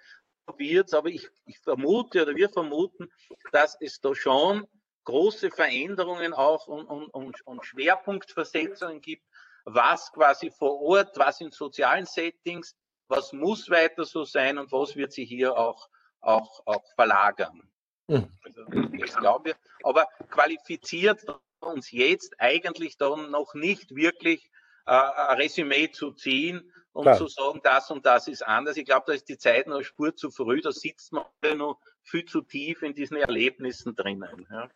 probiert 0.47 0.95
aber 0.95 1.09
ich, 1.09 1.29
ich 1.45 1.59
vermute 1.59 2.23
oder 2.23 2.37
wir 2.37 2.49
vermuten, 2.49 3.11
dass 3.51 3.77
es 3.81 4.01
da 4.01 4.15
schon 4.15 4.67
große 5.05 5.51
Veränderungen 5.51 6.33
auch 6.33 6.69
und, 6.69 6.87
und, 6.87 7.09
und, 7.09 7.47
und 7.47 7.67
Schwerpunktversetzungen 7.67 9.01
gibt, 9.01 9.25
was 9.65 10.13
quasi 10.13 10.51
vor 10.51 10.81
Ort, 10.81 11.19
was 11.19 11.41
in 11.41 11.51
sozialen 11.51 12.07
Settings, 12.07 12.77
was 13.09 13.33
muss 13.33 13.71
weiter 13.71 14.05
so 14.05 14.25
sein 14.25 14.59
und 14.59 14.73
was 14.73 14.97
wird 14.97 15.13
sich 15.13 15.29
hier 15.29 15.57
auch, 15.57 15.89
auch, 16.21 16.63
auch 16.67 16.85
verlagern. 16.95 17.63
Mhm. 18.09 18.29
Also, 18.45 18.65
das 18.99 19.17
glauben 19.17 19.47
wir. 19.47 19.57
Aber 19.83 20.09
qualifiziert 20.31 21.25
uns 21.61 21.91
jetzt 21.91 22.35
eigentlich 22.39 22.97
dann 22.97 23.31
noch 23.31 23.55
nicht 23.55 23.95
wirklich 23.95 24.51
äh, 24.87 24.93
ein 24.93 25.37
Resümee 25.39 25.91
zu 25.91 26.13
ziehen 26.13 26.73
und 26.93 27.03
Klar. 27.03 27.19
zu 27.19 27.27
sagen, 27.29 27.61
das 27.63 27.91
und 27.91 28.07
das 28.07 28.29
ist 28.29 28.47
anders. 28.47 28.77
Ich 28.77 28.87
glaube, 28.87 29.05
da 29.07 29.13
ist 29.13 29.29
die 29.29 29.39
Zeit 29.39 29.67
noch 29.67 29.77
eine 29.77 29.85
Spur 29.85 30.15
zu 30.15 30.31
früh, 30.31 30.61
da 30.61 30.73
sitzt 30.73 31.13
man 31.13 31.25
noch 31.57 31.81
viel 32.03 32.25
zu 32.25 32.41
tief 32.41 32.83
in 32.83 32.95
diesen 32.95 33.17
Erlebnissen 33.17 33.95
drinnen. 33.95 34.47
Ja. 34.51 34.69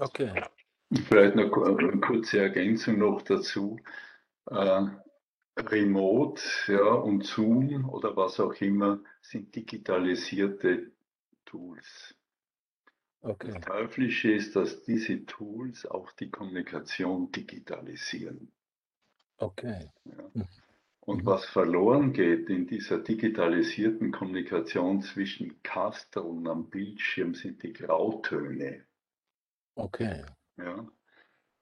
Okay. 0.00 0.42
Vielleicht 1.08 1.34
noch 1.34 1.56
eine 1.56 2.00
kurze 2.00 2.40
Ergänzung 2.40 2.98
noch 2.98 3.22
dazu. 3.22 3.78
Äh, 4.50 4.86
Remote 5.56 6.42
ja, 6.66 6.92
und 6.92 7.24
Zoom 7.24 7.88
oder 7.88 8.16
was 8.16 8.38
auch 8.40 8.54
immer 8.60 9.00
sind 9.22 9.54
digitalisierte 9.54 10.92
Tools. 11.46 12.14
Okay. 13.22 13.52
Das 13.52 13.62
Teuflische 13.62 14.32
ist, 14.32 14.54
dass 14.54 14.82
diese 14.84 15.24
Tools 15.26 15.86
auch 15.86 16.12
die 16.12 16.30
Kommunikation 16.30 17.32
digitalisieren. 17.32 18.52
Okay. 19.38 19.90
Ja. 20.04 20.30
Hm. 20.34 20.48
Und 21.00 21.22
mhm. 21.22 21.26
was 21.26 21.44
verloren 21.46 22.12
geht 22.12 22.50
in 22.50 22.66
dieser 22.66 22.98
digitalisierten 22.98 24.10
Kommunikation 24.10 25.02
zwischen 25.02 25.62
Caster 25.62 26.24
und 26.24 26.46
am 26.48 26.68
Bildschirm 26.68 27.34
sind 27.34 27.62
die 27.62 27.72
Grautöne. 27.72 28.84
Okay. 29.76 30.24
Ja. 30.56 30.88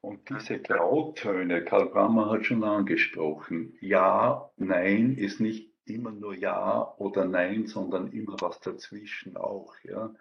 Und 0.04 0.28
diese 0.28 0.58
Grautöne, 0.58 1.64
Karl 1.64 1.86
Brammer 1.86 2.30
hat 2.30 2.44
schon 2.44 2.62
angesprochen, 2.62 3.74
Ja, 3.80 4.50
Nein 4.58 5.16
ist 5.16 5.40
nicht 5.40 5.72
immer 5.86 6.10
nur 6.10 6.34
Ja 6.34 6.94
oder 6.98 7.24
Nein, 7.24 7.66
sondern 7.66 8.12
immer 8.12 8.36
was 8.40 8.60
dazwischen 8.60 9.38
auch. 9.38 9.74
Ja. 9.82 10.14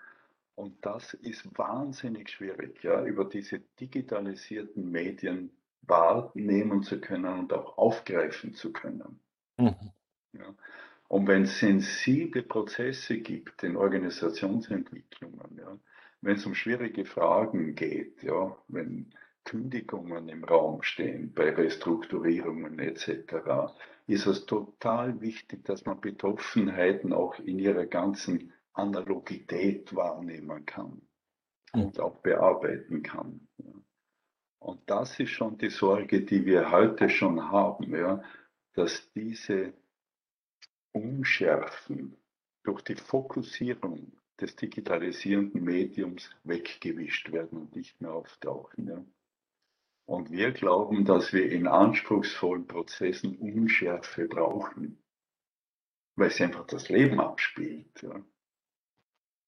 Und 0.55 0.86
das 0.86 1.13
ist 1.15 1.57
wahnsinnig 1.57 2.29
schwierig, 2.29 2.81
ja, 2.81 3.03
über 3.03 3.25
diese 3.25 3.59
digitalisierten 3.81 4.89
Medien 4.89 5.51
wahrnehmen 5.81 6.84
zu 6.84 7.01
können 7.01 7.39
und 7.39 7.51
auch 7.51 7.77
aufgreifen 7.77 8.53
zu 8.53 8.71
können. 8.71 9.19
Mhm. 9.57 9.91
Ja. 10.31 10.55
Und 11.09 11.27
wenn 11.27 11.43
es 11.43 11.59
sensible 11.59 12.43
Prozesse 12.43 13.17
gibt 13.17 13.63
in 13.63 13.75
Organisationsentwicklungen, 13.75 15.57
ja, 15.57 15.77
wenn 16.21 16.38
es 16.38 16.45
um 16.45 16.55
schwierige 16.55 17.03
Fragen 17.03 17.75
geht, 17.75 18.23
ja, 18.23 18.55
wenn 18.69 19.13
Kündigungen 19.46 20.30
im 20.30 20.44
Raum 20.44 20.84
stehen, 20.84 21.34
bei 21.34 21.50
Restrukturierungen 21.52 22.80
etc., 22.80 23.74
ist 24.08 24.26
es 24.26 24.46
total 24.46 25.22
wichtig, 25.22 25.64
dass 25.66 25.86
man 25.86 26.02
Betroffenheiten 26.02 27.14
auch 27.14 27.39
in 27.39 27.60
ihrer 27.60 27.86
ganzen 27.86 28.52
Analogität 28.74 29.96
wahrnehmen 29.96 30.66
kann 30.66 31.02
und 31.74 32.00
auch 32.00 32.18
bearbeiten 32.18 33.04
kann. 33.04 33.48
Und 34.60 34.82
das 34.89 35.20
ist 35.20 35.32
schon 35.32 35.58
die 35.58 35.70
Sorge, 35.70 36.22
die 36.22 36.46
wir 36.46 36.72
heute 36.72 37.10
schon 37.10 37.52
haben, 37.52 37.94
ja, 37.96 38.24
dass 38.74 39.12
diese 39.14 39.74
Unschärfen 40.94 42.18
durch 42.64 42.82
die 42.82 42.96
Fokussierung 42.96 44.14
des 44.39 44.56
digitalisierenden 44.56 45.64
Mediums 45.64 46.30
weggewischt 46.44 47.32
werden 47.32 47.60
und 47.60 47.76
nicht 47.76 48.00
mehr 48.02 48.14
auftauchen. 48.14 48.88
Ja. 48.88 49.06
Und 50.06 50.32
wir 50.32 50.51
glauben, 50.51 51.06
dass 51.06 51.32
wir 51.32 51.49
in 51.51 51.68
anspruchsvollen 51.68 52.68
Prozessen 52.68 53.38
Unschärfe 53.38 54.28
brauchen, 54.28 55.01
weil 56.16 56.28
es 56.28 56.41
einfach 56.41 56.68
das 56.68 56.89
Leben 56.89 57.20
abspielt. 57.20 58.01
Ja. 58.01 58.24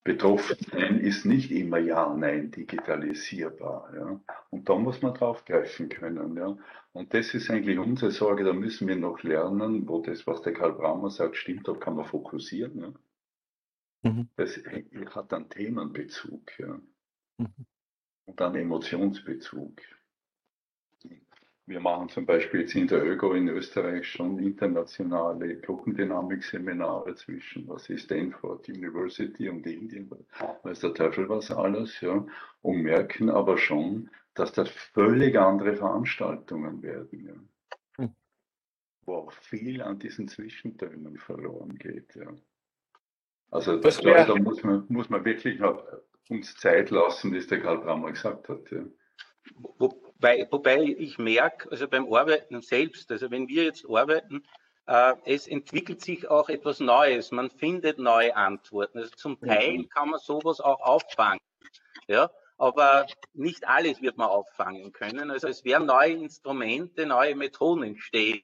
Betroffen 0.06 0.58
sein 0.72 1.00
ist 1.00 1.26
nicht 1.26 1.52
immer 1.52 1.80
Ja, 1.80 2.14
Nein 2.16 2.52
digitalisierbar. 2.52 3.94
Ja. 3.96 4.22
Und 4.52 4.70
da 4.70 4.76
muss 4.76 5.02
man 5.02 5.16
draufgreifen 5.16 5.90
können. 5.90 6.38
Ja. 6.38 6.58
Und 6.94 7.14
das 7.14 7.34
ist 7.34 7.50
eigentlich 7.50 7.80
unsere 7.80 8.12
Sorge, 8.12 8.44
da 8.44 8.54
müssen 8.54 8.88
wir 8.88 8.96
noch 8.96 9.24
lernen, 9.24 9.90
wo 9.90 10.02
das, 10.02 10.26
was 10.28 10.42
der 10.44 10.54
Karl 10.54 10.74
Brammer 10.74 11.10
sagt, 11.10 11.36
stimmt, 11.36 11.68
da 11.68 11.74
kann 11.74 11.96
man 11.96 12.06
fokussieren. 12.06 12.82
Ja. 14.04 14.10
Mhm. 14.10 14.30
Das 14.36 14.58
hat 15.16 15.32
dann 15.32 15.50
Themenbezug 15.50 16.60
ja. 16.60 16.80
Mhm. 17.40 17.66
und 18.26 18.40
dann 18.40 18.56
Emotionsbezug. 18.56 19.82
Wir 21.68 21.80
machen 21.80 22.10
zum 22.10 22.28
Beispiel 22.28 22.62
jetzt 22.62 22.76
in 22.76 22.88
der 22.88 23.04
ÖGO 23.04 23.34
in 23.34 23.48
Österreich 23.50 24.08
schon 24.08 24.38
internationale 24.38 25.58
Gruppendynamik-Seminare 25.58 27.16
zwischen, 27.16 27.68
was 27.68 27.90
ist 27.90 28.04
Stanford 28.04 28.70
University 28.70 29.50
und 29.50 29.66
Indien, 29.66 30.12
weiß 30.62 30.82
der 30.82 30.94
Teufel 30.94 31.28
was 31.28 31.50
alles, 31.50 32.00
ja, 32.02 32.24
und 32.62 32.84
merken 32.84 33.32
aber 33.32 33.58
schon, 33.58 34.12
dass 34.36 34.52
das 34.52 34.70
völlig 34.70 35.40
andere 35.40 35.76
Veranstaltungen 35.76 36.84
werden, 36.84 37.26
ja. 37.26 38.04
Hm. 38.04 38.16
Wo 39.06 39.16
auch 39.16 39.32
viel 39.32 39.82
an 39.82 39.98
diesen 39.98 40.28
Zwischentönen 40.28 41.18
verloren 41.18 41.80
geht, 41.80 42.14
ja. 42.16 42.32
Also 43.50 43.80
das, 43.80 44.02
da, 44.02 44.24
da 44.26 44.36
muss 44.36 44.62
man, 44.64 44.86
muss 44.90 45.10
man 45.10 45.26
wirklich 45.26 45.60
uns 46.30 46.56
Zeit 46.58 46.92
lassen, 46.92 47.34
wie 47.34 47.38
es 47.38 47.48
der 47.48 47.62
Karl 47.62 47.80
Brammer 47.80 48.12
gesagt 48.12 48.50
hat, 48.50 48.70
ja. 48.70 48.84
Wo, 49.80 50.05
Wobei, 50.16 50.48
wobei 50.50 50.82
ich 50.82 51.18
merke, 51.18 51.70
also 51.72 51.88
beim 51.88 52.12
Arbeiten 52.12 52.62
selbst, 52.62 53.12
also 53.12 53.32
wenn 53.32 53.48
wir 53.48 53.66
jetzt 53.66 53.86
arbeiten, 53.90 54.44
äh, 54.88 55.14
es 55.26 55.48
entwickelt 55.48 56.02
sich 56.02 56.30
auch 56.30 56.50
etwas 56.50 56.80
Neues. 56.80 57.32
Man 57.32 57.50
findet 57.50 58.00
neue 58.00 58.36
Antworten. 58.36 59.00
Also 59.00 59.12
zum 59.16 59.38
mhm. 59.42 59.48
Teil 59.48 59.86
kann 59.86 60.10
man 60.10 60.20
sowas 60.20 60.62
auch 60.62 60.80
auffangen. 60.82 61.42
Ja, 62.08 62.30
aber 62.58 63.08
nicht 63.34 63.68
alles 63.68 64.02
wird 64.02 64.18
man 64.18 64.30
auffangen 64.30 64.92
können. 64.94 65.32
Also 65.32 65.48
es 65.48 65.66
werden 65.66 65.88
neue 65.88 66.14
Instrumente, 66.14 67.06
neue 67.06 67.36
Methoden 67.36 67.84
entstehen. 67.84 68.42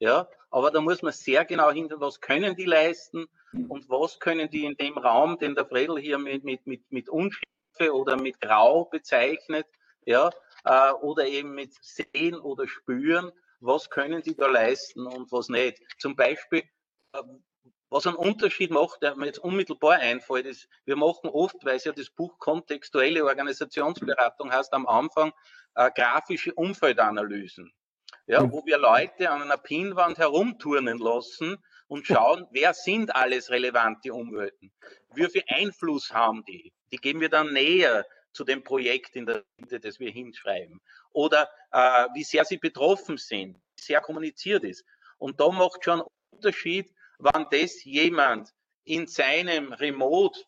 Ja, 0.00 0.28
aber 0.50 0.70
da 0.70 0.80
muss 0.80 1.02
man 1.02 1.12
sehr 1.12 1.44
genau 1.44 1.70
hinter, 1.70 2.00
was 2.00 2.20
können 2.20 2.54
die 2.54 2.64
leisten 2.64 3.26
und 3.68 3.88
was 3.88 4.20
können 4.20 4.48
die 4.50 4.64
in 4.64 4.76
dem 4.76 4.96
Raum, 4.96 5.38
den 5.38 5.54
der 5.54 5.66
Fredel 5.66 5.98
hier 5.98 6.18
mit, 6.18 6.44
mit, 6.44 6.66
mit, 6.66 6.82
mit 6.90 7.08
Unschärfe 7.08 7.92
oder 7.92 8.16
mit 8.16 8.40
Grau 8.40 8.84
bezeichnet, 8.84 9.66
ja, 10.04 10.30
äh, 10.64 10.90
oder 10.92 11.26
eben 11.26 11.54
mit 11.54 11.72
Sehen 11.82 12.38
oder 12.38 12.68
Spüren, 12.68 13.32
was 13.60 13.90
können 13.90 14.22
sie 14.22 14.36
da 14.36 14.46
leisten 14.46 15.06
und 15.06 15.32
was 15.32 15.48
nicht. 15.48 15.78
Zum 15.98 16.16
Beispiel, 16.16 16.62
äh, 17.12 17.22
was 17.90 18.06
einen 18.06 18.16
Unterschied 18.16 18.70
macht, 18.70 19.02
der 19.02 19.16
mir 19.16 19.26
jetzt 19.26 19.38
unmittelbar 19.38 19.98
einfällt, 19.98 20.46
ist, 20.46 20.68
wir 20.84 20.96
machen 20.96 21.30
oft, 21.30 21.56
weil 21.64 21.76
es 21.76 21.84
ja 21.84 21.92
das 21.92 22.10
Buch 22.10 22.38
kontextuelle 22.38 23.24
Organisationsberatung 23.24 24.52
heißt, 24.52 24.72
am 24.74 24.86
Anfang 24.86 25.32
äh, 25.74 25.90
grafische 25.94 26.52
Umfeldanalysen. 26.54 27.72
Ja, 28.26 28.42
hm. 28.42 28.52
wo 28.52 28.64
wir 28.66 28.78
Leute 28.78 29.30
an 29.30 29.42
einer 29.42 29.56
Pinwand 29.56 30.18
herumturnen 30.18 30.98
lassen 30.98 31.56
und 31.86 32.06
schauen, 32.06 32.46
wer 32.50 32.74
sind 32.74 33.14
alles 33.14 33.50
relevante 33.50 34.12
Umwelten? 34.12 34.70
Wie 35.14 35.26
viel 35.30 35.44
Einfluss 35.48 36.12
haben 36.12 36.44
die? 36.44 36.72
Die 36.92 36.98
geben 36.98 37.20
wir 37.20 37.30
dann 37.30 37.52
näher 37.52 38.04
zu 38.32 38.44
dem 38.44 38.62
Projekt 38.62 39.16
in 39.16 39.26
der 39.26 39.44
Mitte, 39.56 39.80
das 39.80 39.98
wir 39.98 40.10
hinschreiben. 40.10 40.80
Oder 41.12 41.50
äh, 41.72 42.06
wie 42.14 42.24
sehr 42.24 42.44
sie 42.44 42.58
betroffen 42.58 43.16
sind, 43.16 43.56
wie 43.76 43.82
sehr 43.82 44.00
kommuniziert 44.00 44.64
ist. 44.64 44.84
Und 45.18 45.40
da 45.40 45.50
macht 45.50 45.84
schon 45.84 46.02
Unterschied, 46.30 46.92
wann 47.18 47.46
das 47.50 47.84
jemand 47.84 48.50
in 48.84 49.06
seinem 49.06 49.72
Remote 49.72 50.40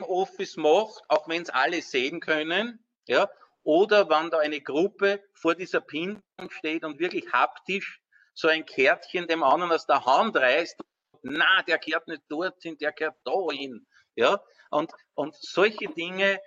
Office 0.00 0.56
macht, 0.56 1.02
auch 1.08 1.28
wenn 1.28 1.42
es 1.42 1.50
alle 1.50 1.82
sehen 1.82 2.20
können, 2.20 2.84
ja, 3.06 3.28
oder 3.62 4.08
wann 4.08 4.30
da 4.30 4.38
eine 4.38 4.60
Gruppe 4.60 5.22
vor 5.34 5.54
dieser 5.54 5.80
Pinwand 5.80 6.22
steht 6.50 6.84
und 6.84 6.98
wirklich 6.98 7.30
haptisch 7.32 8.00
so 8.32 8.48
ein 8.48 8.64
Kärtchen 8.64 9.26
dem 9.26 9.42
anderen 9.42 9.72
aus 9.72 9.86
der 9.86 10.04
Hand 10.04 10.36
reißt, 10.36 10.80
na, 11.22 11.62
der 11.62 11.78
kehrt 11.78 12.08
nicht 12.08 12.22
dorthin, 12.28 12.78
der 12.78 12.92
kehrt 12.92 13.16
dahin, 13.24 13.86
ja, 14.14 14.42
und, 14.70 14.90
und 15.14 15.34
solche 15.34 15.88
Dinge 15.88 16.40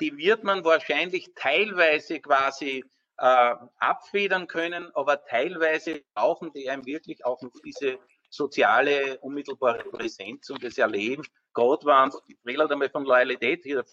die 0.00 0.16
wird 0.16 0.44
man 0.44 0.64
wahrscheinlich 0.64 1.32
teilweise 1.34 2.20
quasi 2.20 2.84
äh, 3.18 3.54
abfedern 3.78 4.46
können, 4.46 4.90
aber 4.94 5.24
teilweise 5.24 6.02
brauchen 6.14 6.52
die 6.52 6.70
einem 6.70 6.86
wirklich 6.86 7.24
auch 7.24 7.40
noch 7.42 7.52
diese 7.64 7.98
soziale 8.30 9.18
unmittelbare 9.18 9.84
Präsenz 9.84 10.48
und 10.50 10.64
das 10.64 10.78
Erleben. 10.78 11.24
Gerade 11.52 11.84
waren 11.84 12.12
Fehler 12.44 12.64
hat 12.64 12.72
einmal 12.72 12.88
von 12.88 13.04
Loyalität 13.04 13.64
hier 13.64 13.84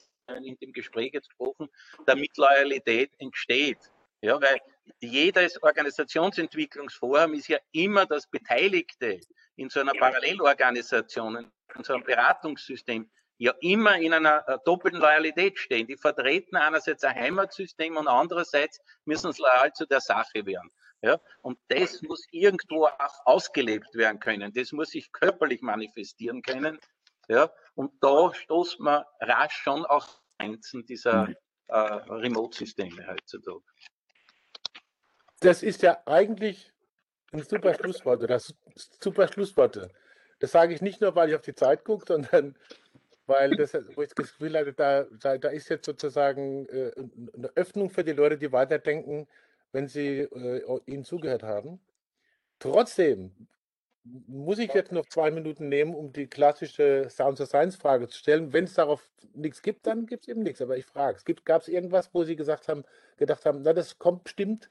in 0.43 0.57
dem 0.57 0.71
Gespräch 0.73 1.11
jetzt 1.13 1.29
gesprochen, 1.29 1.67
damit 2.05 2.37
Loyalität 2.37 3.11
entsteht. 3.17 3.79
Ja, 4.21 4.41
weil 4.41 4.59
jedes 4.99 5.61
Organisationsentwicklungsforum 5.61 7.33
ist 7.33 7.47
ja 7.49 7.59
immer 7.71 8.05
das 8.05 8.27
Beteiligte 8.27 9.19
in 9.55 9.69
so 9.69 9.79
einer 9.79 9.93
Parallelorganisation, 9.93 11.51
in 11.75 11.83
so 11.83 11.93
einem 11.93 12.03
Beratungssystem 12.03 13.09
ja 13.37 13.53
immer 13.61 13.97
in 13.97 14.13
einer 14.13 14.47
äh, 14.47 14.57
doppelten 14.65 14.99
Loyalität 14.99 15.59
stehen. 15.59 15.87
Die 15.87 15.97
vertreten 15.97 16.55
einerseits 16.55 17.03
ein 17.03 17.15
Heimatsystem 17.15 17.97
und 17.97 18.07
andererseits 18.07 18.79
müssen 19.05 19.31
sie 19.31 19.41
loyal 19.41 19.71
zu 19.73 19.85
der 19.85 20.01
Sache 20.01 20.45
werden. 20.45 20.71
Ja, 21.01 21.19
und 21.43 21.59
das 21.67 22.01
muss 22.01 22.25
irgendwo 22.31 22.85
auch 22.85 23.25
ausgelebt 23.25 23.93
werden 23.93 24.19
können. 24.19 24.51
Das 24.53 24.71
muss 24.71 24.89
sich 24.89 25.11
körperlich 25.11 25.61
manifestieren 25.61 26.41
können. 26.41 26.79
Ja, 27.27 27.51
und 27.75 27.91
da 28.01 28.33
stoßt 28.33 28.79
man 28.79 29.03
rasch 29.19 29.53
schon 29.53 29.85
auch 29.85 30.07
Grenzen 30.39 30.85
dieser 30.85 31.27
mhm. 31.27 31.35
äh, 31.67 31.77
Remote-Systeme 31.77 33.05
heutzutage. 33.07 33.63
Das 35.39 35.61
ist 35.61 35.83
ja 35.83 36.01
eigentlich 36.07 36.73
ein 37.31 37.43
super 37.43 37.75
Schlusswort 37.75 38.23
oder 38.23 38.39
super 38.99 39.27
Schlussworte. 39.27 39.91
Das 40.39 40.51
sage 40.51 40.73
ich 40.73 40.81
nicht 40.81 41.01
nur, 41.01 41.15
weil 41.15 41.29
ich 41.29 41.35
auf 41.35 41.41
die 41.41 41.53
Zeit 41.53 41.83
gucke, 41.83 42.05
sondern 42.07 42.57
weil 43.27 43.51
das, 43.51 43.73
wo 43.95 44.01
ich 44.01 44.09
das 44.09 44.31
Gefühl 44.31 44.57
hatte, 44.57 44.73
da, 44.73 45.03
da, 45.03 45.37
da 45.37 45.49
ist 45.49 45.69
jetzt 45.69 45.85
sozusagen 45.85 46.67
äh, 46.69 46.91
eine 47.35 47.51
Öffnung 47.55 47.89
für 47.89 48.03
die 48.03 48.13
Leute, 48.13 48.37
die 48.37 48.51
weiterdenken, 48.51 49.27
wenn 49.71 49.87
sie 49.87 50.21
äh, 50.21 50.79
ihnen 50.85 51.03
zugehört 51.03 51.43
haben. 51.43 51.79
Trotzdem 52.59 53.47
muss 54.27 54.59
ich 54.59 54.73
jetzt 54.73 54.91
noch 54.91 55.05
zwei 55.07 55.31
Minuten 55.31 55.69
nehmen, 55.69 55.93
um 55.93 56.13
die 56.13 56.27
klassische 56.27 57.09
Sounds 57.09 57.41
of 57.41 57.49
Science 57.49 57.75
Frage 57.75 58.07
zu 58.07 58.17
stellen. 58.17 58.53
Wenn 58.53 58.63
es 58.63 58.75
darauf 58.75 59.03
nichts 59.33 59.61
gibt, 59.61 59.85
dann 59.85 60.05
gibt 60.05 60.23
es 60.23 60.29
eben 60.29 60.43
nichts. 60.43 60.61
Aber 60.61 60.77
ich 60.77 60.85
frage, 60.85 61.19
gab 61.43 61.61
es 61.61 61.67
irgendwas, 61.67 62.13
wo 62.13 62.23
Sie 62.23 62.35
gesagt 62.35 62.69
haben, 62.69 62.83
gedacht 63.17 63.45
haben, 63.45 63.61
na, 63.63 63.73
das 63.73 63.99
kommt 63.99 64.23
bestimmt. 64.23 64.69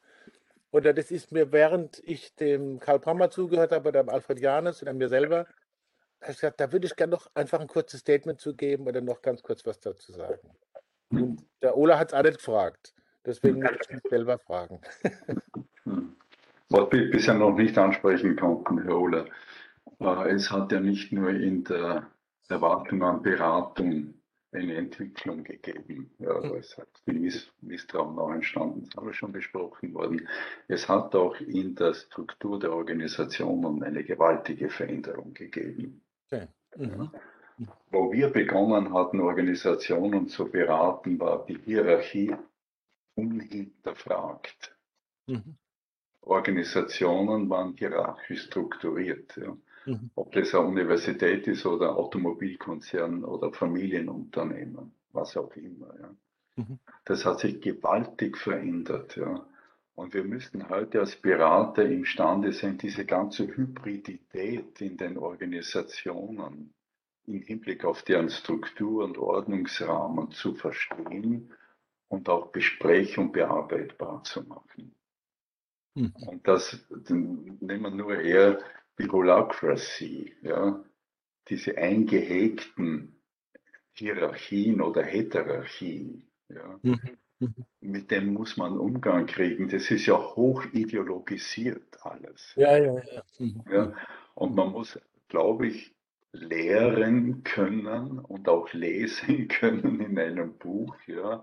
Oder 0.72 0.92
das 0.92 1.10
ist 1.10 1.32
mir, 1.32 1.52
während 1.52 2.02
ich 2.04 2.34
dem 2.34 2.80
Karl 2.80 2.98
Brammer 2.98 3.30
zugehört 3.30 3.72
habe, 3.72 3.88
oder 3.88 4.02
dem 4.02 4.08
Alfred 4.08 4.40
Janes 4.40 4.82
oder 4.82 4.92
mir 4.92 5.08
selber, 5.08 5.46
ich 6.32 6.40
gesagt, 6.40 6.60
da 6.60 6.72
würde 6.72 6.86
ich 6.86 6.96
gerne 6.96 7.12
noch 7.12 7.28
einfach 7.34 7.60
ein 7.60 7.68
kurzes 7.68 8.00
Statement 8.00 8.40
zu 8.40 8.54
geben 8.54 8.86
oder 8.86 9.00
noch 9.00 9.22
ganz 9.22 9.42
kurz 9.42 9.64
was 9.66 9.80
dazu 9.80 10.12
sagen. 10.12 10.50
Und 11.10 11.44
der 11.62 11.76
Ola 11.76 11.98
hat 11.98 12.08
es 12.08 12.14
auch 12.14 12.22
nicht 12.22 12.38
gefragt. 12.38 12.94
Deswegen 13.24 13.60
muss 13.60 13.72
ich 13.82 13.90
mich 13.90 14.02
selber 14.08 14.38
fragen. 14.38 14.80
Was 16.68 16.90
wir 16.90 17.10
bisher 17.10 17.34
noch 17.34 17.56
nicht 17.56 17.78
ansprechen 17.78 18.36
konnten, 18.36 18.82
Herr 18.82 18.98
Ola, 18.98 19.24
äh, 20.00 20.30
es 20.32 20.50
hat 20.50 20.72
ja 20.72 20.80
nicht 20.80 21.12
nur 21.12 21.30
in 21.30 21.62
der 21.64 22.10
Erwartung 22.48 23.02
an 23.02 23.22
Beratung 23.22 24.14
eine 24.52 24.74
Entwicklung 24.74 25.44
gegeben. 25.44 26.10
Ja, 26.18 26.40
es 26.54 26.76
hat 26.78 26.88
viel 27.04 27.20
Miss 27.20 27.52
Misstrauen 27.60 28.18
auch 28.18 28.32
entstanden, 28.32 28.84
das 28.84 28.96
haben 28.96 29.06
wir 29.06 29.14
schon 29.14 29.32
besprochen 29.32 29.92
worden. 29.94 30.28
Es 30.66 30.88
hat 30.88 31.14
auch 31.14 31.38
in 31.40 31.74
der 31.74 31.94
Struktur 31.94 32.58
der 32.58 32.72
Organisationen 32.72 33.82
eine 33.82 34.02
gewaltige 34.02 34.68
Veränderung 34.68 35.34
gegeben. 35.34 36.02
Okay. 36.26 36.48
Mhm. 36.76 37.10
Wo 37.90 38.12
wir 38.12 38.28
begonnen 38.30 38.92
hatten, 38.92 39.20
Organisationen 39.20 40.28
zu 40.28 40.50
beraten, 40.50 41.18
war 41.18 41.46
die 41.46 41.58
Hierarchie 41.58 42.34
unhinterfragt. 43.14 44.76
Mhm. 45.26 45.56
Organisationen 46.20 47.48
waren 47.48 47.74
hierarchisch 47.76 48.42
strukturiert. 48.46 49.36
Ja. 49.36 49.56
Mhm. 49.86 50.10
Ob 50.16 50.32
das 50.32 50.54
eine 50.54 50.66
Universität 50.66 51.46
ist 51.46 51.64
oder 51.64 51.96
Automobilkonzern 51.96 53.24
oder 53.24 53.52
Familienunternehmen, 53.52 54.92
was 55.12 55.36
auch 55.36 55.54
immer. 55.56 55.94
Ja. 56.00 56.14
Mhm. 56.56 56.78
Das 57.04 57.24
hat 57.24 57.40
sich 57.40 57.60
gewaltig 57.60 58.36
verändert. 58.36 59.16
Ja. 59.16 59.46
Und 59.96 60.12
wir 60.12 60.24
müssen 60.24 60.68
heute 60.68 61.00
als 61.00 61.16
Berater 61.16 61.84
imstande 61.86 62.52
sein, 62.52 62.76
diese 62.76 63.06
ganze 63.06 63.46
Hybridität 63.46 64.78
in 64.82 64.98
den 64.98 65.16
Organisationen 65.16 66.74
im 67.24 67.40
Hinblick 67.40 67.82
auf 67.84 68.02
deren 68.02 68.28
Struktur 68.28 69.04
und 69.04 69.16
Ordnungsrahmen 69.16 70.30
zu 70.32 70.54
verstehen 70.54 71.50
und 72.08 72.28
auch 72.28 72.52
besprech- 72.52 73.18
und 73.18 73.32
bearbeitbar 73.32 74.22
zu 74.22 74.42
machen. 74.42 74.94
Mhm. 75.94 76.12
Und 76.26 76.46
das 76.46 76.78
nehmen 76.90 77.82
wir 77.82 77.90
nur 77.90 78.16
her 78.16 78.58
die 78.98 79.08
Holacracy, 79.08 80.36
ja, 80.42 80.84
diese 81.48 81.78
eingehegten 81.78 83.18
Hierarchien 83.92 84.82
oder 84.82 85.02
Heterarchien, 85.02 86.28
ja, 86.50 86.78
mhm. 86.82 87.16
Mhm. 87.38 87.54
mit 87.80 88.10
denen 88.10 88.32
muss 88.32 88.56
man 88.56 88.78
Umgang 88.78 89.26
kriegen. 89.26 89.68
Das 89.68 89.90
ist 89.90 90.06
ja 90.06 90.16
hoch 90.16 90.64
ideologisiert 90.72 92.04
alles. 92.04 92.52
Ja, 92.56 92.76
ja, 92.76 92.94
ja. 92.94 93.22
Mhm. 93.38 93.64
ja 93.70 93.92
und 94.34 94.54
man 94.54 94.72
muss, 94.72 94.98
glaube 95.28 95.68
ich, 95.68 95.96
lehren 96.32 97.42
können 97.44 98.18
und 98.18 98.48
auch 98.48 98.72
lesen 98.72 99.48
können 99.48 100.00
in 100.00 100.18
einem 100.18 100.58
Buch, 100.58 100.96
ja, 101.06 101.42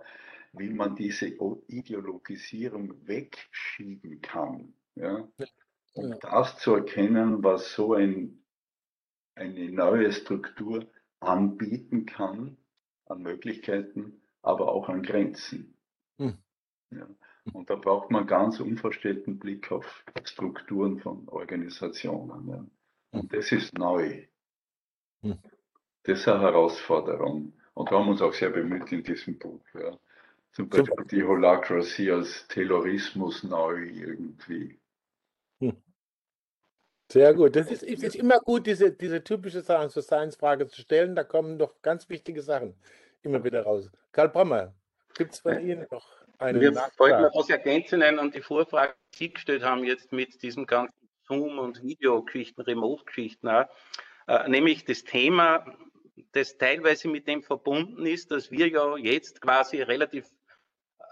wie 0.54 0.70
man 0.70 0.96
diese 0.96 1.28
Ideologisierung 1.68 3.08
wegschieben 3.08 4.22
kann. 4.22 4.74
Ja? 4.96 5.28
Um 5.96 6.10
ja. 6.10 6.18
das 6.22 6.58
zu 6.60 6.76
erkennen, 6.76 7.44
was 7.44 7.74
so 7.74 7.94
ein, 7.94 8.44
eine 9.36 9.72
neue 9.72 10.12
Struktur 10.12 10.88
anbieten 11.20 12.06
kann, 12.06 12.58
an 13.06 13.22
Möglichkeiten, 13.22 14.22
aber 14.42 14.72
auch 14.72 14.90
an 14.90 15.02
Grenzen. 15.02 15.73
Ja. 16.98 17.08
Und 17.52 17.70
da 17.70 17.76
braucht 17.76 18.10
man 18.10 18.26
ganz 18.26 18.60
unverstellten 18.60 19.38
Blick 19.38 19.72
auf 19.72 20.06
Strukturen 20.24 21.00
von 21.00 21.28
Organisationen. 21.28 22.48
Ja. 22.48 22.66
Und 23.20 23.34
das 23.34 23.52
ist 23.52 23.78
neu. 23.78 24.26
Hm. 25.22 25.38
Das 26.04 26.20
ist 26.20 26.28
eine 26.28 26.42
Herausforderung. 26.42 27.54
Und 27.74 27.92
wir 27.92 27.98
haben 27.98 28.10
uns 28.10 28.22
auch 28.22 28.34
sehr 28.34 28.50
bemüht 28.50 28.92
in 28.92 29.04
diesem 29.04 29.38
Buch. 29.38 29.64
Ja. 29.74 29.98
Zum 30.52 30.70
Beispiel 30.70 30.88
Super. 30.88 31.06
die 31.06 31.24
Holacracy 31.24 32.12
als 32.12 32.48
Taylorismus 32.48 33.44
neu 33.44 33.84
irgendwie. 33.84 34.80
Hm. 35.60 35.76
Sehr 37.12 37.34
gut. 37.34 37.56
Das 37.56 37.70
ist, 37.70 37.84
ist 37.84 38.16
immer 38.16 38.40
gut, 38.40 38.68
diese, 38.68 38.92
diese 38.92 39.24
typische 39.24 39.62
Science-Frage 39.62 40.68
zu 40.68 40.82
stellen. 40.82 41.16
Da 41.16 41.24
kommen 41.24 41.58
doch 41.58 41.82
ganz 41.82 42.08
wichtige 42.10 42.42
Sachen 42.42 42.76
immer 43.22 43.44
wieder 43.44 43.64
raus. 43.64 43.90
Karl 44.12 44.30
Brammer, 44.30 44.74
gibt 45.16 45.34
es 45.34 45.40
von 45.40 45.60
Ihnen 45.60 45.88
noch 45.90 46.23
eine 46.44 46.60
Wir 46.60 46.76
wollten 46.98 47.22
noch 47.22 47.36
was 47.36 47.50
ergänzen 47.50 48.04
an 48.04 48.32
die 48.32 48.42
Vorfrage, 48.42 48.96
die 49.14 49.26
Sie 49.26 49.34
gestellt 49.34 49.64
haben, 49.64 49.84
jetzt 49.84 50.12
mit 50.12 50.42
diesem 50.44 50.66
ganzen 50.66 51.10
Zoom- 51.28 51.60
und 51.60 51.82
Videogeschichten, 51.82 52.64
Remote-Geschichten, 52.64 53.48
äh, 53.48 54.50
nämlich 54.50 54.86
das 54.86 55.04
Thema, 55.04 55.66
das 56.34 56.58
teilweise 56.58 57.08
mit 57.08 57.28
dem 57.28 57.44
verbunden 57.44 58.06
ist, 58.06 58.32
dass 58.32 58.52
wir 58.52 58.68
ja 58.68 58.98
jetzt 58.98 59.42
quasi 59.42 59.82
relativ 59.82 60.28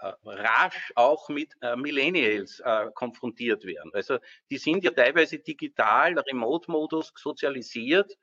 äh, 0.00 0.12
rasch 0.24 0.92
auch 0.96 1.28
mit 1.28 1.54
äh, 1.62 1.76
Millennials 1.76 2.60
äh, 2.60 2.90
konfrontiert 2.94 3.64
werden. 3.64 3.90
Also 3.94 4.18
die 4.50 4.58
sind 4.58 4.84
ja 4.84 4.90
teilweise 4.90 5.38
digital, 5.38 6.18
Remote-Modus 6.18 7.12
sozialisiert, 7.16 8.16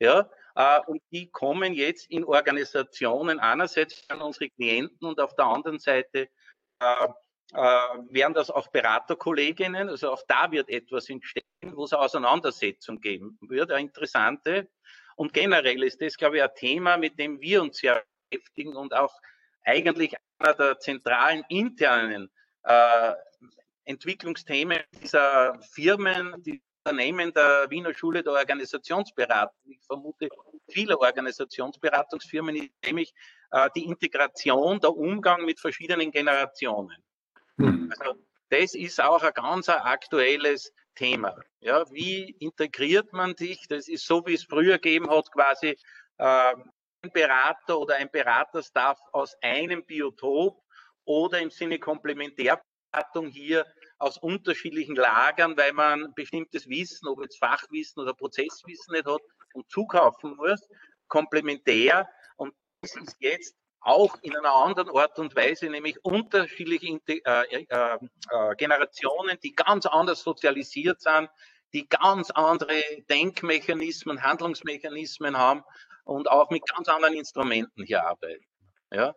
ja, 0.00 0.30
äh, 0.54 0.80
und 0.86 1.02
die 1.12 1.30
kommen 1.30 1.72
jetzt 1.74 2.10
in 2.10 2.24
Organisationen 2.24 3.40
einerseits 3.40 4.04
an 4.08 4.20
unsere 4.20 4.50
Klienten 4.50 5.06
und 5.06 5.20
auf 5.20 5.34
der 5.34 5.46
anderen 5.46 5.78
Seite 5.78 6.28
wären 6.80 8.34
das 8.34 8.50
auch 8.50 8.68
Beraterkolleginnen, 8.68 9.88
also 9.88 10.12
auch 10.12 10.22
da 10.28 10.50
wird 10.50 10.68
etwas 10.68 11.08
entstehen, 11.08 11.42
wo 11.72 11.84
es 11.84 11.92
eine 11.92 12.02
Auseinandersetzung 12.02 13.00
geben 13.00 13.38
wird, 13.40 13.70
eine 13.70 13.82
interessante. 13.82 14.68
Und 15.16 15.32
generell 15.32 15.82
ist 15.82 16.00
das, 16.00 16.16
glaube 16.16 16.36
ich, 16.36 16.42
ein 16.42 16.54
Thema, 16.54 16.96
mit 16.96 17.18
dem 17.18 17.40
wir 17.40 17.62
uns 17.62 17.78
sehr 17.78 18.04
beschäftigen 18.30 18.76
und 18.76 18.94
auch 18.94 19.12
eigentlich 19.64 20.14
einer 20.38 20.54
der 20.54 20.78
zentralen 20.78 21.44
internen 21.48 22.30
äh, 22.64 23.14
Entwicklungsthemen 23.84 24.80
dieser 25.00 25.58
Firmen, 25.72 26.42
die 26.42 26.62
Unternehmen 26.84 27.32
der 27.32 27.66
Wiener 27.68 27.92
Schule 27.94 28.22
der 28.22 28.32
Organisationsberatung. 28.32 29.58
Ich 29.64 29.80
vermute, 29.84 30.28
viele 30.68 30.98
Organisationsberatungsfirmen 30.98 32.70
nämlich 32.84 33.10
äh, 33.10 33.14
die 33.74 33.84
Integration, 33.84 34.80
der 34.80 34.94
Umgang 34.94 35.44
mit 35.44 35.60
verschiedenen 35.60 36.10
Generationen. 36.10 36.96
Hm. 37.58 37.92
Also 37.98 38.14
das 38.50 38.74
ist 38.74 39.00
auch 39.00 39.22
ein 39.22 39.32
ganz 39.34 39.68
aktuelles 39.68 40.72
Thema. 40.94 41.36
Ja, 41.60 41.84
wie 41.90 42.30
integriert 42.40 43.12
man 43.12 43.36
sich? 43.36 43.66
Das 43.68 43.88
ist 43.88 44.06
so, 44.06 44.26
wie 44.26 44.34
es 44.34 44.44
früher 44.44 44.74
gegeben 44.74 45.10
hat, 45.10 45.30
quasi 45.32 45.76
äh, 46.18 46.54
ein 47.02 47.12
Berater 47.12 47.78
oder 47.78 47.96
ein 47.96 48.10
Beraterstaff 48.10 48.98
aus 49.12 49.36
einem 49.42 49.84
Biotop 49.84 50.60
oder 51.04 51.40
im 51.40 51.50
Sinne 51.50 51.78
Komplementärberatung 51.78 53.28
hier 53.30 53.64
aus 53.98 54.18
unterschiedlichen 54.18 54.96
Lagern, 54.96 55.56
weil 55.56 55.72
man 55.72 56.12
bestimmtes 56.14 56.68
Wissen, 56.68 57.08
ob 57.08 57.22
jetzt 57.22 57.38
Fachwissen 57.38 58.02
oder 58.02 58.14
Prozesswissen 58.14 58.92
nicht 58.92 59.06
hat 59.06 59.22
und 59.52 59.70
zukaufen 59.70 60.36
muss, 60.36 60.60
komplementär. 61.08 62.08
Ist 62.82 63.16
jetzt 63.18 63.56
auch 63.80 64.16
in 64.22 64.36
einer 64.36 64.54
anderen 64.54 64.90
Art 64.96 65.18
und 65.18 65.34
Weise, 65.34 65.66
nämlich 65.66 66.04
unterschiedliche 66.04 67.00
äh, 67.06 67.64
äh, 67.64 67.64
äh, 67.68 68.56
Generationen, 68.56 69.38
die 69.42 69.54
ganz 69.54 69.86
anders 69.86 70.22
sozialisiert 70.22 71.00
sind, 71.00 71.28
die 71.72 71.88
ganz 71.88 72.30
andere 72.30 72.82
Denkmechanismen, 73.08 74.22
Handlungsmechanismen 74.22 75.36
haben 75.36 75.64
und 76.04 76.30
auch 76.30 76.50
mit 76.50 76.62
ganz 76.68 76.88
anderen 76.88 77.14
Instrumenten 77.14 77.84
hier 77.84 78.04
arbeiten. 78.04 78.44
Ja? 78.92 79.14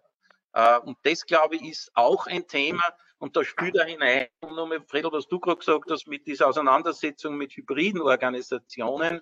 Äh, 0.53 0.79
und 0.79 0.97
das, 1.03 1.25
glaube 1.25 1.55
ich, 1.55 1.63
ist 1.63 1.91
auch 1.93 2.27
ein 2.27 2.47
Thema, 2.47 2.83
und 3.19 3.35
da 3.35 3.43
spielt 3.43 3.75
er 3.75 3.85
hinein, 3.85 4.27
und 4.41 4.55
nochmal, 4.55 4.83
Fredel, 4.87 5.11
was 5.11 5.27
du 5.27 5.39
gerade 5.39 5.59
gesagt 5.59 5.91
hast, 5.91 6.07
mit 6.07 6.25
dieser 6.25 6.47
Auseinandersetzung 6.47 7.35
mit 7.35 7.55
hybriden 7.55 8.01
Organisationen 8.01 9.21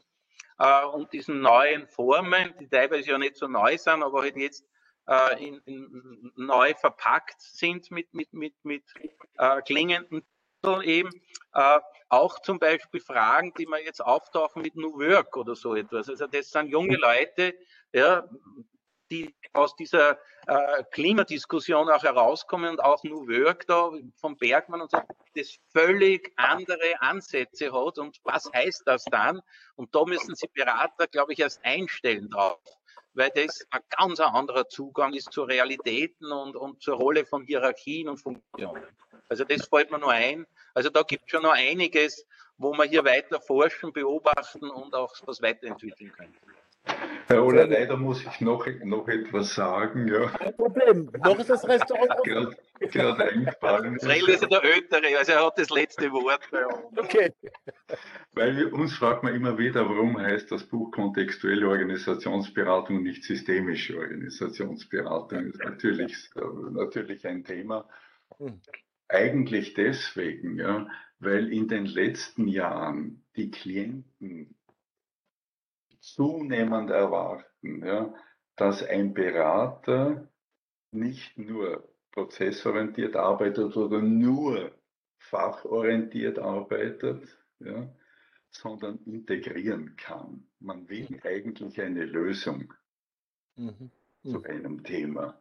äh, 0.59 0.85
und 0.85 1.11
diesen 1.13 1.41
neuen 1.41 1.87
Formen, 1.87 2.53
die 2.59 2.67
teilweise 2.67 3.09
ja 3.11 3.17
nicht 3.17 3.37
so 3.37 3.47
neu 3.47 3.77
sind, 3.77 4.03
aber 4.03 4.21
halt 4.21 4.37
jetzt 4.37 4.65
äh, 5.07 5.43
in, 5.43 5.61
in, 5.65 6.31
neu 6.35 6.73
verpackt 6.75 7.41
sind 7.41 7.89
mit, 7.91 8.13
mit, 8.13 8.31
mit, 8.33 8.53
mit 8.63 8.83
äh, 9.37 9.61
klingenden 9.61 10.23
eben 10.83 11.09
äh, 11.53 11.79
auch 12.09 12.39
zum 12.41 12.59
Beispiel 12.59 12.99
Fragen, 12.99 13.53
die 13.57 13.65
man 13.65 13.81
jetzt 13.83 14.01
auftauchen 14.03 14.61
mit 14.61 14.75
New 14.75 14.99
Work 14.99 15.37
oder 15.37 15.55
so 15.55 15.73
etwas. 15.75 16.09
Also 16.09 16.27
das 16.27 16.51
sind 16.51 16.69
junge 16.69 16.97
Leute, 16.97 17.55
ja, 17.93 18.27
die 19.11 19.35
aus 19.53 19.75
dieser 19.75 20.19
äh, 20.47 20.83
Klimadiskussion 20.91 21.89
auch 21.89 22.03
herauskommen 22.03 22.71
und 22.71 22.79
auch 22.83 23.03
New 23.03 23.27
Work 23.27 23.67
da 23.67 23.91
von 24.15 24.37
Bergmann 24.37 24.81
und 24.81 24.91
so, 24.91 24.99
das 25.35 25.57
völlig 25.71 26.31
andere 26.35 27.01
Ansätze 27.01 27.71
hat 27.71 27.97
und 27.97 28.17
was 28.23 28.49
heißt 28.53 28.83
das 28.85 29.03
dann? 29.05 29.41
Und 29.75 29.93
da 29.95 30.05
müssen 30.05 30.35
Sie 30.35 30.47
Berater, 30.53 31.07
glaube 31.07 31.33
ich, 31.33 31.39
erst 31.39 31.63
einstellen 31.63 32.29
drauf 32.29 32.59
weil 33.13 33.31
das 33.31 33.65
ein 33.71 33.81
ganz 33.89 34.19
anderer 34.19 34.67
Zugang 34.67 35.13
ist 35.13 35.31
zu 35.33 35.43
Realitäten 35.43 36.31
und, 36.31 36.55
und 36.55 36.81
zur 36.81 36.95
Rolle 36.95 37.25
von 37.25 37.43
Hierarchien 37.43 38.07
und 38.07 38.17
Funktionen. 38.17 38.85
Also 39.27 39.43
das 39.43 39.67
fällt 39.67 39.91
mir 39.91 39.99
nur 39.99 40.11
ein. 40.11 40.45
Also 40.73 40.89
da 40.89 41.01
gibt 41.03 41.25
es 41.25 41.31
schon 41.31 41.43
noch 41.43 41.53
einiges, 41.53 42.25
wo 42.57 42.71
wir 42.73 42.85
hier 42.85 43.03
weiter 43.05 43.41
forschen, 43.41 43.91
beobachten 43.93 44.69
und 44.69 44.93
auch 44.95 45.13
was 45.25 45.41
weiterentwickeln 45.41 46.11
können. 46.11 46.37
Herr 47.31 47.45
Ola, 47.45 47.65
leider 47.65 47.95
muss 47.95 48.25
ich 48.25 48.41
noch, 48.41 48.65
noch 48.83 49.07
etwas 49.07 49.53
sagen. 49.53 50.07
Ja. 50.07 50.29
Kein 50.29 50.55
Problem, 50.55 51.11
noch 51.23 51.37
ist 51.37 51.51
das 51.51 51.67
Restaurant 51.67 52.23
gerade, 52.23 52.57
gerade 52.79 53.23
eingefallen. 53.23 53.97
Israel 53.97 54.29
ist 54.29 54.41
ja 54.41 54.47
der 54.47 54.63
Ältere, 54.63 55.15
also 55.15 55.31
er 55.33 55.45
hat 55.45 55.59
das 55.59 55.69
letzte 55.69 56.11
Wort 56.11 56.41
bei 56.49 56.65
uns. 56.65 56.97
Okay. 56.97 57.31
Weil 58.33 58.57
wir, 58.57 58.73
uns 58.73 58.95
fragt 58.95 59.21
man 59.21 59.35
immer 59.35 59.59
wieder, 59.59 59.87
warum 59.87 60.17
heißt 60.17 60.51
das 60.51 60.63
Buch 60.63 60.89
kontextuelle 60.89 61.69
Organisationsberatung 61.69 62.97
und 62.97 63.03
nicht 63.03 63.23
systemische 63.23 63.95
Organisationsberatung. 63.95 65.51
Das 65.51 65.55
ist 65.55 65.63
natürlich, 65.63 66.29
natürlich 66.71 67.27
ein 67.27 67.43
Thema. 67.43 67.87
Hm. 68.39 68.59
Eigentlich 69.07 69.75
deswegen, 69.75 70.57
ja, 70.57 70.87
weil 71.19 71.53
in 71.53 71.67
den 71.67 71.85
letzten 71.85 72.47
Jahren 72.47 73.23
die 73.35 73.51
Klienten 73.51 74.55
zunehmend 76.13 76.89
erwarten, 76.89 77.85
ja, 77.85 78.13
dass 78.55 78.83
ein 78.83 79.13
Berater 79.13 80.27
nicht 80.91 81.37
nur 81.37 81.87
prozessorientiert 82.11 83.15
arbeitet 83.15 83.77
oder 83.77 84.01
nur 84.01 84.71
fachorientiert 85.19 86.39
arbeitet, 86.39 87.37
ja, 87.59 87.89
sondern 88.49 88.99
integrieren 89.05 89.95
kann. 89.95 90.47
Man 90.59 90.89
will 90.89 91.19
eigentlich 91.23 91.79
eine 91.81 92.05
Lösung 92.05 92.73
mhm. 93.55 93.91
Mhm. 94.23 94.31
zu 94.31 94.43
einem 94.43 94.83
Thema. 94.83 95.39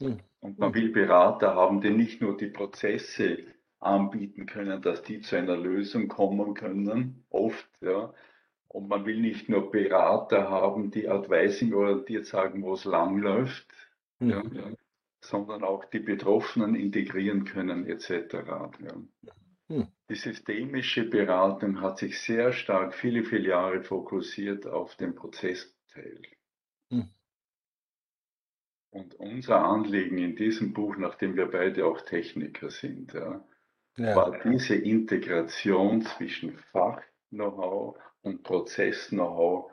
Mhm. 0.00 0.20
Und 0.40 0.58
man 0.58 0.74
will 0.74 0.90
Berater 0.90 1.54
haben, 1.54 1.80
die 1.80 1.90
nicht 1.90 2.20
nur 2.20 2.36
die 2.36 2.48
Prozesse 2.48 3.38
anbieten 3.78 4.46
können, 4.46 4.80
dass 4.82 5.02
die 5.02 5.20
zu 5.20 5.36
einer 5.36 5.56
Lösung 5.56 6.08
kommen 6.08 6.54
können, 6.54 7.24
oft, 7.30 7.68
ja, 7.80 8.12
und 8.76 8.88
man 8.88 9.06
will 9.06 9.18
nicht 9.20 9.48
nur 9.48 9.70
Berater 9.70 10.50
haben, 10.50 10.90
die 10.90 11.08
advising-orientiert 11.08 12.26
sagen, 12.26 12.62
wo 12.62 12.74
es 12.74 12.84
langläuft, 12.84 13.66
mhm. 14.18 14.28
ja, 14.28 14.42
ja, 14.52 14.70
sondern 15.24 15.64
auch 15.64 15.86
die 15.86 16.00
Betroffenen 16.00 16.74
integrieren 16.74 17.46
können 17.46 17.86
etc. 17.86 18.34
Ja. 18.34 18.70
Mhm. 19.68 19.88
Die 20.10 20.14
systemische 20.14 21.04
Beratung 21.04 21.80
hat 21.80 21.96
sich 21.98 22.20
sehr 22.20 22.52
stark 22.52 22.92
viele, 22.94 23.24
viele 23.24 23.48
Jahre 23.48 23.80
fokussiert 23.82 24.66
auf 24.66 24.94
den 24.96 25.14
Prozessteil. 25.14 26.20
Mhm. 26.90 27.08
Und 28.90 29.14
unser 29.14 29.64
Anliegen 29.64 30.18
in 30.18 30.36
diesem 30.36 30.74
Buch, 30.74 30.98
nachdem 30.98 31.34
wir 31.34 31.46
beide 31.46 31.86
auch 31.86 32.02
Techniker 32.02 32.68
sind, 32.68 33.14
ja, 33.14 33.42
war 33.96 34.38
diese 34.44 34.74
Integration 34.74 36.02
zwischen 36.02 36.58
Fach-Know-how 36.58 37.96
und 38.26 38.42
Prozess-Know-how 38.42 39.70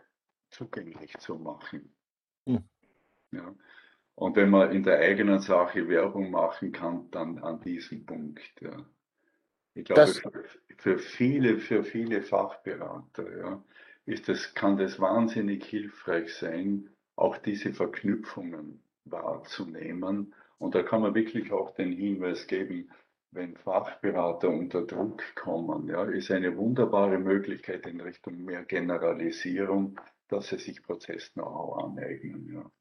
zugänglich 0.52 1.18
zu 1.18 1.36
machen. 1.36 1.94
Hm. 2.48 2.64
Ja. 3.32 3.54
Und 4.16 4.36
wenn 4.36 4.52
man 4.52 4.72
in 4.72 4.84
der 4.84 5.00
eigenen 5.00 5.40
Sache 5.40 5.90
Werbung 5.90 6.30
machen 6.30 6.72
kann, 6.72 7.10
dann 7.10 7.40
an 7.40 7.60
diesem 7.62 8.06
Punkt. 8.06 8.62
Ja. 8.62 8.86
Ich 9.74 9.86
glaube, 9.86 10.02
das, 10.02 10.20
für, 10.20 10.44
für, 10.78 11.00
viele, 11.00 11.58
für 11.58 11.84
viele 11.84 12.22
Fachberater 12.22 13.38
ja, 13.38 13.64
ist 14.06 14.30
das, 14.30 14.54
kann 14.54 14.78
das 14.78 15.00
wahnsinnig 15.00 15.66
hilfreich 15.66 16.32
sein, 16.36 16.92
auch 17.16 17.38
diese 17.38 17.74
Verknüpfungen 17.74 18.84
wahrzunehmen. 19.06 20.36
Und 20.60 20.76
da 20.76 20.84
kann 20.84 21.02
man 21.02 21.16
wirklich 21.16 21.52
auch 21.52 21.74
den 21.74 21.92
Hinweis 21.92 22.46
geben, 22.46 22.92
wenn 23.34 23.58
Fachberater 23.58 24.50
unter 24.50 24.86
Druck 24.86 25.24
kommen, 25.36 25.88
ja, 25.88 26.04
ist 26.06 26.32
eine 26.32 26.56
wunderbare 26.58 27.18
Möglichkeit 27.18 27.88
in 27.88 28.02
Richtung 28.02 28.44
mehr 28.44 28.64
Generalisierung, 28.64 30.00
dass 30.28 30.50
sie 30.50 30.58
sich 30.58 30.84
Prozess-Know-how 30.84 31.84
aneignen. 31.84 32.54
Ja. 32.54 32.72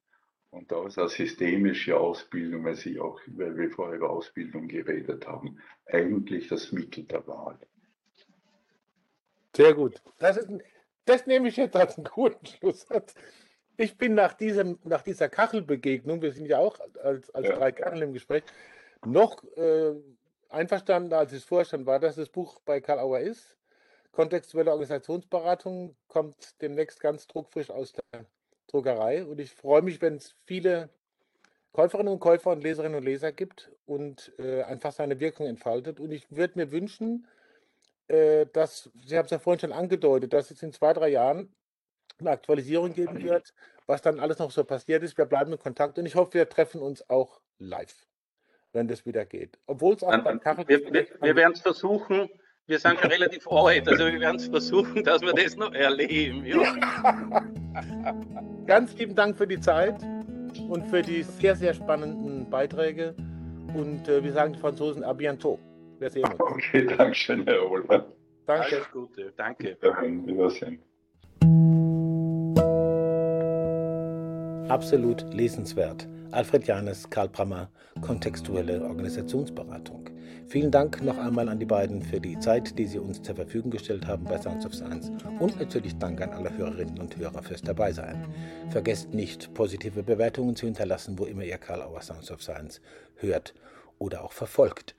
Und 0.50 0.70
da 0.70 0.86
ist 0.86 0.98
eine 0.98 1.08
systemische 1.08 1.98
Ausbildung, 1.98 2.64
weil, 2.64 2.74
Sie 2.74 3.00
auch, 3.00 3.20
weil 3.26 3.56
wir 3.56 3.70
vorher 3.70 3.96
über 3.96 4.10
Ausbildung 4.10 4.68
geredet 4.68 5.26
haben, 5.26 5.58
eigentlich 5.86 6.48
das 6.48 6.72
Mittel 6.72 7.04
der 7.04 7.26
Wahl. 7.26 7.58
Sehr 9.56 9.74
gut. 9.74 10.02
Das, 10.18 10.36
ist, 10.36 10.50
das 11.06 11.26
nehme 11.26 11.48
ich 11.48 11.56
jetzt 11.56 11.76
als 11.76 11.96
einen 11.96 12.04
guten 12.04 12.44
Schlusssatz. 12.44 13.14
Ich 13.78 13.96
bin 13.96 14.14
nach, 14.14 14.34
diesem, 14.34 14.78
nach 14.84 15.02
dieser 15.02 15.30
Kachelbegegnung, 15.30 16.20
wir 16.20 16.32
sind 16.32 16.46
ja 16.46 16.58
auch 16.58 16.78
als, 17.02 17.30
als 17.30 17.48
ja. 17.48 17.56
drei 17.56 17.72
Kacheln 17.72 18.02
im 18.02 18.12
Gespräch, 18.12 18.44
noch 19.04 19.42
äh, 19.56 19.94
einverstanden, 20.52 21.12
als 21.12 21.32
ich 21.32 21.38
es 21.38 21.44
vorstand, 21.44 21.86
war, 21.86 21.98
dass 21.98 22.16
das 22.16 22.28
Buch 22.28 22.60
bei 22.64 22.80
Karl 22.80 22.98
Auer 22.98 23.20
ist. 23.20 23.56
Kontextuelle 24.12 24.70
Organisationsberatung 24.70 25.96
kommt 26.08 26.60
demnächst 26.60 27.00
ganz 27.00 27.26
druckfrisch 27.26 27.70
aus 27.70 27.92
der 27.92 28.26
Druckerei. 28.66 29.24
Und 29.24 29.40
ich 29.40 29.54
freue 29.54 29.82
mich, 29.82 30.02
wenn 30.02 30.16
es 30.16 30.34
viele 30.44 30.90
Käuferinnen 31.72 32.12
und 32.12 32.20
Käufer 32.20 32.50
und 32.50 32.62
Leserinnen 32.62 32.98
und 32.98 33.04
Leser 33.04 33.32
gibt 33.32 33.70
und 33.86 34.32
äh, 34.38 34.62
einfach 34.62 34.92
seine 34.92 35.18
Wirkung 35.20 35.46
entfaltet. 35.46 35.98
Und 35.98 36.12
ich 36.12 36.30
würde 36.30 36.58
mir 36.58 36.70
wünschen, 36.70 37.26
äh, 38.08 38.46
dass, 38.52 38.90
Sie 39.06 39.16
haben 39.16 39.24
es 39.24 39.30
ja 39.30 39.38
vorhin 39.38 39.60
schon 39.60 39.72
angedeutet, 39.72 40.34
dass 40.34 40.50
es 40.50 40.62
in 40.62 40.72
zwei, 40.72 40.92
drei 40.92 41.08
Jahren 41.08 41.54
eine 42.18 42.30
Aktualisierung 42.30 42.92
geben 42.92 43.22
wird, 43.22 43.54
was 43.86 44.02
dann 44.02 44.20
alles 44.20 44.38
noch 44.38 44.50
so 44.50 44.64
passiert 44.64 45.02
ist. 45.02 45.16
Wir 45.16 45.24
bleiben 45.24 45.52
in 45.52 45.58
Kontakt 45.58 45.98
und 45.98 46.04
ich 46.04 46.14
hoffe, 46.14 46.34
wir 46.34 46.48
treffen 46.48 46.82
uns 46.82 47.08
auch 47.08 47.40
live 47.58 48.06
wenn 48.72 48.88
das 48.88 49.04
wieder 49.06 49.24
geht. 49.24 49.58
Obwohl 49.66 49.94
es 49.94 50.02
auch 50.02 50.16
beim 50.22 50.40
Kachel. 50.40 50.66
Wir, 50.66 50.92
wir, 50.92 51.06
wir 51.20 51.36
werden 51.36 51.52
es 51.52 51.60
versuchen. 51.60 52.28
Wir 52.66 52.78
sind 52.78 52.98
schon 53.00 53.10
relativ 53.10 53.50
alt, 53.50 53.88
also 53.88 54.06
wir 54.06 54.20
werden 54.20 54.36
es 54.36 54.46
versuchen, 54.46 55.02
dass 55.02 55.20
wir 55.20 55.32
das 55.32 55.56
noch 55.56 55.74
erleben. 55.74 56.46
Ja. 56.46 57.42
Ganz 58.66 58.96
lieben 58.96 59.16
Dank 59.16 59.36
für 59.36 59.48
die 59.48 59.58
Zeit 59.58 60.00
und 60.68 60.86
für 60.86 61.02
die 61.02 61.24
sehr, 61.24 61.56
sehr 61.56 61.74
spannenden 61.74 62.48
Beiträge. 62.48 63.16
Und 63.74 64.08
äh, 64.08 64.22
wir 64.22 64.32
sagen 64.32 64.52
die 64.52 64.60
Franzosen 64.60 65.04
à 65.04 65.12
bientôt. 65.12 65.58
Wir 65.98 66.10
sehen 66.10 66.24
uns. 66.24 66.38
Okay, 66.38 66.86
danke 66.86 67.14
schön, 67.14 67.44
Herr 67.46 67.68
Ohlmann. 67.68 68.04
Danke. 68.46 68.76
Alles 68.76 68.90
Gute, 68.92 69.32
danke. 69.36 69.76
Wiedersehen. 69.80 70.80
Absolut 74.68 75.22
lesenswert. 75.34 76.06
Alfred 76.32 76.66
Janes, 76.66 77.08
Karl 77.10 77.28
Brammer, 77.28 77.68
kontextuelle 78.00 78.82
Organisationsberatung. 78.82 80.08
Vielen 80.48 80.70
Dank 80.70 81.02
noch 81.02 81.18
einmal 81.18 81.48
an 81.50 81.60
die 81.60 81.66
beiden 81.66 82.02
für 82.02 82.20
die 82.20 82.38
Zeit, 82.38 82.78
die 82.78 82.86
sie 82.86 82.98
uns 82.98 83.22
zur 83.22 83.36
Verfügung 83.36 83.70
gestellt 83.70 84.06
haben 84.06 84.24
bei 84.24 84.38
Sounds 84.38 84.64
of 84.64 84.74
Science 84.74 85.12
und 85.38 85.60
natürlich 85.60 85.96
Dank 85.98 86.22
an 86.22 86.30
alle 86.30 86.56
Hörerinnen 86.56 86.98
und 86.98 87.16
Hörer 87.18 87.42
fürs 87.42 87.60
Dabeisein. 87.60 88.26
Vergesst 88.70 89.12
nicht, 89.12 89.52
positive 89.52 90.02
Bewertungen 90.02 90.56
zu 90.56 90.64
hinterlassen, 90.64 91.18
wo 91.18 91.26
immer 91.26 91.44
ihr 91.44 91.58
Karl 91.58 91.82
Auer 91.82 92.00
Sounds 92.00 92.30
of 92.30 92.42
Science 92.42 92.80
hört 93.16 93.54
oder 93.98 94.24
auch 94.24 94.32
verfolgt. 94.32 94.94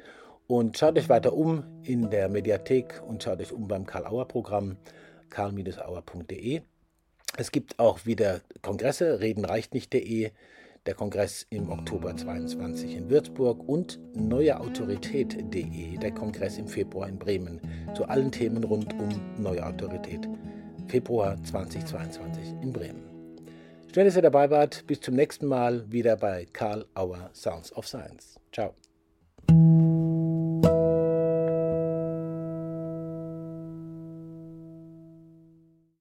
Und 0.45 0.77
schaut 0.77 0.99
euch 0.99 1.09
weiter 1.09 1.33
um 1.33 1.63
in 1.83 2.11
der 2.11 2.29
Mediathek 2.29 3.01
und 3.07 3.23
schaut 3.23 3.41
euch 3.41 3.51
um 3.51 3.67
beim 3.67 3.87
Karl 3.87 4.05
Auer 4.05 4.27
Programm 4.27 4.77
karl-auer.de. 5.31 6.61
Es 7.35 7.51
gibt 7.51 7.79
auch 7.79 8.05
wieder 8.05 8.41
Kongresse, 8.61 9.19
redenreicht 9.19 9.73
nicht.de 9.73 10.31
der 10.85 10.95
Kongress 10.95 11.45
im 11.49 11.69
Oktober 11.69 12.15
22 12.15 12.95
in 12.95 13.09
Würzburg 13.09 13.67
und 13.67 13.99
neueautorität.de, 14.15 15.97
der 15.97 16.11
Kongress 16.11 16.57
im 16.57 16.67
Februar 16.67 17.07
in 17.07 17.17
Bremen, 17.17 17.61
zu 17.95 18.05
allen 18.05 18.31
Themen 18.31 18.63
rund 18.63 18.93
um 18.93 19.09
neue 19.41 19.65
Autorität. 19.65 20.27
Februar 20.87 21.41
2022 21.43 22.55
in 22.61 22.73
Bremen. 22.73 23.03
Schön, 23.93 24.05
dass 24.05 24.15
ihr 24.15 24.21
dabei 24.21 24.49
wart. 24.49 24.85
Bis 24.87 24.99
zum 24.99 25.15
nächsten 25.15 25.45
Mal 25.45 25.89
wieder 25.91 26.17
bei 26.17 26.47
Karl 26.51 26.85
Auer 26.95 27.29
Sounds 27.33 27.71
of 27.75 27.87
Science. 27.87 28.39
Ciao. 28.51 28.73